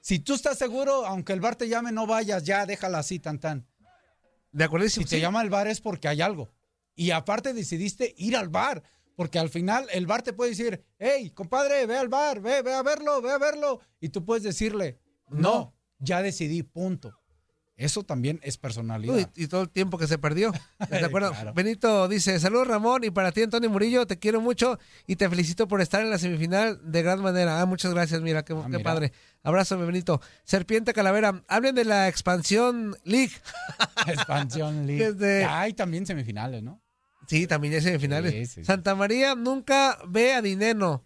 Si 0.00 0.20
tú 0.20 0.34
estás 0.34 0.56
seguro, 0.56 1.04
aunque 1.04 1.32
el 1.32 1.40
bar 1.40 1.56
te 1.56 1.68
llame, 1.68 1.90
no 1.90 2.06
vayas, 2.06 2.44
ya 2.44 2.64
déjala 2.64 3.00
así, 3.00 3.18
tan 3.18 3.40
tan. 3.40 3.66
De 4.52 4.62
acuerdo, 4.62 4.88
Si 4.88 5.04
te 5.04 5.18
llama 5.18 5.42
el 5.42 5.50
bar 5.50 5.66
es 5.66 5.80
porque 5.80 6.06
hay 6.06 6.20
algo. 6.20 6.48
Y 6.94 7.10
aparte 7.10 7.52
decidiste 7.52 8.14
ir 8.16 8.36
al 8.36 8.50
bar, 8.50 8.84
porque 9.16 9.40
al 9.40 9.48
final 9.50 9.88
el 9.90 10.06
bar 10.06 10.22
te 10.22 10.32
puede 10.32 10.50
decir, 10.50 10.84
hey, 11.00 11.30
compadre, 11.30 11.84
ve 11.86 11.98
al 11.98 12.06
bar, 12.06 12.40
ve, 12.40 12.62
ve 12.62 12.72
a 12.72 12.84
verlo, 12.84 13.20
ve 13.20 13.32
a 13.32 13.38
verlo. 13.38 13.80
Y 13.98 14.10
tú 14.10 14.24
puedes 14.24 14.44
decirle, 14.44 15.00
no, 15.28 15.40
No. 15.40 15.74
ya 15.98 16.22
decidí, 16.22 16.62
punto. 16.62 17.18
Eso 17.76 18.02
también 18.04 18.38
es 18.42 18.58
personalidad. 18.58 19.14
Uy, 19.16 19.26
y 19.34 19.46
todo 19.48 19.62
el 19.62 19.70
tiempo 19.70 19.96
que 19.98 20.06
se 20.06 20.18
perdió. 20.18 20.52
¿De 20.90 21.04
acuerdo? 21.04 21.30
Claro. 21.32 21.54
Benito 21.54 22.06
dice, 22.06 22.38
saludos 22.38 22.68
Ramón 22.68 23.02
y 23.04 23.10
para 23.10 23.32
ti 23.32 23.42
Antonio 23.42 23.70
Murillo, 23.70 24.06
te 24.06 24.18
quiero 24.18 24.40
mucho 24.40 24.78
y 25.06 25.16
te 25.16 25.28
felicito 25.28 25.66
por 25.66 25.80
estar 25.80 26.02
en 26.02 26.10
la 26.10 26.18
semifinal 26.18 26.78
de 26.84 27.02
gran 27.02 27.20
manera. 27.22 27.60
Ah, 27.60 27.66
muchas 27.66 27.92
gracias, 27.94 28.20
mira, 28.20 28.44
qué, 28.44 28.52
Ah, 28.52 28.62
qué 28.64 28.68
mira. 28.78 28.82
padre. 28.82 29.12
Abrazo, 29.42 29.78
Benito. 29.78 30.20
Serpiente 30.44 30.92
Calavera, 30.92 31.42
hablen 31.48 31.74
de 31.74 31.84
la 31.86 32.08
expansión 32.08 32.94
League. 33.04 33.32
Expansión 34.06 34.86
League. 34.86 35.12
Desde- 35.14 35.44
hay 35.44 35.72
también 35.72 36.06
semifinales, 36.06 36.62
¿no? 36.62 36.80
Sí, 37.26 37.46
también 37.46 37.72
hay 37.74 37.80
semifinales. 37.80 38.32
Sí, 38.32 38.46
sí, 38.46 38.52
sí. 38.60 38.64
Santa 38.64 38.94
María 38.94 39.34
nunca 39.34 39.98
ve 40.08 40.34
a 40.34 40.42
Dineno. 40.42 41.04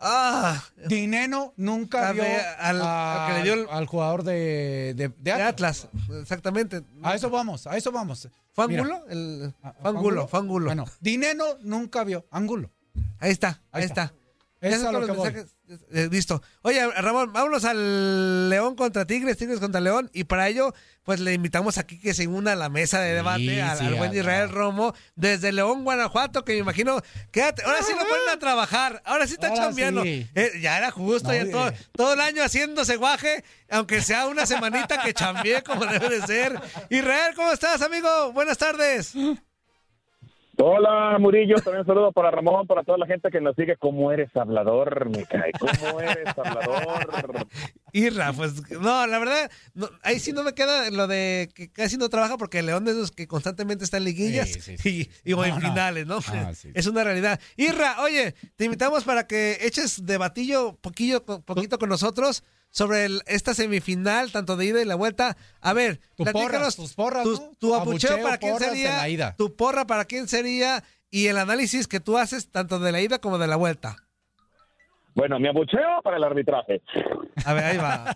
Ah, 0.00 0.62
Dineno 0.86 1.52
nunca 1.56 2.12
vio 2.12 2.22
al- 2.58 2.80
a- 2.82 3.26
al 3.26 3.32
que 3.32 3.38
le 3.38 3.44
dio 3.44 3.54
el- 3.54 3.66
al 3.70 3.86
jugador 3.86 4.22
de, 4.22 4.94
de- 4.96 5.08
de 5.08 5.14
de 5.18 5.32
Atlas. 5.32 5.88
Exactamente. 6.20 6.82
A 7.02 7.14
eso 7.14 7.30
vamos, 7.30 7.66
a 7.66 7.76
eso 7.76 7.90
vamos. 7.90 8.28
¿Fue 8.52 8.64
Angulo? 8.64 9.04
El, 9.08 9.54
¿a- 9.62 9.72
fue 9.72 9.90
Angulo, 9.90 10.28
fue 10.28 10.38
Angulo. 10.40 10.66
Bueno, 10.66 10.84
Dineno 11.00 11.44
nunca 11.62 12.04
vio 12.04 12.26
Angulo. 12.30 12.70
Ahí 13.18 13.30
está, 13.32 13.48
ahí, 13.72 13.82
Ahí 13.82 13.84
está. 13.84 14.04
está. 14.04 14.14
Es 14.60 14.82
a 14.84 14.92
lo 14.92 15.04
que 15.06 15.12
voy. 15.12 15.32
Eh, 15.92 16.08
listo. 16.10 16.42
Oye, 16.62 16.86
Ramón, 16.92 17.32
vámonos 17.32 17.64
al 17.64 18.48
León 18.48 18.74
contra 18.74 19.06
Tigres, 19.06 19.36
Tigres 19.36 19.60
contra 19.60 19.80
León. 19.80 20.10
Y 20.14 20.24
para 20.24 20.48
ello, 20.48 20.74
pues 21.02 21.20
le 21.20 21.34
invitamos 21.34 21.76
aquí 21.78 21.98
que 22.00 22.14
se 22.14 22.26
una 22.26 22.52
a 22.52 22.56
la 22.56 22.68
mesa 22.68 23.00
de 23.00 23.14
debate 23.14 23.40
Sí, 23.40 23.60
al, 23.60 23.78
sí, 23.78 23.84
al 23.86 23.94
buen 23.96 24.16
Israel 24.16 24.48
Romo 24.50 24.94
desde 25.14 25.52
León, 25.52 25.84
Guanajuato, 25.84 26.44
que 26.44 26.52
me 26.54 26.58
imagino. 26.60 27.02
Quédate, 27.30 27.62
ahora 27.64 27.82
sí 27.82 27.92
lo 27.92 27.98
ponen 27.98 28.28
a 28.32 28.38
trabajar. 28.38 29.02
Ahora 29.04 29.26
sí 29.26 29.34
está 29.34 29.48
Ahora 29.48 29.62
chambeando. 29.62 30.02
sí. 30.02 30.26
Eh, 30.34 30.52
ya 30.60 30.78
era 30.78 30.90
justo, 30.90 31.28
No, 31.28 31.34
ya 31.34 31.50
todo, 31.50 31.72
todo 31.92 32.12
el 32.14 32.20
año 32.20 32.42
haciéndose 32.42 32.96
guaje, 32.96 33.44
aunque 33.70 34.00
sea 34.00 34.26
una 34.26 34.46
semanita 34.46 35.02
que 35.02 35.12
chambee 35.12 35.62
como 35.62 35.84
debe 35.86 36.08
de 36.20 36.26
ser. 36.26 36.60
Israel, 36.88 37.34
¿cómo 37.36 37.52
estás, 37.52 37.82
amigo? 37.82 38.32
Buenas 38.32 38.56
tardes. 38.58 39.12
Hola, 40.60 41.16
Murillo. 41.20 41.54
También 41.56 41.80
un 41.82 41.86
saludo 41.86 42.10
para 42.12 42.30
Ramón, 42.32 42.66
para 42.66 42.82
toda 42.82 42.98
la 42.98 43.06
gente 43.06 43.30
que 43.30 43.40
nos 43.40 43.54
sigue. 43.54 43.76
¿Cómo 43.76 44.10
eres 44.10 44.34
hablador, 44.36 45.08
me 45.08 45.24
cae? 45.24 45.52
¿Cómo 45.58 46.00
eres 46.00 46.36
hablador? 46.36 47.46
Irra, 47.92 48.32
pues 48.32 48.68
no, 48.72 49.06
la 49.06 49.18
verdad, 49.18 49.50
no, 49.74 49.88
ahí 50.02 50.18
sí 50.18 50.32
no 50.32 50.42
me 50.42 50.54
queda 50.54 50.90
lo 50.90 51.06
de 51.06 51.48
que 51.54 51.70
casi 51.70 51.96
no 51.96 52.08
trabaja 52.08 52.36
porque 52.36 52.62
León 52.62 52.86
es 52.88 52.96
los 52.96 53.12
que 53.12 53.26
constantemente 53.28 53.84
está 53.84 53.96
en 53.98 54.04
liguillas 54.04 54.48
Sí, 54.48 54.60
sí, 54.60 54.76
sí. 54.78 55.10
y, 55.24 55.30
y 55.30 55.32
o 55.34 55.44
en 55.44 55.50
No, 55.50 55.60
no. 55.60 55.68
finales, 55.68 56.06
¿no? 56.06 56.18
Ah, 56.28 56.52
sí. 56.54 56.70
Es 56.74 56.86
una 56.86 57.04
realidad. 57.04 57.40
Irra, 57.56 58.02
oye, 58.02 58.34
te 58.56 58.64
invitamos 58.64 59.04
para 59.04 59.26
que 59.26 59.58
eches 59.62 60.04
debatillo 60.04 60.76
poquillo, 60.80 61.24
co- 61.24 61.40
poquito 61.40 61.78
con 61.78 61.88
nosotros 61.88 62.42
sobre 62.70 63.06
el- 63.06 63.22
esta 63.26 63.54
semifinal, 63.54 64.30
tanto 64.32 64.56
de 64.56 64.66
ida 64.66 64.80
y 64.80 64.84
la 64.84 64.94
vuelta. 64.94 65.36
A 65.60 65.72
ver, 65.72 65.98
Tu 66.16 66.24
platícanos 66.24 66.50
porras, 66.52 66.76
tus 66.76 66.94
porras, 66.94 67.24
tu, 67.24 67.32
¿no? 67.32 67.52
tu 67.58 67.74
abucheo 67.74 68.10
Abucheo, 68.12 68.22
para 68.24 68.38
quién 68.38 68.58
sería, 68.58 69.08
ida. 69.08 69.34
tu 69.36 69.56
porra 69.56 69.86
para 69.86 70.04
quién 70.04 70.28
sería 70.28 70.82
y 71.10 71.26
el 71.28 71.38
análisis 71.38 71.88
que 71.88 72.00
tú 72.00 72.18
haces 72.18 72.50
tanto 72.50 72.78
de 72.78 72.92
la 72.92 73.00
ida 73.00 73.18
como 73.20 73.38
de 73.38 73.46
la 73.46 73.56
vuelta. 73.56 73.96
Bueno, 75.14 75.40
mi 75.40 75.48
abucheo 75.48 76.00
para 76.04 76.16
el 76.18 76.24
arbitraje. 76.24 76.80
A 77.44 77.52
ver, 77.54 77.64
ahí 77.64 77.76
va. 77.78 78.14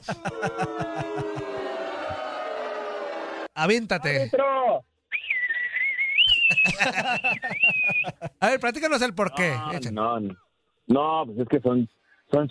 Aviéntate. 3.55 4.17
¡Árbitro! 4.23 4.85
A 8.41 8.49
ver, 8.51 8.61
platícanos 8.61 9.03
el 9.03 9.15
por 9.15 9.33
qué. 9.35 9.51
No, 9.51 9.73
Échale. 9.73 9.93
no, 9.93 10.21
no. 10.21 10.37
No, 10.87 11.23
pues 11.27 11.38
es 11.41 11.49
que 11.49 11.61
son, 11.61 11.88
son 12.31 12.49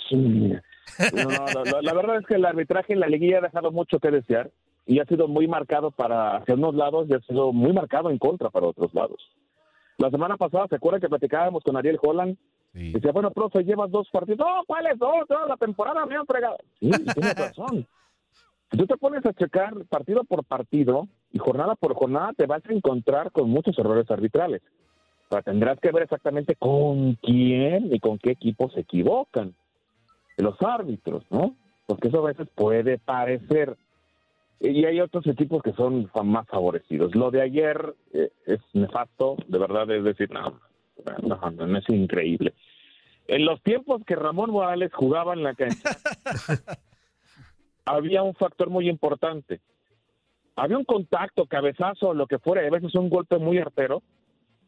No, 1.13 1.30
la, 1.30 1.72
la- 1.72 1.82
la 1.82 1.94
verdad 2.02 2.17
es 2.17 2.26
que 2.26 2.36
el 2.36 2.46
arbitraje 2.46 2.94
en 2.94 3.00
la 3.00 3.08
liguilla 3.08 3.38
ha 3.39 3.41
dejado 3.41 3.72
mucho 3.72 4.00
que 4.00 4.12
desear 4.12 4.52
y 4.86 5.00
ha 5.00 5.06
sido 5.06 5.28
muy 5.28 5.48
marcado 5.48 5.91
para 5.91 6.38
hacia 6.38 6.56
unos 6.56 6.76
lados 6.76 7.08
y 7.10 7.13
ha 7.13 7.20
sido 7.22 7.54
muy 7.54 7.72
marcado 7.74 8.10
en 8.10 8.17
contra 8.17 8.50
para 8.50 8.67
otros 8.67 8.94
lados. 8.94 9.20
La 9.98 10.10
semana 10.10 10.38
pasada, 10.38 10.67
¿se 10.67 10.76
acuerdan 10.76 11.02
que 11.02 11.10
platicábamos 11.10 11.63
con 11.63 11.78
Ariel 11.78 12.00
Holland? 12.02 12.36
Sí. 12.74 12.91
Decía, 12.94 13.12
bueno, 13.12 13.32
profe, 13.32 13.63
llevas 13.63 13.91
dos 13.91 14.10
partidos. 14.12 14.39
No, 14.39 14.63
¿cuáles 14.65 14.98
dos? 14.98 15.28
Toda 15.28 15.46
la 15.46 15.58
temporada 15.58 16.06
me 16.06 16.15
han 16.15 16.26
fregado. 16.26 16.58
Sí, 16.80 16.89
tienes 16.89 17.36
razón. 17.38 17.86
Si 18.72 18.78
tú 18.78 18.86
te 18.88 18.98
pones 18.98 19.26
a 19.26 19.34
checar 19.34 19.74
partido 19.89 20.24
por 20.24 20.44
partido 20.46 21.08
y 21.32 21.38
jornada 21.38 21.76
por 21.76 21.94
jornada, 21.94 22.32
te 22.36 22.46
vas 22.46 22.63
a 22.67 22.74
encontrar 22.74 23.32
con 23.32 23.50
muchos 23.50 23.78
errores 23.78 24.10
arbitrales. 24.10 24.62
Pero 25.30 25.44
tendrás 25.44 25.80
que 25.80 25.91
ver 25.91 26.04
exactamente 26.04 26.56
con 26.56 27.15
quién 27.15 27.94
y 27.94 28.00
con 28.00 28.17
qué 28.17 28.32
equipo 28.32 28.70
se 28.72 28.80
equivocan 28.80 29.54
los 30.38 30.56
árbitros, 30.62 31.24
¿no? 31.30 31.56
Porque 31.86 32.08
eso 32.08 32.20
a 32.20 32.30
veces 32.30 32.48
puede 32.56 32.98
parecer. 32.98 33.78
Y 34.60 34.86
hay 34.86 35.02
otros 35.02 35.26
equipos 35.28 35.63
que 35.63 35.74
son 35.74 36.10
más 36.24 36.48
favorecidos. 36.48 37.15
Lo 37.15 37.32
de 37.32 37.41
ayer 37.41 37.96
eh, 38.13 38.32
es 38.46 38.60
nefasto, 38.74 39.38
de 39.48 39.58
verdad, 39.58 39.89
es 39.89 40.04
decir, 40.04 40.30
no, 40.32 40.60
no, 41.24 41.52
no, 41.52 41.67
no, 41.67 41.78
es 41.78 41.89
increíble. 41.89 42.54
En 43.28 43.46
los 43.46 43.62
tiempos 43.63 44.04
que 44.06 44.15
Ramón 44.15 44.52
Morales 44.52 44.94
jugaba 44.94 45.34
en 45.34 45.44
la 45.44 45.56
cancha, 45.56 45.98
había 47.86 48.24
un 48.24 48.36
factor 48.36 48.70
muy 48.70 48.88
importante. 48.88 49.62
Había 50.56 50.78
un 50.78 50.86
contacto, 50.86 51.46
cabezazo, 51.46 52.13
lo 52.13 52.28
que 52.28 52.38
fuera, 52.38 52.63
y 52.63 52.67
a 52.67 52.72
veces 52.72 52.94
un 52.96 53.10
golpe 53.10 53.38
muy 53.38 53.58
artero, 53.58 54.04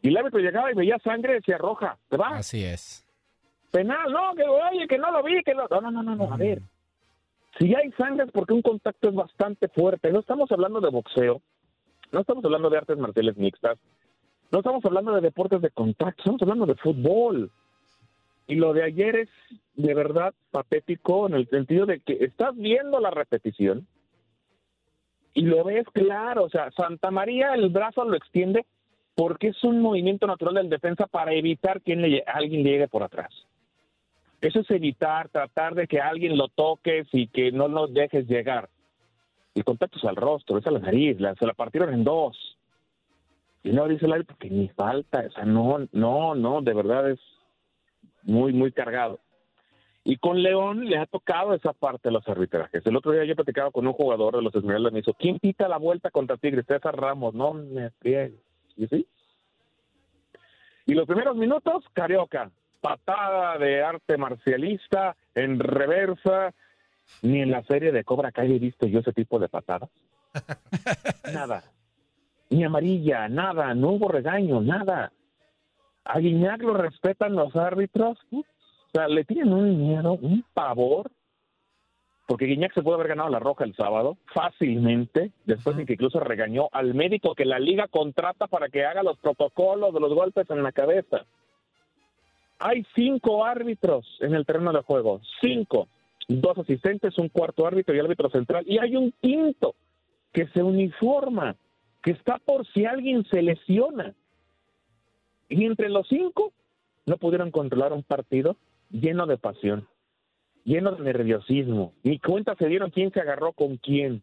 y 0.02 0.08
el 0.10 0.18
árbitro 0.18 0.40
llegaba 0.40 0.72
y 0.72 0.76
veía 0.76 0.98
sangre 1.04 1.34
y 1.34 1.36
decía 1.36 1.58
roja, 1.58 1.98
te 2.10 2.18
va, 2.18 2.38
Así 2.38 2.64
es. 2.64 3.06
Penal, 3.74 4.14
no, 4.14 4.36
que 4.36 4.44
oye, 4.44 4.88
que 4.88 5.00
no 5.00 5.12
lo 5.12 5.24
vi, 5.24 5.42
que 5.44 5.56
no, 5.56 5.68
no, 5.68 5.82
no, 5.82 6.04
no, 6.04 6.16
no, 6.16 6.32
a 6.32 6.38
ver. 6.38 6.62
Si 7.58 7.74
hay 7.74 7.92
sangre 7.94 8.26
es 8.26 8.32
porque 8.32 8.54
un 8.54 8.62
contacto 8.62 9.10
es 9.10 9.16
bastante 9.16 9.68
fuerte. 9.68 10.12
No 10.12 10.20
estamos 10.20 10.52
hablando 10.52 10.80
de 10.80 10.92
boxeo, 10.92 11.42
no 12.12 12.20
estamos 12.20 12.46
hablando 12.46 12.70
de 12.70 12.78
artes 12.78 12.98
marciales 12.98 13.36
mixtas, 13.36 13.80
no 14.52 14.60
estamos 14.60 14.86
hablando 14.86 15.14
de 15.14 15.22
deportes 15.22 15.60
de 15.62 15.72
contacto, 15.72 16.20
estamos 16.20 16.42
hablando 16.44 16.68
de 16.68 16.76
fútbol. 16.76 17.52
Y 18.46 18.56
lo 18.56 18.74
de 18.74 18.84
ayer 18.84 19.16
es 19.16 19.30
de 19.74 19.94
verdad 19.96 20.34
patético 20.52 21.28
en 21.28 21.34
el 21.34 21.50
sentido 21.50 21.88
de 21.88 22.00
que 22.00 22.14
estás 22.26 22.56
viendo 22.56 23.00
la 23.00 23.10
repetición 23.10 23.88
y 25.34 25.42
lo 25.44 25.64
ves 25.64 25.88
claro. 25.94 26.44
O 26.44 26.50
sea, 26.50 26.70
Santa 26.72 27.10
María 27.10 27.56
el 27.56 27.70
brazo 27.70 28.06
lo 28.06 28.16
extiende 28.16 28.66
porque 29.16 29.48
es 29.48 29.64
un 29.64 29.82
movimiento 29.82 30.28
natural 30.28 30.56
del 30.56 30.70
defensa 30.70 31.08
para 31.08 31.34
evitar 31.34 31.82
que 31.82 32.24
alguien 32.28 32.64
llegue 32.64 32.88
por 32.88 33.02
atrás. 33.02 33.34
Eso 34.44 34.60
es 34.60 34.70
evitar, 34.72 35.30
tratar 35.30 35.74
de 35.74 35.88
que 35.88 36.02
alguien 36.02 36.38
lo 36.38 36.50
toques 36.50 37.08
y 37.14 37.28
que 37.28 37.54
no 37.54 37.70
lo 37.70 37.88
dejes 37.88 38.28
llegar. 38.28 38.70
El 39.56 39.64
contacto 39.64 39.98
es 40.00 40.04
al 40.04 40.18
rostro, 40.18 40.58
es 40.58 40.68
a 40.68 40.72
la 40.72 40.80
nariz, 40.80 41.18
la- 41.20 41.34
se 41.36 41.46
la 41.46 41.54
partieron 41.54 41.94
en 41.94 42.04
dos. 42.04 42.38
Y 43.64 43.72
no 43.72 43.88
dice 43.88 44.06
el 44.06 44.12
árbitro 44.12 44.36
que 44.38 44.50
ni 44.50 44.68
falta, 44.68 45.24
o 45.26 45.32
sea, 45.32 45.46
no, 45.46 45.88
no, 45.94 46.36
no, 46.36 46.62
de 46.62 46.74
verdad 46.74 47.10
es 47.10 47.20
muy, 48.24 48.52
muy 48.52 48.74
cargado. 48.74 49.22
Y 50.04 50.18
con 50.18 50.44
León 50.44 50.90
le 50.90 50.98
ha 50.98 51.06
tocado 51.06 51.54
esa 51.54 51.72
parte 51.72 52.10
de 52.10 52.14
los 52.14 52.28
arbitrajes. 52.28 52.86
El 52.86 52.98
otro 52.98 53.14
día 53.14 53.24
yo 53.24 53.36
platicaba 53.38 53.72
con 53.72 53.88
un 53.88 53.94
jugador 53.94 54.36
de 54.36 54.42
los 54.42 54.54
Esmeraldas 54.54 54.92
y 54.92 54.96
me 54.96 55.00
hizo, 55.00 55.14
¿quién 55.14 55.40
pita 55.40 55.70
la 55.70 55.78
vuelta 55.78 56.12
contra 56.12 56.36
Tigres? 56.36 56.66
César 56.66 56.98
Ramos, 57.00 57.34
no 57.34 57.54
me 57.54 57.90
friegues. 57.92 58.42
¿Y 58.76 58.88
sí? 58.88 59.08
Y 60.86 60.96
los 60.96 61.08
primeros 61.08 61.38
minutos, 61.38 61.86
Carioca, 61.94 62.52
patada 62.84 63.58
de 63.58 63.82
arte 63.82 64.18
marcialista, 64.18 65.16
en 65.34 65.58
reversa. 65.58 66.54
Ni 67.22 67.42
en 67.42 67.52
la 67.52 67.64
serie 67.64 67.92
de 67.92 68.04
Cobra 68.04 68.32
Kai 68.32 68.54
he 68.54 68.60
visto 68.60 68.86
yo 68.88 69.00
ese 69.00 69.14
tipo 69.14 69.40
de 69.40 69.48
patadas. 69.48 69.90
nada. 71.34 71.64
Ni 72.50 72.64
amarilla, 72.64 73.30
nada. 73.30 73.74
No 73.74 73.92
hubo 73.92 74.10
regaño, 74.10 74.62
nada. 74.62 75.14
A 76.04 76.20
Guiñac 76.20 76.62
lo 76.62 76.74
respetan 76.74 77.36
los 77.36 77.56
árbitros. 77.56 78.18
O 78.32 78.44
sea, 78.92 79.08
le 79.08 79.24
tienen 79.24 79.54
un 79.54 79.78
miedo, 79.78 80.14
un 80.14 80.44
pavor. 80.54 81.10
Porque 82.28 82.46
Guiñac 82.46 82.74
se 82.74 82.82
puede 82.82 82.96
haber 82.96 83.10
ganado 83.10 83.30
la 83.30 83.40
roja 83.40 83.64
el 83.64 83.76
sábado 83.76 84.18
fácilmente, 84.34 85.32
después 85.46 85.78
de 85.78 85.86
que 85.86 85.94
incluso 85.94 86.20
regañó 86.20 86.68
al 86.72 86.94
médico 86.94 87.36
que 87.36 87.46
la 87.46 87.60
liga 87.60 87.88
contrata 87.88 88.48
para 88.48 88.70
que 88.70 88.86
haga 88.86 89.04
los 89.04 89.18
protocolos 89.20 89.94
de 89.94 90.00
los 90.00 90.14
golpes 90.14 90.50
en 90.50 90.64
la 90.64 90.72
cabeza. 90.72 91.26
Hay 92.66 92.86
cinco 92.96 93.44
árbitros 93.44 94.06
en 94.22 94.34
el 94.34 94.46
terreno 94.46 94.72
de 94.72 94.82
juego, 94.84 95.20
cinco, 95.42 95.90
dos 96.30 96.58
asistentes, 96.58 97.18
un 97.18 97.28
cuarto 97.28 97.68
árbitro 97.68 97.94
y 97.94 98.00
árbitro 98.00 98.30
central, 98.30 98.64
y 98.66 98.78
hay 98.78 98.96
un 98.96 99.14
quinto 99.20 99.76
que 100.32 100.48
se 100.48 100.64
uniforma, 100.64 101.58
que 102.02 102.12
está 102.12 102.38
por 102.38 102.66
si 102.68 102.86
alguien 102.86 103.26
se 103.26 103.42
lesiona. 103.42 104.16
Y 105.50 105.66
entre 105.66 105.90
los 105.90 106.08
cinco 106.08 106.54
no 107.06 107.18
pudieron 107.18 107.52
controlar 107.52 107.92
un 107.92 108.02
partido 108.02 108.56
lleno 108.90 109.26
de 109.28 109.38
pasión, 109.38 109.86
lleno 110.64 110.94
de 110.94 111.04
nerviosismo. 111.04 111.92
Ni 112.04 112.18
cuenta 112.18 112.56
se 112.56 112.68
dieron 112.68 112.92
quién 112.92 113.12
se 113.12 113.20
agarró 113.20 113.52
con 113.52 113.76
quién. 113.76 114.22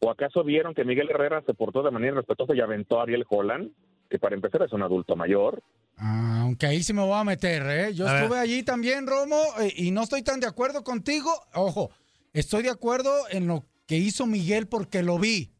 ¿O 0.00 0.10
acaso 0.10 0.44
vieron 0.44 0.74
que 0.74 0.84
Miguel 0.84 1.08
Herrera 1.08 1.40
se 1.46 1.54
portó 1.54 1.82
de 1.82 1.92
manera 1.92 2.16
respetuosa 2.16 2.54
y 2.54 2.60
aventó 2.60 3.00
a 3.00 3.04
Ariel 3.04 3.24
Holland, 3.26 3.72
que 4.10 4.18
para 4.18 4.34
empezar 4.34 4.60
es 4.64 4.72
un 4.74 4.82
adulto 4.82 5.16
mayor? 5.16 5.62
Ah, 5.98 6.42
aunque 6.42 6.66
ahí 6.66 6.82
sí 6.82 6.92
me 6.92 7.02
voy 7.02 7.18
a 7.18 7.24
meter, 7.24 7.62
¿eh? 7.66 7.94
Yo 7.94 8.06
A 8.06 8.12
ver. 8.12 8.22
estuve 8.22 8.38
allí 8.38 8.62
también, 8.62 9.06
Romo, 9.06 9.40
eh, 9.60 9.72
y 9.76 9.90
no 9.90 10.04
estoy 10.04 10.22
tan 10.22 10.38
de 10.40 10.46
acuerdo 10.46 10.84
contigo. 10.84 11.32
Ojo, 11.54 11.90
estoy 12.32 12.62
de 12.62 12.70
acuerdo 12.70 13.12
en 13.30 13.46
lo 13.46 13.66
que 13.86 13.96
hizo 13.96 14.26
Miguel 14.26 14.68
porque 14.68 15.02
lo 15.02 15.18
vi. 15.18 15.50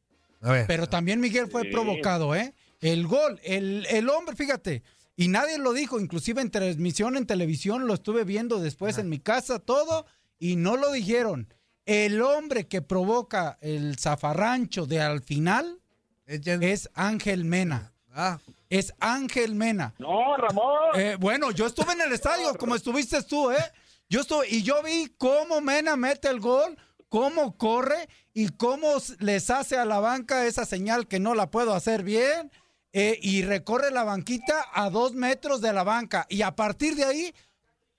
A 0.40 0.52
ver. 0.52 0.66
Pero 0.68 0.88
también 0.88 1.18
Miguel 1.20 1.48
fue 1.48 1.62
Sí. 1.62 1.70
provocado, 1.70 2.34
¿eh? 2.36 2.54
El 2.80 3.06
gol, 3.08 3.40
el, 3.42 3.86
el 3.90 4.08
hombre, 4.08 4.36
fíjate, 4.36 4.84
y 5.16 5.26
nadie 5.26 5.58
lo 5.58 5.72
dijo, 5.72 5.98
inclusive 5.98 6.40
en 6.40 6.50
transmisión 6.52 7.16
en 7.16 7.26
televisión 7.26 7.88
lo 7.88 7.94
estuve 7.94 8.22
viendo 8.22 8.60
después 8.60 8.98
en 8.98 9.08
mi 9.08 9.18
casa, 9.18 9.58
todo, 9.58 10.06
y 10.38 10.54
no 10.54 10.76
lo 10.76 10.92
dijeron. 10.92 11.52
El 11.86 12.22
hombre 12.22 12.68
que 12.68 12.82
provoca 12.82 13.58
el 13.60 13.98
zafarrancho 13.98 14.86
de 14.86 15.00
al 15.00 15.22
final 15.22 15.80
Es 16.26 16.46
es 16.46 16.90
Ángel 16.94 17.44
Mena. 17.44 17.92
Ah, 18.20 18.38
Es 18.68 18.92
Ángel 18.98 19.54
Mena. 19.54 19.94
No, 19.98 20.36
Ramón. 20.36 20.90
Eh, 20.94 21.16
bueno, 21.20 21.52
yo 21.52 21.66
estuve 21.66 21.92
en 21.92 22.00
el 22.02 22.12
estadio, 22.12 22.52
como 22.54 22.74
estuviste 22.74 23.22
tú, 23.22 23.50
¿eh? 23.52 23.56
Yo 24.10 24.20
estuve, 24.22 24.48
y 24.48 24.62
yo 24.62 24.82
vi 24.82 25.14
cómo 25.16 25.60
Mena 25.60 25.94
mete 25.96 26.28
el 26.28 26.40
gol, 26.40 26.76
cómo 27.08 27.56
corre 27.56 28.08
y 28.34 28.48
cómo 28.48 28.94
les 29.20 29.50
hace 29.50 29.76
a 29.78 29.84
la 29.84 30.00
banca 30.00 30.46
esa 30.46 30.64
señal 30.64 31.06
que 31.06 31.20
no 31.20 31.34
la 31.34 31.50
puedo 31.50 31.74
hacer 31.74 32.02
bien. 32.02 32.50
eh, 32.92 33.18
y 33.22 33.42
recorre 33.42 33.90
la 33.90 34.02
banquita 34.02 34.64
a 34.72 34.88
dos 34.90 35.12
metros 35.12 35.60
de 35.60 35.72
la 35.72 35.84
banca. 35.84 36.26
Y 36.30 36.40
a 36.42 36.56
partir 36.56 36.96
de 36.96 37.04
ahí 37.04 37.34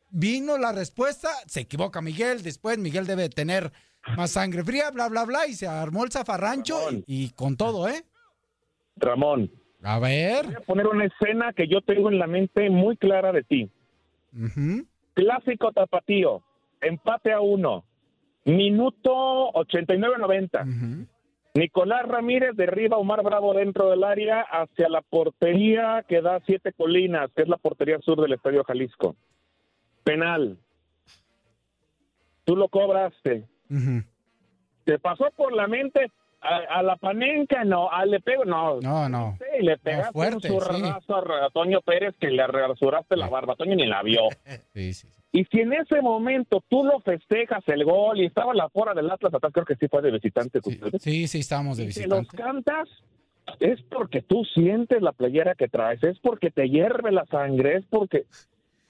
vino 0.09 0.57
la 0.57 0.71
respuesta. 0.71 1.29
Se 1.47 1.61
equivoca 1.61 2.01
Miguel. 2.01 2.41
Después 2.43 2.77
Miguel 2.79 3.05
debe 3.07 3.29
tener 3.29 3.71
más 4.17 4.31
sangre 4.31 4.63
fría, 4.63 4.89
bla, 4.91 5.07
bla, 5.07 5.25
bla. 5.25 5.45
Y 5.47 5.53
se 5.53 5.67
armó 5.67 6.03
el 6.03 6.11
zafarrancho 6.11 6.77
Ramón. 6.79 7.03
y, 7.07 7.25
y 7.25 7.29
con 7.29 7.55
todo, 7.55 7.87
¿eh? 7.87 8.03
Ramón, 8.97 9.49
A 9.83 9.99
voy 9.99 10.09
ver. 10.09 10.57
a 10.57 10.61
poner 10.61 10.87
una 10.87 11.05
escena 11.05 11.53
que 11.53 11.67
yo 11.67 11.81
tengo 11.81 12.09
en 12.09 12.19
la 12.19 12.27
mente 12.27 12.69
muy 12.69 12.97
clara 12.97 13.31
de 13.31 13.43
ti. 13.43 13.69
Clásico 15.13 15.71
tapatío, 15.71 16.43
empate 16.81 17.31
a 17.31 17.41
uno, 17.41 17.83
minuto 18.45 19.51
89-90. 19.53 20.67
Ujú. 20.67 21.07
Nicolás 21.55 22.07
Ramírez 22.07 22.55
derriba 22.55 22.95
a 22.95 22.99
Omar 22.99 23.23
Bravo 23.23 23.53
dentro 23.53 23.89
del 23.89 24.03
área 24.03 24.41
hacia 24.41 24.87
la 24.87 25.01
portería 25.01 26.05
que 26.07 26.21
da 26.21 26.39
siete 26.45 26.71
colinas, 26.73 27.31
que 27.35 27.41
es 27.41 27.47
la 27.49 27.57
portería 27.57 27.99
sur 27.99 28.21
del 28.21 28.33
Estadio 28.33 28.63
Jalisco. 28.63 29.15
Penal. 30.03 30.57
Tú 32.45 32.55
lo 32.55 32.67
cobraste. 32.69 33.45
¿Te 34.83 34.99
pasó 34.99 35.31
por 35.35 35.53
la 35.53 35.67
mente 35.67 36.11
a, 36.41 36.79
a 36.79 36.83
la 36.83 36.95
panenca? 36.95 37.63
No, 37.63 37.91
a 37.91 38.05
le 38.05 38.19
pego, 38.19 38.45
no. 38.45 38.79
No, 38.81 39.09
no. 39.09 39.37
Sí, 39.39 39.45
y 39.59 39.63
le 39.63 39.77
pegaste 39.77 40.13
fuerte, 40.13 40.51
un 40.51 40.61
sí. 40.61 41.13
a, 41.13 41.49
Toño 41.53 41.81
Pérez 41.81 42.15
que 42.19 42.29
le 42.29 42.45
rasuraste 42.47 43.15
la 43.17 43.29
barba. 43.29 43.55
Toño 43.55 43.75
ni 43.75 43.85
la 43.85 44.01
vio. 44.03 44.21
Sí, 44.73 44.93
sí. 44.93 45.07
sí. 45.07 45.19
Y 45.31 45.45
si 45.45 45.59
en 45.59 45.73
ese 45.73 46.01
momento 46.01 46.63
tú 46.69 46.83
lo 46.83 46.99
festejas 47.01 47.63
el 47.67 47.83
gol 47.85 48.19
y 48.19 48.25
estaba 48.25 48.53
la 48.53 48.67
fora 48.69 48.93
del 48.95 49.11
Atlas 49.11 49.33
atrás, 49.33 49.53
creo 49.53 49.65
que 49.65 49.75
sí 49.75 49.87
fue 49.87 50.01
de 50.01 50.11
visitante. 50.11 50.59
Sí, 50.63 50.79
sí, 50.99 51.27
sí, 51.27 51.39
estábamos 51.39 51.77
de 51.77 51.85
Y 51.85 51.91
si 51.91 52.07
los 52.07 52.21
visitante. 52.21 52.43
cantas, 52.43 52.89
es 53.59 53.79
porque 53.83 54.21
tú 54.23 54.43
sientes 54.45 55.01
la 55.01 55.11
playera 55.11 55.53
que 55.53 55.67
traes, 55.67 56.03
es 56.03 56.17
porque 56.19 56.49
te 56.49 56.67
hierve 56.69 57.11
la 57.11 57.25
sangre, 57.25 57.77
es 57.77 57.85
porque... 57.89 58.25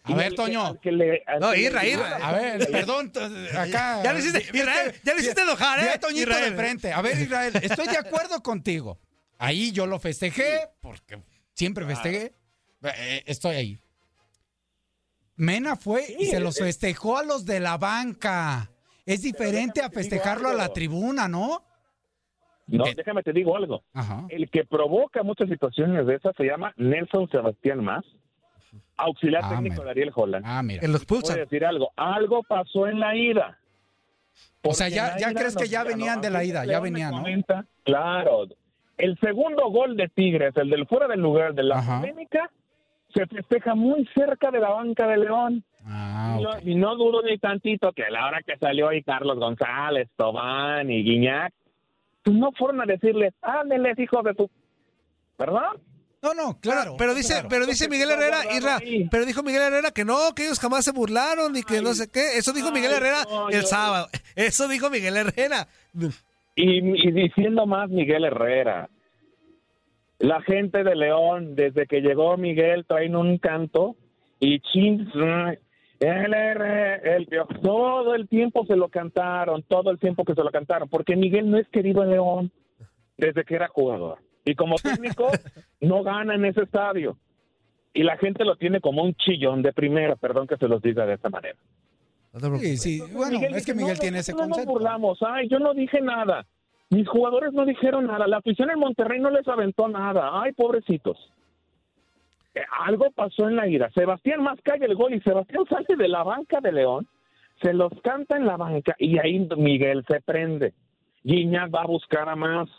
A 0.03 0.15
ver, 0.15 0.29
que- 0.29 0.35
Toño. 0.35 0.79
que 0.79 0.91
le- 0.91 1.23
No, 1.39 1.51
le- 1.51 1.59
Irra, 1.61 1.85
Irra. 1.85 2.15
A 2.17 2.31
ver, 2.31 2.67
perdón, 2.71 3.11
acá. 3.55 4.01
Ya 4.03 4.13
lo 4.13 4.19
hiciste, 4.19 4.39
Israel, 4.57 4.95
ya 5.03 5.13
lo 5.13 5.19
hiciste 5.19 5.41
enojar, 5.41 5.79
¿eh? 5.83 5.89
a 5.89 5.99
Toñito 5.99 6.29
Israel. 6.29 6.51
de 6.51 6.57
frente. 6.57 6.91
A 6.93 7.01
ver, 7.01 7.17
Israel, 7.19 7.53
estoy 7.61 7.87
de 7.87 7.97
acuerdo 7.97 8.41
contigo. 8.41 8.97
Ahí 9.37 9.71
yo 9.71 9.85
lo 9.85 9.99
festejé, 9.99 10.69
porque 10.81 11.21
siempre 11.53 11.85
festejé. 11.85 12.33
Eh, 12.83 13.23
estoy 13.25 13.55
ahí. 13.55 13.79
Mena 15.35 15.75
fue 15.75 16.03
y 16.19 16.25
se 16.25 16.39
los 16.39 16.57
festejó 16.57 17.17
a 17.17 17.23
los 17.23 17.45
de 17.45 17.59
la 17.59 17.77
banca. 17.77 18.69
Es 19.05 19.21
diferente 19.21 19.81
a 19.81 19.89
festejarlo 19.89 20.49
a 20.49 20.53
la 20.53 20.69
tribuna, 20.73 21.27
¿no? 21.27 21.65
No, 22.67 22.85
Eh. 22.85 22.93
déjame 22.95 23.23
te 23.23 23.31
digo 23.33 23.55
algo. 23.55 23.83
Ajá. 23.93 24.25
El 24.29 24.49
que 24.51 24.63
provoca 24.65 25.23
muchas 25.23 25.49
situaciones 25.49 26.05
de 26.05 26.15
esas 26.15 26.35
se 26.35 26.43
llama 26.43 26.73
Nelson 26.77 27.27
Sebastián 27.31 27.83
Más, 27.83 28.03
auxiliar 28.97 29.41
Ah, 29.45 29.49
técnico 29.49 29.75
mira. 29.75 29.85
de 29.85 29.91
Ariel 29.91 30.11
Holland. 30.15 30.45
Ah, 30.47 30.61
mira. 30.63 30.81
que 30.81 30.87
los 30.87 31.05
Voy 31.05 31.17
a 31.17 31.21
pulsan. 31.21 31.37
decir 31.37 31.65
algo, 31.65 31.91
algo 31.95 32.43
pasó 32.43 32.87
en 32.87 32.99
la 32.99 33.15
ida. 33.15 33.57
O 34.63 34.73
sea, 34.73 34.89
ya- 34.89 35.15
en 35.17 35.33
crees 35.33 35.55
que 35.55 35.67
ya 35.67 35.83
ganó. 35.83 35.95
venían 35.97 36.21
de 36.21 36.29
la 36.29 36.43
ida, 36.43 36.65
ya 36.65 36.79
venían, 36.79 37.11
¿no? 37.11 37.17
comenta, 37.17 37.65
Claro. 37.83 38.47
El 38.97 39.17
segundo 39.19 39.69
gol 39.69 39.95
de 39.95 40.09
Tigres, 40.09 40.55
el 40.57 40.69
del 40.69 40.85
fuera 40.85 41.07
del 41.07 41.21
lugar 41.21 41.53
de 41.53 41.63
la 41.63 41.77
Ajá. 41.79 42.01
polémica, 42.01 42.51
se 43.13 43.25
festeja 43.27 43.73
muy 43.73 44.05
cerca 44.13 44.51
de 44.51 44.59
la 44.59 44.69
banca 44.71 45.07
de 45.07 45.17
León. 45.17 45.63
Ah, 45.85 46.35
Y, 46.37 46.43
no, 46.43 46.49
y 46.71 46.75
no 46.75 46.95
dudo 46.97 47.21
ni 47.23 47.37
tantito 47.37 47.93
que 47.93 48.03
a 48.03 48.09
la 48.11 48.27
hora 48.27 48.41
que 48.45 48.57
salió 48.57 48.89
ahí 48.89 49.01
Carlos 49.01 49.39
González, 49.39 50.09
Tobán 50.17 50.91
y 50.91 51.01
Guiñac, 51.03 51.53
pues 52.23 52.35
no 52.35 52.51
fueron 52.51 52.81
a 52.81 52.85
decirle, 52.85 53.31
ándeles, 53.41 53.97
hijos 53.97 54.21
de 54.25 54.33
tu... 54.35 54.49
¿Verdad? 55.37 55.69
No, 56.21 56.33
no, 56.33 56.59
claro. 56.59 56.95
Pero 56.97 57.15
dice, 57.15 57.33
claro. 57.33 57.47
pero 57.49 57.65
dice 57.65 57.87
Miguel 57.87 58.11
Herrera, 58.11 58.39
Irra, 58.53 58.79
pero 59.09 59.25
dijo 59.25 59.41
Miguel 59.41 59.61
Herrera 59.61 59.91
que 59.91 60.03
no, 60.03 60.33
que 60.35 60.45
ellos 60.45 60.59
jamás 60.59 60.83
se 60.83 60.91
burlaron 60.91 61.55
y 61.55 61.63
que 61.63 61.81
no 61.81 61.93
sé 61.93 62.09
qué. 62.11 62.37
Eso 62.37 62.51
dijo 62.51 62.71
Miguel 62.71 62.91
Ay, 62.91 62.97
Herrera 62.97 63.23
no, 63.29 63.49
el 63.49 63.61
yo- 63.61 63.67
sábado. 63.67 64.07
Eso 64.35 64.67
dijo 64.67 64.89
Miguel 64.89 65.15
Herrera. 65.15 65.67
Y, 66.55 67.07
y 67.07 67.11
diciendo 67.11 67.65
más 67.65 67.89
Miguel 67.89 68.25
Herrera. 68.25 68.89
La 70.19 70.41
gente 70.41 70.83
de 70.83 70.95
León, 70.95 71.55
desde 71.55 71.87
que 71.87 72.01
llegó 72.01 72.35
Miguel, 72.35 72.85
traen 72.85 73.15
un 73.15 73.37
canto 73.37 73.95
y 74.41 74.59
chin, 74.59 75.09
el, 76.01 76.33
R, 76.33 77.15
el 77.15 77.27
todo 77.61 78.13
el 78.15 78.27
tiempo 78.27 78.65
se 78.65 78.75
lo 78.75 78.89
cantaron, 78.89 79.63
todo 79.63 79.91
el 79.91 79.99
tiempo 79.99 80.25
que 80.25 80.35
se 80.35 80.43
lo 80.43 80.51
cantaron, 80.51 80.89
porque 80.89 81.15
Miguel 81.15 81.49
no 81.49 81.57
es 81.57 81.67
querido 81.69 82.03
en 82.03 82.09
León 82.11 82.51
desde 83.17 83.45
que 83.45 83.55
era 83.55 83.69
jugador. 83.69 84.17
Y 84.49 84.55
como 84.55 84.75
técnico, 84.77 85.27
no 85.81 86.03
gana 86.03 86.35
en 86.35 86.45
ese 86.45 86.63
estadio. 86.63 87.17
Y 87.93 88.03
la 88.03 88.17
gente 88.17 88.45
lo 88.45 88.55
tiene 88.55 88.81
como 88.81 89.03
un 89.03 89.13
chillón 89.15 89.61
de 89.61 89.73
primera, 89.73 90.15
perdón 90.15 90.47
que 90.47 90.57
se 90.57 90.67
los 90.67 90.81
diga 90.81 91.05
de 91.05 91.13
esta 91.13 91.29
manera. 91.29 91.57
No. 92.33 92.57
Sí, 92.57 92.77
sí. 92.77 93.01
Bueno, 93.13 93.39
es 93.55 93.65
que 93.65 93.73
Miguel 93.73 93.95
no, 93.95 93.99
tiene 93.99 94.19
ese 94.19 94.31
nosotros 94.31 94.49
no 94.49 94.55
concepto. 94.55 94.71
nos 94.71 94.81
burlamos, 94.81 95.19
ay, 95.21 95.47
yo 95.49 95.59
no 95.59 95.73
dije 95.73 95.99
nada. 96.01 96.45
Mis 96.89 97.07
jugadores 97.07 97.53
no 97.53 97.65
dijeron 97.65 98.07
nada. 98.07 98.27
La 98.27 98.37
afición 98.37 98.69
en 98.71 98.79
Monterrey 98.79 99.19
no 99.19 99.29
les 99.29 99.47
aventó 99.47 99.87
nada. 99.87 100.41
Ay, 100.41 100.51
pobrecitos. 100.53 101.17
Eh, 102.55 102.61
algo 102.85 103.11
pasó 103.11 103.47
en 103.47 103.55
la 103.55 103.67
ira. 103.67 103.91
Sebastián 103.91 104.41
más 104.41 104.59
cae 104.63 104.79
el 104.83 104.95
gol 104.95 105.13
y 105.13 105.21
Sebastián 105.21 105.65
sale 105.69 105.95
de 105.95 106.07
la 106.07 106.23
banca 106.23 106.59
de 106.61 106.71
León, 106.71 107.07
se 107.61 107.73
los 107.73 107.91
canta 108.01 108.37
en 108.37 108.45
la 108.45 108.57
banca 108.57 108.95
y 108.97 109.19
ahí 109.19 109.47
Miguel 109.57 110.03
se 110.07 110.21
prende. 110.21 110.73
Guiñac 111.23 111.73
va 111.73 111.83
a 111.83 111.87
buscar 111.87 112.27
a 112.27 112.35
más. 112.35 112.69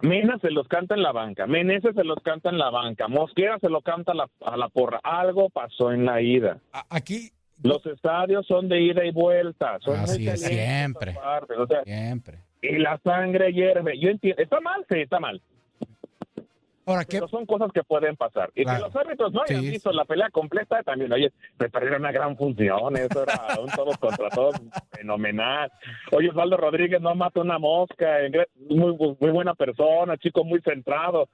Mena 0.00 0.38
se 0.40 0.50
los 0.50 0.66
canta 0.68 0.94
en 0.94 1.02
la 1.02 1.12
banca, 1.12 1.46
Meneses 1.46 1.94
se 1.94 2.04
los 2.04 2.18
canta 2.22 2.48
en 2.50 2.58
la 2.58 2.70
banca, 2.70 3.08
Mosquera 3.08 3.58
se 3.58 3.68
lo 3.68 3.80
canta 3.82 4.12
a 4.12 4.14
la, 4.14 4.28
a 4.44 4.56
la 4.56 4.68
porra. 4.68 5.00
Algo 5.02 5.50
pasó 5.50 5.92
en 5.92 6.04
la 6.04 6.20
ida. 6.20 6.58
Aquí, 6.90 7.30
Los 7.62 7.84
estadios 7.86 8.46
son 8.46 8.68
de 8.68 8.80
ida 8.80 9.04
y 9.04 9.12
vuelta. 9.12 9.78
Son 9.80 9.98
Así 10.00 10.26
es, 10.28 10.34
o 11.56 11.66
sea, 11.66 11.82
siempre. 11.84 12.38
y 12.62 12.78
la 12.78 12.98
sangre 13.04 13.52
hierve. 13.52 13.98
Yo 13.98 14.08
entiendo. 14.10 14.42
¿Está 14.42 14.60
mal? 14.60 14.84
Sí, 14.90 15.00
está 15.00 15.20
mal. 15.20 15.40
Ahora, 16.84 17.04
¿qué? 17.04 17.18
Pero 17.18 17.28
son 17.28 17.46
cosas 17.46 17.70
que 17.72 17.82
pueden 17.84 18.16
pasar. 18.16 18.50
Y 18.54 18.64
Claro. 18.64 18.78
que 18.78 18.84
los 18.86 18.96
árbitros 18.96 19.32
no 19.32 19.42
hayan 19.42 19.60
Sí, 19.62 19.70
visto 19.70 19.92
la 19.92 20.04
pelea 20.04 20.30
completa 20.30 20.82
también. 20.82 21.12
Oye, 21.12 21.32
me 21.58 21.68
perdieron 21.68 22.00
una 22.00 22.10
gran 22.12 22.36
función. 22.36 22.96
Eso 22.96 23.22
era 23.22 23.60
un 23.60 23.70
todos 23.70 23.96
contra 23.98 24.28
todos 24.30 24.56
fenomenal. 24.90 25.70
Oye, 26.12 26.28
Osvaldo 26.30 26.56
Rodríguez 26.56 27.00
no 27.00 27.14
mata 27.14 27.40
una 27.40 27.58
mosca. 27.58 28.18
Muy, 28.68 28.96
muy 28.96 29.30
buena 29.30 29.54
persona, 29.54 30.16
chico 30.16 30.44
muy 30.44 30.60
centrado. 30.62 31.28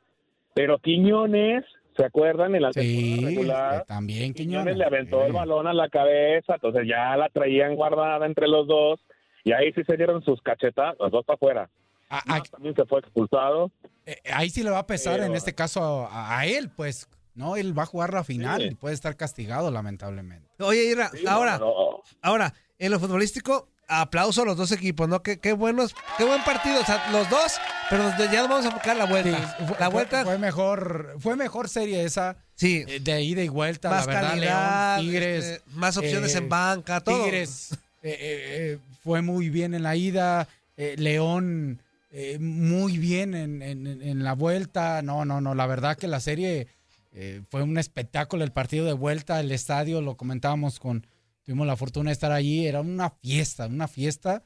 Pero 0.55 0.79
Quiñones, 0.79 1.65
¿se 1.97 2.05
acuerdan? 2.05 2.55
En 2.55 2.63
la 2.63 2.73
Sí, 2.73 3.25
regular. 3.25 3.81
eh, 3.81 3.85
también 3.87 4.35
Quiñones 4.35 4.75
Quiñones. 4.75 4.77
le 4.77 4.85
aventó 4.85 5.25
el 5.25 5.33
balón 5.33 5.67
a 5.67 5.73
la 5.73 5.89
cabeza, 5.89 6.55
entonces 6.55 6.87
ya 6.87 7.17
la 7.17 7.29
traían 7.29 7.75
guardada 7.75 8.27
entre 8.27 8.49
los 8.49 8.67
dos 8.67 9.01
y 9.45 9.53
ahí 9.53 9.73
sí 9.73 9.83
se 9.85 9.97
dieron 9.97 10.23
sus 10.23 10.43
cachetas, 10.43 10.97
los 10.99 11.11
dos 11.11 11.25
para 11.25 11.37
afuera. 11.37 11.71
A- 12.09 12.19
a- 12.21 12.39
Más 12.39 12.51
también 12.51 12.75
se 12.75 12.85
fue 12.87 13.01
expulsado. 13.01 13.71
eh, 14.07 14.17
ahí 14.33 14.49
sí 14.51 14.63
le 14.63 14.71
va 14.71 14.79
a 14.79 14.87
pesar 14.87 15.15
Pero- 15.15 15.27
en 15.27 15.35
este 15.35 15.55
caso 15.55 16.09
a, 16.11 16.39
a 16.39 16.47
él, 16.47 16.71
pues, 16.71 17.09
¿no? 17.35 17.57
Él 17.57 17.79
va 17.79 17.83
a 17.83 17.87
jugar 17.87 18.15
la 18.15 18.25
final 18.25 18.61
Sí. 18.63 18.69
y 18.73 18.75
puede 18.75 18.95
estar 18.95 19.17
castigado, 19.17 19.71
lamentablemente. 19.71 20.49
Oye, 20.61 20.85
Irra, 20.85 21.11
Sí, 21.11 21.25
ahora, 21.27 21.59
no, 21.59 21.67
no. 21.67 22.03
ahora, 22.23 22.55
en 22.79 22.91
lo 22.93 22.99
futbolístico, 22.99 23.69
aplauso 23.91 24.43
a 24.43 24.45
los 24.45 24.57
dos 24.57 24.71
equipos, 24.73 25.09
¿no? 25.09 25.23
Qué, 25.23 25.39
qué 25.39 25.53
buenos, 25.53 25.95
qué 26.19 26.25
buen 26.25 26.43
partido. 26.45 26.81
O 26.81 26.85
sea, 26.85 27.11
los 27.11 27.29
dos, 27.31 27.57
pero 27.89 28.11
ya 28.31 28.41
nos 28.41 28.49
vamos 28.49 28.67
a 28.67 28.71
buscar 28.71 28.97
la 28.97 29.07
vuelta. 29.07 29.57
Sí, 29.59 29.65
fue, 29.67 29.77
la 29.81 29.89
vuelta, 29.89 30.25
fue 30.25 30.39
mejor, 30.39 31.17
fue 31.21 31.37
mejor 31.37 31.69
serie 31.71 32.05
esa 32.05 32.37
sí. 32.55 32.85
eh, 32.87 33.01
de 33.01 33.23
ida 33.23 33.43
y 33.43 33.49
vuelta, 33.49 33.89
más 33.91 34.07
la 34.07 34.13
verdad, 34.15 34.29
calidad, 34.31 34.97
León, 34.99 35.07
Tigres, 35.11 35.45
este, 35.45 35.71
más 35.71 35.97
opciones 35.97 36.35
eh, 36.35 36.39
en 36.39 36.49
banca, 36.51 37.01
todo. 37.01 37.25
Tigres 37.25 37.73
eh, 37.73 37.77
eh, 38.03 38.17
eh, 38.21 38.79
fue 39.03 39.23
muy 39.23 39.49
bien 39.49 39.73
en 39.75 39.83
la 39.83 39.97
ida, 39.97 40.49
eh, 40.77 40.95
León 40.99 41.81
eh, 42.11 42.39
muy 42.39 42.99
bien 42.99 43.35
en, 43.35 43.63
en- 43.63 43.87
en 44.03 44.25
la 44.25 44.35
vuelta. 44.35 45.03
No, 45.03 45.25
no, 45.25 45.41
no, 45.41 45.55
la 45.55 45.67
verdad 45.67 45.97
que 45.97 46.07
la 46.09 46.21
serie 46.21 46.67
eh, 47.13 47.43
fue 47.51 47.63
un 47.63 47.79
espectáculo, 47.79 48.45
el 48.45 48.53
partido 48.53 48.85
de 48.87 48.93
vuelta, 48.93 49.41
el 49.41 49.51
estadio, 49.53 50.01
lo 50.01 50.17
comentábamos 50.17 50.79
con, 50.79 51.07
tuvimos 51.45 51.67
la 51.67 51.77
fortuna 51.77 52.11
de 52.11 52.13
estar 52.13 52.33
allí, 52.33 52.67
era 52.67 52.81
una 52.81 53.11
fiesta, 53.11 53.67
una 53.67 53.89
fiesta 53.89 54.43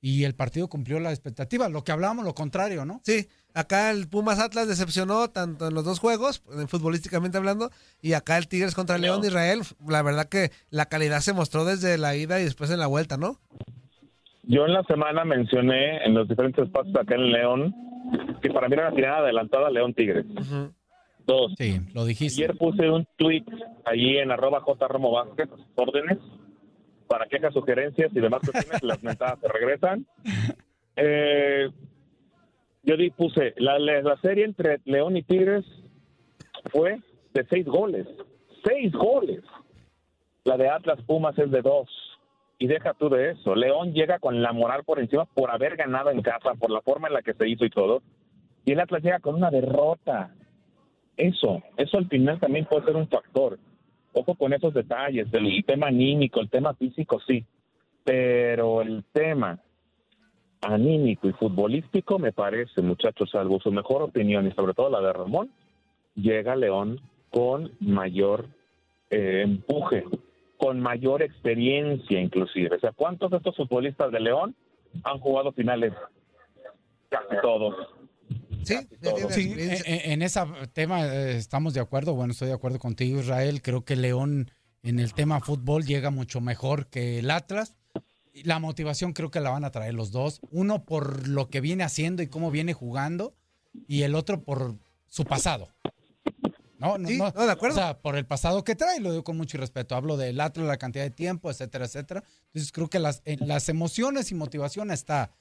y 0.00 0.24
el 0.24 0.34
partido 0.34 0.68
cumplió 0.68 1.00
la 1.00 1.10
expectativa, 1.10 1.68
lo 1.68 1.82
que 1.82 1.90
hablábamos, 1.92 2.24
lo 2.24 2.34
contrario, 2.34 2.84
¿no? 2.84 3.00
Sí, 3.04 3.28
acá 3.52 3.90
el 3.90 4.06
Pumas 4.08 4.38
Atlas 4.38 4.68
decepcionó 4.68 5.28
tanto 5.30 5.66
en 5.66 5.74
los 5.74 5.84
dos 5.84 5.98
juegos, 5.98 6.40
futbolísticamente 6.68 7.36
hablando, 7.36 7.72
y 8.00 8.12
acá 8.12 8.38
el 8.38 8.46
Tigres 8.46 8.76
contra 8.76 8.96
León 8.96 9.20
de 9.22 9.28
Israel. 9.28 9.62
La 9.86 10.02
verdad 10.02 10.28
que 10.28 10.52
la 10.70 10.86
calidad 10.86 11.20
se 11.20 11.32
mostró 11.32 11.64
desde 11.64 11.98
la 11.98 12.14
ida 12.14 12.40
y 12.40 12.44
después 12.44 12.70
en 12.70 12.78
la 12.78 12.86
vuelta, 12.86 13.16
¿no? 13.16 13.40
Yo 14.48 14.64
en 14.64 14.72
la 14.72 14.82
semana 14.84 15.26
mencioné 15.26 16.04
en 16.04 16.14
los 16.14 16.26
diferentes 16.26 16.64
espacios 16.64 16.96
acá 16.96 17.14
en 17.14 17.30
León 17.30 17.74
que 18.40 18.48
para 18.50 18.66
mí 18.66 18.74
era 18.74 18.88
una 18.88 18.96
tirada 18.96 19.18
adelantada 19.18 19.70
León 19.70 19.92
Tigres. 19.92 20.24
Dos. 21.26 21.52
Sí, 21.58 21.78
lo 21.92 22.06
dijiste. 22.06 22.42
Ayer 22.42 22.56
puse 22.56 22.88
un 22.88 23.06
tweet 23.16 23.44
allí 23.84 24.16
en 24.16 24.30
arroba 24.30 24.62
jromo 24.62 25.12
Vázquez, 25.12 25.50
órdenes, 25.74 26.16
para 27.06 27.26
quejas, 27.26 27.52
sugerencias 27.52 28.10
y 28.14 28.20
demás 28.20 28.40
cuestiones, 28.40 28.82
las 28.82 29.02
mentadas 29.02 29.38
se 29.40 29.48
regresan. 29.48 30.06
Eh, 30.96 31.68
yo 32.84 32.96
di, 32.96 33.10
puse, 33.10 33.52
la, 33.58 33.78
la 33.78 34.16
serie 34.22 34.46
entre 34.46 34.80
León 34.86 35.18
y 35.18 35.22
Tigres 35.22 35.66
fue 36.72 37.00
de 37.34 37.46
seis 37.50 37.66
goles. 37.66 38.06
Seis 38.64 38.92
goles. 38.92 39.42
La 40.44 40.56
de 40.56 40.70
Atlas 40.70 41.02
Pumas 41.02 41.38
es 41.38 41.50
de 41.50 41.60
dos. 41.60 42.07
Y 42.58 42.66
deja 42.66 42.94
tú 42.94 43.08
de 43.08 43.30
eso. 43.30 43.54
León 43.54 43.92
llega 43.92 44.18
con 44.18 44.42
la 44.42 44.52
moral 44.52 44.82
por 44.84 44.98
encima 44.98 45.24
por 45.26 45.50
haber 45.50 45.76
ganado 45.76 46.10
en 46.10 46.22
casa, 46.22 46.54
por 46.54 46.70
la 46.70 46.80
forma 46.80 47.08
en 47.08 47.14
la 47.14 47.22
que 47.22 47.34
se 47.34 47.48
hizo 47.48 47.64
y 47.64 47.70
todo. 47.70 48.02
Y 48.64 48.72
el 48.72 48.80
Atlas 48.80 49.02
llega 49.02 49.20
con 49.20 49.36
una 49.36 49.50
derrota. 49.50 50.34
Eso, 51.16 51.62
eso 51.76 51.98
al 51.98 52.08
final 52.08 52.40
también 52.40 52.64
puede 52.66 52.84
ser 52.84 52.96
un 52.96 53.08
factor. 53.08 53.58
Ojo 54.12 54.34
con 54.34 54.52
esos 54.52 54.74
detalles, 54.74 55.28
el 55.32 55.64
tema 55.64 55.88
anímico, 55.88 56.40
el 56.40 56.50
tema 56.50 56.74
físico, 56.74 57.20
sí. 57.26 57.44
Pero 58.04 58.82
el 58.82 59.04
tema 59.12 59.60
anímico 60.62 61.28
y 61.28 61.32
futbolístico, 61.32 62.18
me 62.18 62.32
parece, 62.32 62.82
muchachos, 62.82 63.30
salvo 63.30 63.60
su 63.60 63.70
mejor 63.70 64.02
opinión 64.02 64.46
y 64.46 64.52
sobre 64.52 64.74
todo 64.74 64.90
la 64.90 65.00
de 65.00 65.12
Ramón, 65.12 65.50
llega 66.14 66.56
León 66.56 67.00
con 67.30 67.70
mayor 67.80 68.46
eh, 69.10 69.42
empuje, 69.44 70.04
con 70.58 70.80
mayor 70.80 71.22
experiencia 71.22 72.20
inclusive. 72.20 72.76
O 72.76 72.80
sea, 72.80 72.92
¿cuántos 72.92 73.30
de 73.30 73.38
estos 73.38 73.56
futbolistas 73.56 74.12
de 74.12 74.20
León 74.20 74.54
han 75.04 75.18
jugado 75.20 75.52
finales? 75.52 75.94
Casi 77.08 77.40
todos. 77.40 77.74
Sí, 78.64 78.76
sí 79.30 79.54
en, 79.86 80.12
en, 80.12 80.22
ese 80.22 80.40
tema 80.74 81.06
eh, 81.06 81.36
estamos 81.36 81.72
de 81.72 81.80
acuerdo. 81.80 82.14
Bueno, 82.14 82.32
estoy 82.32 82.48
de 82.48 82.54
acuerdo 82.54 82.78
contigo, 82.78 83.20
Israel. 83.20 83.62
Creo 83.62 83.84
que 83.84 83.96
León 83.96 84.50
en 84.82 84.98
el 84.98 85.14
tema 85.14 85.40
fútbol 85.40 85.84
llega 85.84 86.10
mucho 86.10 86.40
mejor 86.40 86.88
que 86.88 87.20
el 87.20 87.30
Atlas. 87.30 87.76
La 88.44 88.58
motivación 88.58 89.12
creo 89.12 89.30
que 89.30 89.40
la 89.40 89.50
van 89.50 89.64
a 89.64 89.70
traer 89.70 89.94
los 89.94 90.12
dos. 90.12 90.40
Uno 90.50 90.84
por 90.84 91.28
lo 91.28 91.48
que 91.48 91.60
viene 91.60 91.84
haciendo 91.84 92.22
y 92.22 92.28
cómo 92.28 92.50
viene 92.50 92.74
jugando 92.74 93.34
y 93.86 94.02
el 94.02 94.14
otro 94.14 94.42
por 94.42 94.74
su 95.06 95.24
pasado. 95.24 95.68
No, 96.78 96.96
no, 96.96 97.08
no, 97.08 97.46
de 97.46 97.52
acuerdo. 97.52 97.76
O 97.76 97.80
sea, 97.80 97.98
por 97.98 98.16
el 98.16 98.24
pasado 98.24 98.62
que 98.64 98.76
trae, 98.76 99.00
lo 99.00 99.10
digo 99.10 99.24
con 99.24 99.36
mucho 99.36 99.58
respeto. 99.58 99.96
Hablo 99.96 100.16
del 100.16 100.40
Atlas, 100.40 100.66
la 100.66 100.76
cantidad 100.76 101.04
de 101.04 101.10
tiempo, 101.10 101.50
etcétera, 101.50 101.86
etcétera. 101.86 102.22
Entonces 102.46 102.72
creo 102.72 102.88
que 102.88 103.00
las, 103.00 103.22
las 103.24 103.68
emociones 103.68 104.30
y 104.30 104.34
motivación 104.34 104.90
está. 104.90 105.32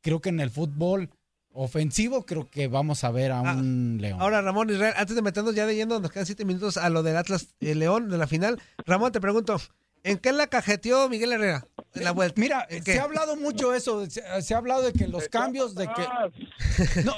Creo 0.00 0.20
que 0.20 0.30
en 0.30 0.40
el 0.40 0.50
fútbol 0.50 1.10
ofensivo, 1.56 2.24
creo 2.24 2.48
que 2.48 2.68
vamos 2.68 3.02
a 3.04 3.10
ver 3.10 3.32
a 3.32 3.38
ah, 3.40 3.54
un 3.54 3.98
León. 4.00 4.20
Ahora, 4.20 4.42
Ramón 4.42 4.70
Israel, 4.70 4.94
antes 4.96 5.16
de 5.16 5.22
meternos 5.22 5.54
ya 5.54 5.66
de 5.66 5.74
yendo, 5.74 5.98
nos 6.00 6.10
quedan 6.10 6.26
siete 6.26 6.44
minutos 6.44 6.76
a 6.76 6.88
lo 6.90 7.02
del 7.02 7.16
Atlas 7.16 7.48
eh, 7.60 7.74
León 7.74 8.08
de 8.08 8.18
la 8.18 8.26
final. 8.26 8.60
Ramón, 8.84 9.12
te 9.12 9.20
pregunto, 9.20 9.58
¿en 10.02 10.18
qué 10.18 10.32
la 10.32 10.46
cajeteó 10.46 11.08
Miguel 11.08 11.32
Herrera? 11.32 11.66
En 11.94 12.04
la 12.04 12.12
vuelta. 12.12 12.40
Mira, 12.40 12.66
se 12.84 12.98
ha 12.98 13.04
hablado 13.04 13.36
mucho 13.36 13.74
eso, 13.74 14.04
se, 14.08 14.54
ha 14.54 14.58
hablado 14.58 14.82
de 14.82 14.92
que 14.92 15.08
los 15.08 15.28
cambios, 15.28 15.74
de 15.74 15.88
que... 15.88 17.02
No, 17.04 17.14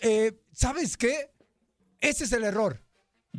eh, 0.00 0.32
¿sabes 0.52 0.96
qué? 0.96 1.30
Ese 2.04 2.24
es 2.24 2.32
el 2.32 2.44
error. 2.44 2.82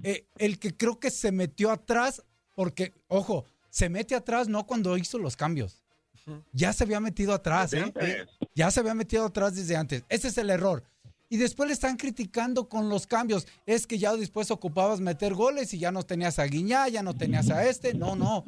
Eh, 0.02 0.26
el 0.38 0.58
que 0.58 0.76
creo 0.76 1.00
que 1.00 1.12
se 1.12 1.32
metió 1.32 1.70
atrás, 1.70 2.24
porque, 2.56 2.94
ojo, 3.08 3.46
se 3.70 3.90
mete 3.90 4.16
atrás 4.16 4.48
no 4.48 4.66
cuando 4.66 4.98
hizo 4.98 5.20
los 5.20 5.36
cambios. 5.36 5.84
Ya 6.52 6.74
se 6.74 6.84
había 6.84 7.00
metido 7.00 7.34
atrás, 7.34 7.74
¿eh? 7.74 7.94
Ya 8.56 8.72
se 8.72 8.80
había 8.80 8.96
metido 8.96 9.26
atrás 9.26 9.54
desde 9.56 9.76
antes. 9.76 10.04
Ese 10.10 10.30
es 10.30 10.38
el 10.40 10.50
error. 10.50 10.84
Y 11.30 11.38
después 11.38 11.68
le 11.68 11.74
están 11.74 11.96
criticando 11.98 12.68
con 12.68 12.90
los 12.90 13.06
cambios. 13.06 13.46
Es 13.68 13.86
que 13.86 14.00
ya 14.00 14.16
después 14.16 14.50
ocupabas 14.50 15.00
meter 15.00 15.36
goles 15.36 15.72
y 15.76 15.78
ya 15.78 15.92
no 15.92 16.02
tenías 16.02 16.40
a 16.40 16.46
Guiñá, 16.46 16.88
ya 16.88 17.04
no 17.04 17.14
tenías 17.14 17.52
a 17.52 17.68
este. 17.68 17.94
No, 17.94 18.16
no. 18.16 18.46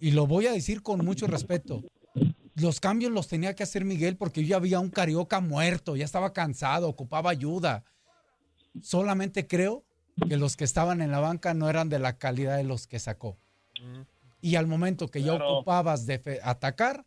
Y 0.00 0.10
lo 0.10 0.26
voy 0.26 0.48
a 0.48 0.52
decir 0.52 0.82
con 0.82 1.04
mucho 1.04 1.28
respeto. 1.28 1.84
Los 2.56 2.80
cambios 2.80 3.12
los 3.12 3.28
tenía 3.28 3.54
que 3.54 3.62
hacer 3.62 3.84
Miguel 3.84 4.16
porque 4.16 4.42
yo 4.42 4.48
ya 4.48 4.56
había 4.56 4.80
un 4.80 4.90
carioca 4.90 5.38
muerto, 5.38 5.94
ya 5.94 6.04
estaba 6.04 6.32
cansado, 6.32 6.88
ocupaba 6.88 7.30
ayuda 7.30 7.84
solamente 8.82 9.46
creo 9.46 9.84
que 10.28 10.36
los 10.36 10.56
que 10.56 10.64
estaban 10.64 11.00
en 11.02 11.10
la 11.10 11.20
banca 11.20 11.54
no 11.54 11.68
eran 11.68 11.88
de 11.88 11.98
la 11.98 12.18
calidad 12.18 12.56
de 12.56 12.64
los 12.64 12.86
que 12.86 12.98
sacó. 12.98 13.36
Y 14.40 14.56
al 14.56 14.66
momento 14.66 15.08
que 15.08 15.22
ya 15.22 15.34
ocupabas 15.34 16.06
de 16.06 16.40
atacar, 16.42 17.04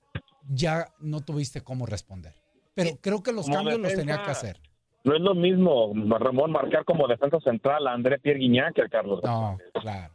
ya 0.50 0.94
no 1.00 1.22
tuviste 1.22 1.62
cómo 1.62 1.86
responder. 1.86 2.34
Pero 2.76 2.98
creo 3.02 3.24
que 3.24 3.32
los 3.32 3.48
cambios 3.48 3.80
los 3.80 3.94
tenía 3.94 4.24
que 4.24 4.32
hacer. 4.32 4.60
No 5.04 5.16
es 5.16 5.22
lo 5.22 5.34
mismo, 5.34 5.94
Ramón, 6.20 6.52
marcar 6.52 6.84
como 6.84 7.08
defensa 7.08 7.40
central 7.40 7.88
a 7.88 7.94
André 7.94 8.20
Pierre 8.20 8.40
Guignac 8.40 8.76
que 8.76 8.82
a 8.84 8.90
Carlos. 8.90 9.22
No, 9.24 9.58
claro. 9.82 10.14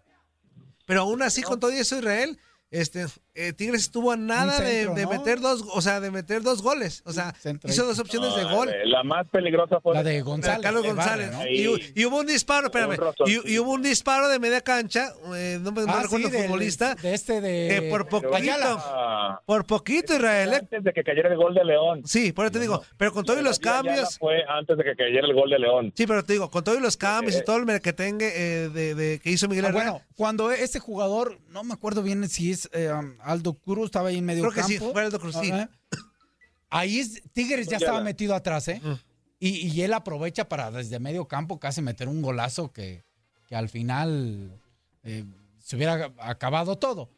Pero 0.87 1.01
aún 1.01 1.23
así, 1.23 1.43
con 1.43 1.59
todo 1.59 1.71
eso, 1.71 1.99
Israel, 1.99 2.39
este, 2.75 3.07
eh, 3.37 3.53
Tigres 3.53 3.83
estuvo 3.83 4.11
a 4.11 4.17
nada 4.17 4.59
de, 4.61 4.89
meter 5.07 5.41
dos, 5.41 5.65
o 5.73 5.81
sea, 5.81 6.01
de 6.01 6.11
meter 6.11 6.43
dos 6.43 6.61
goles. 6.61 7.03
O 7.07 7.13
sea, 7.13 7.33
hizo 7.65 7.87
dos 7.87 8.01
opciones 8.01 8.35
de 8.35 8.43
gol. 8.45 8.69
La 8.87 9.05
más 9.05 9.29
peligrosa 9.29 9.81
fue 9.81 9.95
la 9.95 10.03
de 10.03 10.21
González. 10.23 10.61
Carlos 10.61 10.85
González. 10.85 11.31
y, 11.51 12.05
hubo 12.05 12.19
un 12.19 12.27
disparo, 12.27 12.67
espérame. 12.67 12.97
Y, 13.27 13.59
hubo 13.59 13.75
un 13.75 13.83
disparo 13.83 14.29
de 14.29 14.41
media 14.41 14.61
cancha, 14.61 15.13
eh, 15.37 15.59
no 15.61 15.71
me 15.71 15.83
ah, 15.87 16.01
recuerdo 16.03 16.27
el 16.27 16.35
futbolista. 16.35 16.97
De 16.97 17.15
este 17.15 17.41
de. 17.41 17.89
por 17.91 18.09
poquito. 18.09 18.33
Por 19.47 19.67
poquito, 19.67 20.15
Israel. 20.15 20.53
¿eh? 20.53 20.57
Antes 20.57 20.83
de 20.83 20.93
que 20.93 21.05
cayera 21.05 21.29
el 21.29 21.37
gol 21.37 21.55
de 21.55 21.65
León. 21.65 22.03
Sí, 22.05 22.33
por 22.33 22.47
eso 22.47 22.53
te 22.55 22.61
digo. 22.61 22.83
Pero 22.97 23.13
con 23.13 23.25
todos 23.25 23.43
los 23.43 23.61
cambios. 23.61 24.19
Fue 24.19 24.45
antes 24.49 24.77
de 24.77 24.83
que 24.83 24.97
cayera 24.97 25.27
el 25.29 25.35
gol 25.35 25.51
de 25.51 25.61
León. 25.61 25.93
Sí, 25.97 26.09
pero 26.09 26.25
te 26.25 26.33
digo, 26.33 26.51
con 26.51 26.65
todos 26.65 26.81
los 26.81 26.97
cambios 26.97 27.37
y 27.37 27.45
todo 27.45 27.59
el 27.59 27.81
que 27.81 27.93
tenga 27.93 28.27
de, 28.27 29.21
que 29.23 29.31
hizo 29.31 29.49
Miguel 29.49 29.67
ah, 29.67 29.69
Herrera. 29.69 29.91
Bueno, 29.93 30.05
cuando 30.17 30.51
ese 30.51 30.81
jugador, 30.81 31.39
no 31.51 31.63
me 31.63 31.75
acuerdo 31.75 32.03
bien 32.03 32.29
si 32.29 32.51
es 32.51 32.64
Aldo 33.21 33.55
Cruz, 33.55 33.87
estaba 33.87 34.09
ahí 34.09 34.19
en 34.19 34.25
medio 34.25 34.43
Creo 34.43 34.55
campo. 34.55 34.69
Que 34.69 34.79
sí, 34.79 34.93
fue 34.93 35.03
Aldo 35.03 35.21
Cruz, 35.21 35.37
sí. 35.41 35.53
Ahí 36.71 36.99
es, 36.99 37.23
Tigres 37.33 37.69
ya 37.69 37.77
estaba 37.77 38.01
metido 38.01 38.35
atrás, 38.35 38.69
¿eh? 38.69 38.81
Mm. 38.83 38.95
Y, 39.39 39.83
él 39.83 39.93
aprovecha 39.93 40.49
para 40.49 40.71
desde 40.71 40.99
medio 40.99 41.29
campo 41.29 41.61
casi 41.61 41.83
meter 41.83 42.09
un 42.09 42.23
golazo 42.23 42.73
que, 42.73 43.05
que 43.47 43.55
al 43.55 43.69
final 43.69 44.59
eh, 45.03 45.25
se 45.59 45.77
hubiera 45.77 46.13
acabado 46.19 46.79
todo. 46.79 47.11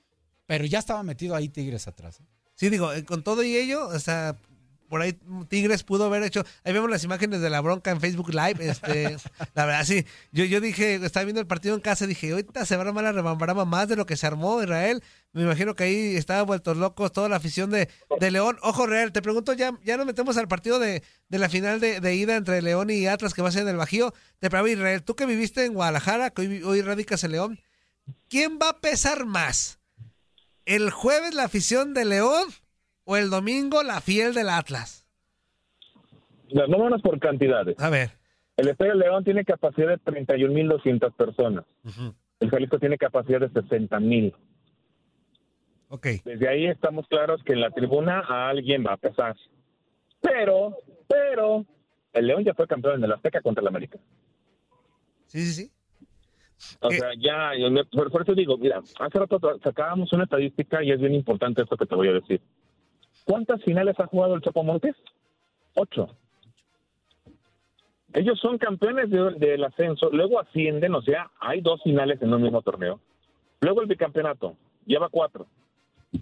Pero 0.47 0.65
ya 0.65 0.81
estaba 0.81 1.03
metido 1.03 1.37
ahí 1.37 1.49
Tigres 1.49 1.87
atrás. 1.87 2.21
¿eh? 2.21 2.25
Sí, 2.55 2.69
digo, 2.69 2.93
eh, 2.93 3.05
con 3.05 3.23
todo 3.23 3.43
y 3.43 3.57
ello, 3.57 3.87
o 3.87 3.99
sea, 3.99 4.37
por 4.89 5.03
ahí 5.03 5.19
Tigres 5.49 5.83
pudo 5.83 6.07
haber 6.07 6.23
hecho. 6.23 6.45
Ahí 6.65 6.73
vemos 6.73 6.91
las 6.91 7.05
imágenes 7.05 7.41
de 7.41 7.51
la 7.51 7.61
bronca 7.61 7.91
en 7.91 8.01
Facebook 8.01 8.31
Live. 8.31 8.57
Este, 8.59 9.17
la 9.55 9.67
verdad, 9.67 9.85
sí. 9.85 10.05
Yo, 10.33 10.45
yo 10.45 10.61
dije, 10.61 10.97
estaba 10.97 11.25
viendo 11.25 11.41
el 11.41 11.47
partido 11.47 11.75
en 11.75 11.81
casa, 11.81 12.07
dije, 12.07 12.31
ahorita 12.31 12.65
se 12.67 12.77
va 12.77 12.85
a 12.85 12.87
armar 12.89 13.05
la 13.05 13.13
rebambarama 13.13 13.65
más 13.65 13.89
de 13.89 13.97
lo 13.97 14.07
que 14.07 14.17
se 14.17 14.27
armó 14.27 14.63
Israel. 14.63 15.03
Me 15.37 15.43
imagino 15.43 15.74
que 15.74 15.84
ahí 15.84 16.16
estaba 16.16 16.41
vueltos 16.45 16.78
locos 16.78 17.12
toda 17.12 17.28
la 17.28 17.37
afición 17.37 17.70
de, 17.70 17.91
de 18.20 18.30
León. 18.30 18.57
Ojo, 18.62 18.87
Real, 18.87 19.12
te 19.12 19.20
pregunto, 19.20 19.53
ya, 19.53 19.72
ya 19.84 19.99
nos 19.99 20.07
metemos 20.07 20.39
al 20.39 20.49
partido 20.49 20.78
de, 20.78 21.03
de 21.28 21.39
la 21.39 21.51
final 21.51 21.78
de, 21.78 22.14
ida 22.14 22.37
entre 22.37 22.62
León 22.62 22.89
y 22.89 23.07
Atlas 23.07 23.34
que 23.34 23.43
va 23.43 23.49
a 23.49 23.53
ser 23.53 23.64
en 23.64 23.68
el 23.68 23.76
Bajío. 23.76 24.14
Te 24.39 24.49
pregunto, 24.49 24.72
Israel, 24.72 25.03
tú 25.03 25.14
que 25.14 25.26
viviste 25.26 25.66
en 25.66 25.74
Guadalajara, 25.74 26.30
que 26.30 26.41
hoy, 26.41 26.62
hoy 26.62 26.80
radicas 26.80 27.22
en 27.22 27.32
León, 27.32 27.59
¿quién 28.30 28.59
va 28.59 28.70
a 28.70 28.80
pesar 28.80 29.26
más? 29.26 29.78
¿El 30.64 30.91
jueves 30.91 31.34
la 31.34 31.45
afición 31.45 31.93
de 31.93 32.07
León 32.07 32.49
o 33.05 33.18
el 33.18 33.28
domingo 33.28 33.82
la 33.82 34.01
fiel 34.01 34.32
del 34.32 34.49
Atlas? 34.49 35.07
No, 36.51 36.66
vámonos 36.66 37.03
por 37.03 37.20
cantidades. 37.20 37.78
A 37.78 37.91
ver. 37.91 38.12
El 38.57 38.68
Estadio 38.68 38.95
León 38.95 39.22
tiene 39.22 39.45
capacidad 39.45 39.89
de 39.89 39.99
31.200 39.99 41.14
personas. 41.14 41.66
El 42.41 42.49
Jalisco 42.49 42.78
tiene 42.78 42.97
capacidad 42.97 43.41
de 43.41 43.51
60.000. 43.51 44.34
Desde 46.25 46.49
ahí 46.49 46.67
estamos 46.67 47.07
claros 47.09 47.43
que 47.43 47.53
en 47.53 47.61
la 47.61 47.71
tribuna 47.71 48.21
a 48.21 48.49
alguien 48.49 48.85
va 48.87 48.95
a 48.95 48.97
pesar. 48.97 49.37
Pero, 50.21 50.79
pero, 51.09 51.65
el 52.13 52.27
León 52.27 52.45
ya 52.45 52.55
fue 52.55 52.67
campeón 52.67 52.97
en 52.97 53.05
el 53.05 53.13
Azteca 53.13 53.41
contra 53.41 53.63
el 53.63 53.69
América. 53.69 53.99
Sí, 55.27 55.45
sí, 55.45 55.53
sí. 55.65 55.71
O 56.81 56.91
sea, 56.91 57.11
ya, 57.19 57.53
por, 57.93 58.11
por, 58.11 58.23
eso 58.23 58.35
digo, 58.35 58.57
mira, 58.57 58.83
hace 58.99 59.19
rato 59.19 59.39
sacábamos 59.63 60.13
una 60.13 60.25
estadística 60.25 60.83
y 60.83 60.91
es 60.91 61.01
bien 61.01 61.15
importante 61.15 61.63
esto 61.63 61.77
que 61.77 61.87
te 61.87 61.95
voy 61.95 62.09
a 62.09 62.15
decir. 62.15 62.41
¿Cuántas 63.25 63.63
finales 63.63 63.99
ha 63.99 64.07
jugado 64.07 64.35
el 64.35 64.41
Chapo 64.41 64.63
Montes? 64.63 64.97
Ocho. 65.75 66.17
Ellos 68.15 68.39
son 68.41 68.57
campeones 68.57 69.11
del 69.11 69.63
ascenso, 69.65 70.09
luego 70.11 70.41
ascienden, 70.41 70.95
o 70.95 71.03
sea, 71.03 71.31
hay 71.39 71.61
dos 71.61 71.83
finales 71.83 72.23
en 72.23 72.33
un 72.33 72.43
mismo 72.43 72.63
torneo. 72.63 72.99
Luego 73.61 73.83
el 73.83 73.89
bicampeonato, 73.89 74.57
lleva 74.87 75.11
cuatro. 75.11 75.47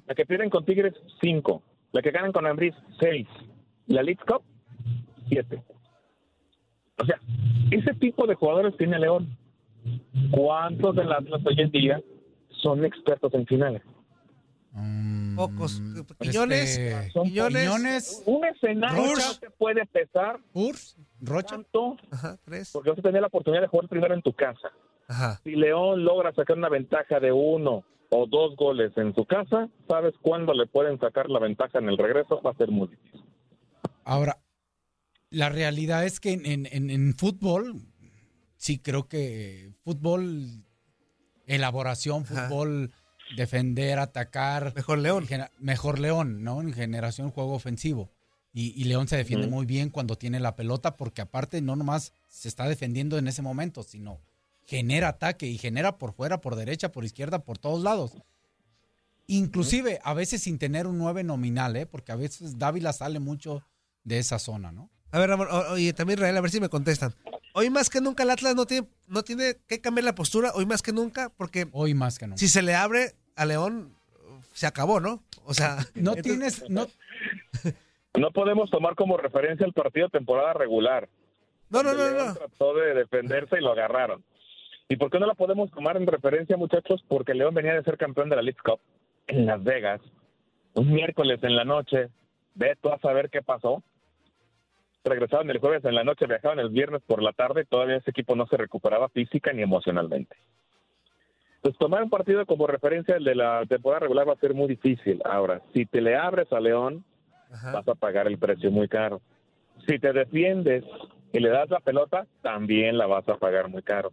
La 0.07 0.15
que 0.15 0.27
pierden 0.27 0.51
con 0.51 0.65
Tigres, 0.65 0.95
cinco. 1.21 1.63
La 1.93 2.03
que 2.03 2.11
ganan 2.11 2.33
con 2.33 2.47
Ambris, 2.47 2.75
seis. 3.01 3.27
La 3.87 4.03
League 4.03 4.21
Cup, 4.27 4.43
siete. 5.29 5.63
O 7.01 7.05
sea, 7.05 7.21
ese 7.71 7.93
tipo 7.95 8.27
de 8.27 8.35
jugadores 8.35 8.77
tiene 8.77 8.99
León. 8.99 9.37
¿Cuántos 10.31 10.97
del 10.97 11.13
Atlas 11.13 11.43
hoy 11.45 11.61
en 11.61 11.71
día 11.71 12.01
son 12.63 12.85
expertos 12.85 13.33
en 13.35 13.47
finales? 13.47 13.83
Mm, 14.73 15.37
Pocos. 15.37 15.81
Quiñones. 16.21 16.79
este, 16.79 17.11
Son 17.11 17.25
Quiñones. 17.25 18.23
Un 18.27 18.45
escenario 18.47 19.13
te 19.41 19.51
puede 19.51 19.87
pesar 19.87 20.39
Urs, 20.53 20.97
Rocha. 21.21 21.55
tanto 21.57 21.97
Ajá, 22.11 22.37
tres. 22.45 22.71
porque 22.73 22.91
vas 22.91 22.99
a 22.99 23.03
tener 23.03 23.21
la 23.21 23.29
oportunidad 23.29 23.63
de 23.63 23.69
jugar 23.69 23.89
primero 23.89 24.15
en 24.15 24.23
tu 24.23 24.33
casa. 24.33 24.71
Ajá. 25.07 25.41
Si 25.45 25.51
León 25.55 26.05
logra 26.05 26.33
sacar 26.33 26.57
una 26.57 26.69
ventaja 26.69 27.21
de 27.21 27.31
uno 27.31 27.85
o 28.17 28.27
dos 28.27 28.55
goles 28.57 28.93
en 28.97 29.13
su 29.15 29.25
casa, 29.25 29.69
¿sabes 29.89 30.15
cuándo 30.23 30.55
le 30.55 30.67
pueden 30.67 31.01
sacar 31.01 31.29
la 31.29 31.41
ventaja 31.41 31.79
en 31.79 31.89
el 31.89 31.99
regreso? 31.99 32.41
Va 32.43 32.51
a 32.53 32.57
ser 32.57 32.71
muy 32.71 32.87
difícil. 32.89 33.25
Ahora, 34.05 34.39
la 35.31 35.49
realidad 35.49 36.05
es 36.05 36.21
que 36.21 36.33
en, 36.33 36.47
en- 36.47 36.69
en- 36.71 36.91
en 36.91 37.15
fútbol, 37.15 37.83
sí 38.57 38.79
creo 38.79 39.09
que 39.09 39.73
fútbol, 39.83 40.63
elaboración, 41.47 42.23
Ajá. 42.23 42.49
fútbol, 42.49 42.93
defender, 43.37 43.99
atacar. 43.99 44.73
Mejor 44.77 44.99
León. 44.99 45.27
Mejor 45.59 45.99
León, 45.99 46.45
¿no? 46.45 46.61
En 46.61 46.73
generación 46.73 47.31
juego 47.31 47.55
ofensivo. 47.55 48.11
Y, 48.53 48.81
y 48.81 48.85
León 48.85 49.09
se 49.09 49.17
defiende 49.17 49.49
muy 49.49 49.67
bien 49.67 49.91
cuando 49.91 50.17
tiene 50.17 50.39
la 50.39 50.55
pelota, 50.55 50.97
porque 50.97 51.23
aparte 51.23 51.61
no 51.61 51.75
nomás 51.75 52.13
se 52.29 52.47
está 52.47 52.69
defendiendo 52.69 53.19
en 53.19 53.27
ese 53.27 53.43
momento, 53.43 53.83
sino 53.83 54.21
genera 54.67 55.09
ataque 55.09 55.47
y 55.47 55.59
genera 55.59 55.99
por 55.99 56.13
fuera, 56.15 56.41
por 56.41 56.57
derecha, 56.57 56.91
por 56.93 57.05
izquierda, 57.05 57.41
por 57.41 57.59
todos 57.59 57.83
lados. 57.83 58.13
Inclusive 59.27 60.01
a 60.05 60.13
veces 60.15 60.43
sin 60.43 60.59
tener 60.59 60.87
un 60.87 60.99
9 60.99 61.25
nominal, 61.25 61.77
¿eh? 61.77 61.87
porque 61.87 62.13
a 62.13 62.17
veces 62.17 62.59
Dávila 62.59 62.93
sale 62.93 63.21
mucho 63.21 63.63
de 64.05 64.19
esa 64.19 64.39
zona, 64.39 64.71
¿no? 64.71 64.91
A 65.13 65.19
ver, 65.19 65.31
Ramón, 65.31 65.49
oye, 65.71 65.93
también 65.95 66.19
Israel, 66.19 66.37
a 66.37 66.41
ver 66.43 66.51
si 66.51 66.61
me 66.61 66.69
contestan. 66.69 67.15
Hoy 67.55 67.71
más 67.71 67.89
que 67.89 68.01
nunca 68.01 68.25
el 68.25 68.31
Atlas 68.31 68.55
no 68.55 68.67
tiene, 68.67 68.89
no 69.07 69.23
tiene 69.23 69.57
que 69.67 69.81
cambiar 69.81 70.05
la 70.05 70.15
postura, 70.15 70.51
hoy 70.55 70.67
más 70.67 70.83
que 70.83 70.93
nunca, 70.93 71.31
porque 71.37 71.67
Hoy 71.73 71.95
más 71.95 72.19
que 72.19 72.27
nunca. 72.27 72.39
si 72.39 72.49
se 72.49 72.63
le 72.63 72.75
abre 72.75 73.13
a 73.37 73.47
León, 73.47 73.95
se 74.53 74.67
acabó, 74.67 75.01
¿no? 75.01 75.23
O 75.47 75.55
sea, 75.55 75.77
No 75.95 76.15
entonces- 76.17 76.23
tienes, 76.23 76.65
no, 76.71 76.87
No 78.19 78.31
podemos 78.31 78.71
tomar 78.71 78.95
como 78.95 79.17
referencia 79.17 79.67
el 79.67 79.73
partido 79.73 80.07
de 80.07 80.11
temporada 80.19 80.53
regular. 80.53 81.09
No, 81.71 81.83
no, 81.83 81.95
no, 81.95 82.11
no. 82.13 82.35
Trató 82.35 82.75
de 82.75 82.95
defenderse 82.95 83.57
y 83.59 83.61
lo 83.61 83.73
agarraron. 83.73 84.23
¿Y 84.89 84.97
por 84.97 85.11
qué 85.11 85.19
no 85.19 85.27
la 85.27 85.35
podemos 85.35 85.71
tomar 85.71 85.97
en 85.97 86.07
referencia, 86.07 86.57
muchachos? 86.57 87.03
Porque 87.09 87.35
León 87.35 87.55
venía 87.55 87.75
de 87.75 87.83
ser 87.83 87.97
campeón 87.97 88.29
de 88.29 88.37
la 88.37 88.43
League 88.43 88.59
Cup 88.63 88.81
en 89.27 89.47
Las 89.47 89.63
Vegas, 89.65 90.01
un 90.75 90.93
miércoles 90.93 91.43
en 91.43 91.57
la 91.57 91.65
noche. 91.65 92.09
Ve 92.55 92.77
tú 92.81 92.91
a 92.91 92.99
saber 92.99 93.31
qué 93.31 93.43
pasó. 93.43 93.83
Regresaron 95.05 95.51
el 95.51 95.59
jueves 95.59 95.85
en 95.85 95.95
la 95.95 96.05
noche, 96.05 96.27
viajaron 96.27 96.61
el 96.61 96.71
viernes 96.71 97.03
por 97.07 97.23
la 97.23 97.33
tarde 97.33 97.63
y 97.63 97.67
todavía 97.67 97.97
ese 97.97 98.11
equipo 98.11 98.37
no 98.37 98.47
se 98.47 98.57
recuperaba 98.57 99.09
física 99.09 99.53
ni 99.53 99.63
emocionalmente. 99.63 100.37
Entonces, 101.57 101.79
tomar 101.79 102.03
un 102.03 102.11
partido 102.11 102.45
como 102.47 102.67
referencia 102.67 103.17
el 103.17 103.25
de 103.25 103.35
la 103.35 103.65
temporada 103.67 104.01
regular 104.01 104.29
va 104.29 104.35
a 104.35 104.37
ser 104.37 104.55
muy 104.55 104.69
difícil. 104.69 105.21
Ahora, 105.25 105.63
si 105.73 105.87
te 105.87 106.01
le 106.01 106.15
abres 106.17 106.53
a 106.53 106.61
León, 106.61 107.05
Ajá. 107.51 107.73
vas 107.73 107.89
a 107.89 107.95
pagar 107.95 108.27
el 108.27 108.39
precio 108.39 108.71
muy 108.71 108.89
caro. 108.89 109.23
Si 109.89 109.99
te 109.99 110.13
defiendes 110.13 110.85
y 111.33 111.41
le 111.41 111.49
das 111.49 111.71
la 111.71 111.81
pelota, 111.81 112.27
también 112.43 112.99
la 112.99 113.07
vas 113.07 113.27
a 113.29 113.37
pagar 113.37 113.69
muy 113.69 113.83
caro. 113.83 114.13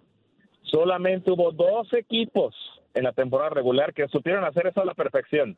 Solamente 0.63 1.31
hubo 1.31 1.51
dos 1.51 1.91
equipos 1.93 2.55
en 2.93 3.03
la 3.03 3.13
temporada 3.13 3.49
regular 3.49 3.93
que 3.93 4.07
supieron 4.07 4.43
hacer 4.43 4.67
eso 4.67 4.81
a 4.81 4.85
la 4.85 4.93
perfección. 4.93 5.57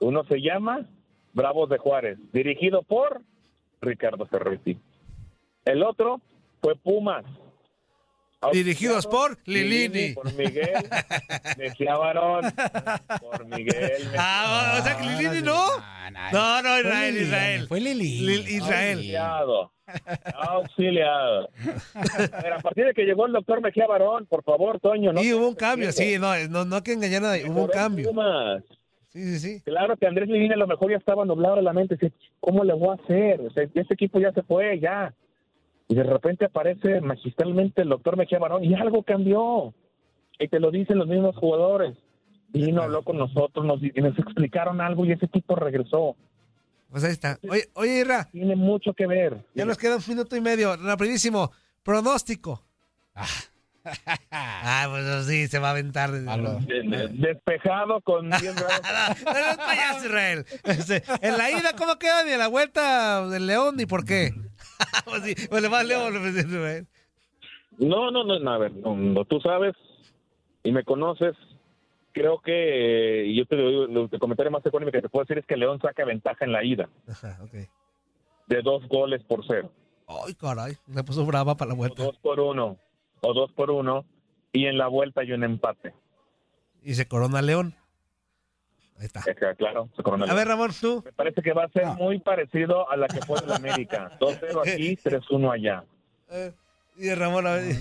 Uno 0.00 0.24
se 0.24 0.40
llama 0.40 0.86
Bravos 1.32 1.68
de 1.68 1.78
Juárez, 1.78 2.18
dirigido 2.32 2.82
por 2.82 3.20
Ricardo 3.80 4.26
Ferretti. 4.26 4.78
El 5.64 5.82
otro 5.82 6.20
fue 6.60 6.76
Pumas. 6.76 7.24
Dirigidos 8.52 9.06
por 9.06 9.38
Lilini. 9.44 10.14
Por 10.14 10.32
Miguel 10.34 10.88
Mejía 11.58 11.96
Barón. 11.96 12.52
Por 13.20 13.44
Miguel 13.46 14.04
Mejía 14.04 14.16
Ah, 14.18 14.76
o 14.80 14.82
sea 14.84 14.96
que 14.96 15.04
Lilini 15.06 15.42
no. 15.42 15.66
No, 16.32 16.62
no, 16.62 16.78
Israel, 16.80 17.16
Israel. 17.16 17.66
Fue 17.68 17.80
Lili. 17.80 18.20
Lil- 18.20 18.48
Israel. 18.48 18.96
Auxiliado. 18.98 19.72
Auxiliado. 20.34 21.48
A 22.32 22.42
ver, 22.42 22.52
a 22.52 22.58
partir 22.60 22.84
de 22.86 22.94
que 22.94 23.02
llegó 23.04 23.26
el 23.26 23.32
doctor 23.32 23.60
Mejía 23.60 23.86
Barón, 23.86 24.26
por 24.26 24.42
favor, 24.42 24.80
Toño. 24.80 25.12
No 25.12 25.22
Y 25.22 25.32
hubo 25.32 25.48
un 25.48 25.54
cambio, 25.54 25.92
sí, 25.92 26.16
no, 26.18 26.34
no, 26.48 26.64
no 26.64 26.76
hay 26.76 26.82
que 26.82 26.92
engañar 26.92 27.24
a 27.24 27.28
nadie, 27.28 27.48
hubo 27.48 27.64
un 27.64 27.68
cambio. 27.70 28.10
Sí, 29.08 29.22
sí, 29.24 29.38
sí. 29.38 29.60
Claro 29.62 29.96
que 29.98 30.06
Andrés 30.06 30.26
Lilini 30.28 30.54
a 30.54 30.56
lo 30.56 30.66
mejor 30.66 30.90
ya 30.90 30.96
estaba 30.96 31.24
nublado 31.26 31.56
de 31.56 31.62
la 31.62 31.72
mente. 31.74 31.96
¿cómo 32.40 32.64
le 32.64 32.72
voy 32.72 32.96
a 32.96 33.02
hacer? 33.02 33.42
O 33.42 33.50
sea, 33.50 33.64
este 33.64 33.94
equipo 33.94 34.18
ya 34.18 34.32
se 34.32 34.42
fue, 34.42 34.80
ya. 34.80 35.12
Y 35.92 35.94
de 35.94 36.04
repente 36.04 36.46
aparece 36.46 37.02
magistralmente 37.02 37.82
el 37.82 37.90
doctor 37.90 38.16
Mejía 38.16 38.38
Barón 38.38 38.64
y 38.64 38.72
algo 38.74 39.02
cambió. 39.02 39.74
Y 40.38 40.48
te 40.48 40.58
lo 40.58 40.70
dicen 40.70 40.96
los 40.96 41.06
mismos 41.06 41.36
jugadores. 41.36 41.94
Vino, 42.48 42.80
habló 42.80 43.02
con 43.02 43.18
nosotros, 43.18 43.66
nos, 43.66 43.82
y 43.82 43.92
nos 44.00 44.18
explicaron 44.18 44.80
algo 44.80 45.04
y 45.04 45.12
ese 45.12 45.26
equipo 45.26 45.54
regresó. 45.54 46.16
Pues 46.90 47.04
ahí 47.04 47.12
está. 47.12 47.38
Oye, 47.46 47.68
oye 47.74 48.00
Irra, 48.00 48.30
Tiene 48.32 48.56
mucho 48.56 48.94
que 48.94 49.06
ver. 49.06 49.44
ya 49.54 49.66
nos 49.66 49.76
queda 49.76 49.96
un 49.96 50.02
minuto 50.08 50.34
y 50.34 50.40
medio, 50.40 50.76
rapidísimo. 50.78 51.52
Pronóstico. 51.82 52.64
Ah, 54.30 54.86
pues 54.88 55.26
sí, 55.26 55.46
se 55.48 55.58
va 55.58 55.68
a 55.68 55.70
aventar. 55.72 56.10
Despejado 56.10 58.00
con 58.00 58.30
10 58.30 58.54
grados. 58.54 58.80
No, 59.24 59.32
no 59.32 59.38
es 59.50 59.56
payaso, 59.58 60.06
Israel. 60.06 60.46
Este, 60.64 61.02
En 61.20 61.36
la 61.36 61.50
ida, 61.50 61.72
¿cómo 61.76 61.98
queda? 61.98 62.24
Ni 62.24 62.32
en 62.32 62.38
la 62.38 62.48
vuelta 62.48 63.26
del 63.28 63.46
León, 63.46 63.76
ni 63.76 63.84
por 63.84 64.06
qué. 64.06 64.32
Pues 65.04 65.22
sí, 65.24 65.34
pues 65.48 65.62
le. 65.62 66.86
No, 67.78 68.10
no, 68.10 68.24
no, 68.24 68.38
no, 68.38 68.50
a 68.50 68.58
ver, 68.58 68.72
no, 68.72 68.94
no, 68.96 69.24
tú 69.24 69.40
sabes 69.40 69.74
y 70.62 70.72
me 70.72 70.84
conoces. 70.84 71.34
Creo 72.14 72.40
que, 72.40 73.24
y 73.26 73.36
yo 73.38 73.46
te 73.46 73.56
digo, 73.56 73.84
el 73.84 74.18
comentario 74.18 74.50
más 74.52 74.64
económico 74.66 74.92
que 74.92 75.00
te 75.00 75.08
puedo 75.08 75.24
decir 75.24 75.38
es 75.38 75.46
que 75.46 75.56
León 75.56 75.80
saca 75.80 76.04
ventaja 76.04 76.44
en 76.44 76.52
la 76.52 76.62
ida 76.62 76.86
Ajá, 77.08 77.38
de 78.48 78.60
dos 78.62 78.86
goles 78.88 79.22
por 79.24 79.42
cero, 79.46 79.72
Ay, 80.06 80.34
caray, 80.34 80.76
me 80.86 81.02
puso 81.02 81.24
brava 81.24 81.56
para 81.56 81.70
la 81.70 81.74
o 81.74 81.78
vuelta. 81.78 82.02
dos 82.02 82.18
por 82.18 82.38
uno, 82.38 82.76
o 83.22 83.32
dos 83.32 83.50
por 83.52 83.70
uno, 83.70 84.04
y 84.52 84.66
en 84.66 84.76
la 84.76 84.88
vuelta 84.88 85.22
hay 85.22 85.32
un 85.32 85.42
empate. 85.42 85.94
Y 86.82 86.92
se 86.96 87.08
corona 87.08 87.40
León. 87.40 87.74
Ahí 89.02 89.06
está. 89.06 89.18
Es 89.18 89.36
que, 89.36 89.56
claro, 89.56 89.90
A 90.28 90.34
ver, 90.34 90.46
Ramón, 90.46 90.70
tú. 90.80 91.02
Me 91.04 91.12
parece 91.12 91.42
que 91.42 91.52
va 91.52 91.64
a 91.64 91.68
ser 91.70 91.84
No. 91.86 91.94
muy 91.96 92.20
parecido 92.20 92.88
a 92.88 92.96
la 92.96 93.08
que 93.08 93.20
fue 93.22 93.36
en 93.40 93.48
la 93.48 93.56
América. 93.56 94.16
2-0 94.20 94.60
aquí, 94.62 94.96
3-1 94.96 95.52
allá. 95.52 95.84
Eh, 96.30 96.52
y 96.98 97.12
Ramón, 97.12 97.48
a 97.48 97.54
ver. 97.54 97.76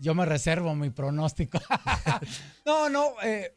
Yo 0.00 0.14
me 0.14 0.24
reservo 0.24 0.74
mi 0.74 0.88
pronóstico. 0.88 1.58
no, 2.64 2.88
no. 2.88 3.12
eh, 3.22 3.52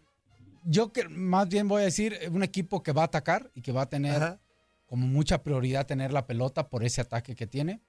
yo 0.66 0.92
que 0.92 1.08
más 1.08 1.48
bien 1.48 1.70
voy 1.70 1.84
a 1.84 1.86
decir 1.86 2.18
eh, 2.20 2.28
un 2.28 2.44
equipo 2.44 2.84
que 2.84 2.92
va 2.92 3.04
a 3.04 3.06
atacar 3.06 3.50
y 3.56 3.62
que 3.62 3.72
va 3.72 3.84
a 3.84 3.90
tener 3.90 4.16
Ajá. 4.22 4.40
como 4.88 5.08
mucha 5.08 5.42
prioridad 5.42 5.86
tener 5.86 6.12
la 6.12 6.28
pelota 6.28 6.68
por 6.68 6.84
ese 6.84 7.00
ataque 7.00 7.34
que 7.34 7.48
tiene. 7.48 7.80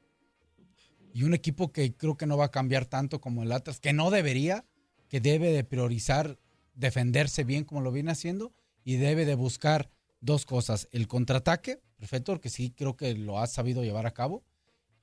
Y 1.12 1.24
un 1.24 1.34
equipo 1.34 1.72
que 1.72 1.96
creo 1.96 2.16
que 2.16 2.26
no 2.26 2.36
va 2.36 2.44
a 2.44 2.50
cambiar 2.52 2.84
tanto 2.84 3.20
como 3.20 3.42
el 3.42 3.50
Atlas, 3.50 3.80
que 3.80 3.92
no 3.92 4.10
debería, 4.12 4.64
que 5.08 5.20
debe 5.20 5.50
de 5.50 5.64
priorizar 5.64 6.38
defenderse 6.74 7.42
bien 7.42 7.64
como 7.64 7.80
lo 7.80 7.90
viene 7.90 8.12
haciendo 8.12 8.52
y 8.86 8.98
debe 8.98 9.24
de 9.24 9.34
buscar 9.34 9.90
dos 10.20 10.46
cosas, 10.46 10.88
el 10.92 11.08
contraataque, 11.08 11.80
perfecto, 11.98 12.32
porque 12.32 12.48
sí 12.48 12.70
creo 12.70 12.96
que 12.96 13.14
lo 13.14 13.40
ha 13.40 13.48
sabido 13.48 13.82
llevar 13.82 14.06
a 14.06 14.12
cabo, 14.12 14.44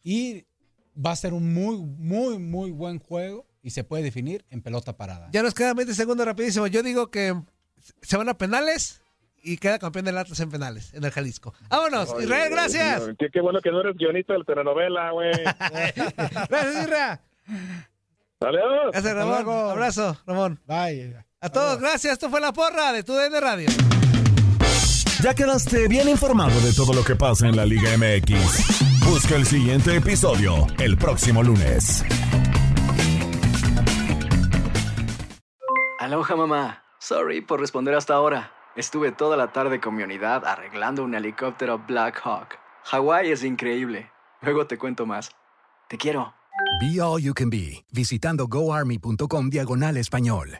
y 0.01 0.45
va 0.95 1.11
a 1.11 1.15
ser 1.17 1.33
un 1.33 1.53
muy, 1.53 1.77
muy, 1.77 2.39
muy 2.39 2.71
buen 2.71 2.99
juego 2.99 3.45
y 3.61 3.71
se 3.71 3.83
puede 3.83 4.01
definir 4.01 4.45
en 4.49 4.61
pelota 4.61 4.95
parada. 4.95 5.29
Ya 5.33 5.43
nos 5.43 5.53
quedan 5.53 5.75
20 5.75 5.93
segundos 5.95 6.25
rapidísimo. 6.25 6.65
Yo 6.67 6.81
digo 6.81 7.11
que 7.11 7.35
se 8.01 8.15
van 8.15 8.29
a 8.29 8.37
penales 8.37 9.01
y 9.43 9.57
queda 9.57 9.79
campeón 9.79 10.05
del 10.05 10.17
Atlas 10.17 10.39
en 10.39 10.49
penales, 10.49 10.93
en 10.93 11.03
el 11.03 11.11
Jalisco. 11.11 11.53
Vámonos, 11.69 12.15
Israel, 12.21 12.51
gracias. 12.51 13.03
Qué, 13.19 13.29
qué 13.31 13.41
bueno 13.41 13.59
que 13.59 13.69
no 13.69 13.81
eres 13.81 13.97
guionista 13.97 14.31
de 14.31 14.39
la 14.39 14.45
telenovela, 14.45 15.11
güey. 15.11 15.31
Gracias, 16.49 16.83
Israel. 16.83 17.19
Adiós. 18.39 18.91
Gracias, 18.93 19.13
Ramón. 19.13 19.71
Abrazo, 19.71 20.17
Ramón. 20.25 20.59
Bye. 20.65 21.32
A 21.43 21.49
todos, 21.49 21.77
gracias. 21.77 22.13
Esto 22.13 22.29
fue 22.29 22.39
La 22.39 22.53
Porra 22.53 22.93
de 22.93 23.03
tu 23.03 23.11
DN 23.11 23.37
Radio. 23.41 23.67
Ya 25.21 25.35
quedaste 25.35 25.89
bien 25.89 26.07
informado 26.07 26.57
de 26.61 26.71
todo 26.71 26.93
lo 26.93 27.03
que 27.03 27.17
pasa 27.17 27.49
en 27.49 27.57
la 27.57 27.65
Liga 27.65 27.97
MX. 27.97 29.03
Busca 29.05 29.35
el 29.35 29.45
siguiente 29.45 29.93
episodio 29.97 30.65
el 30.79 30.97
próximo 30.97 31.43
lunes. 31.43 32.05
Aloha 35.99 36.35
mamá. 36.37 36.83
Sorry 36.99 37.41
por 37.41 37.59
responder 37.59 37.93
hasta 37.95 38.13
ahora. 38.13 38.53
Estuve 38.77 39.11
toda 39.11 39.35
la 39.35 39.51
tarde 39.51 39.81
con 39.81 39.95
mi 39.95 40.03
unidad 40.03 40.45
arreglando 40.45 41.03
un 41.03 41.13
helicóptero 41.13 41.77
Black 41.85 42.21
Hawk. 42.23 42.57
Hawái 42.85 43.31
es 43.31 43.43
increíble. 43.43 44.09
Luego 44.39 44.65
te 44.65 44.77
cuento 44.77 45.05
más. 45.05 45.31
Te 45.89 45.97
quiero. 45.97 46.33
Be 46.79 47.01
All 47.01 47.21
You 47.21 47.33
Can 47.33 47.49
Be, 47.49 47.83
visitando 47.91 48.47
goarmy.com 48.47 49.49
diagonal 49.49 49.97
español. 49.97 50.59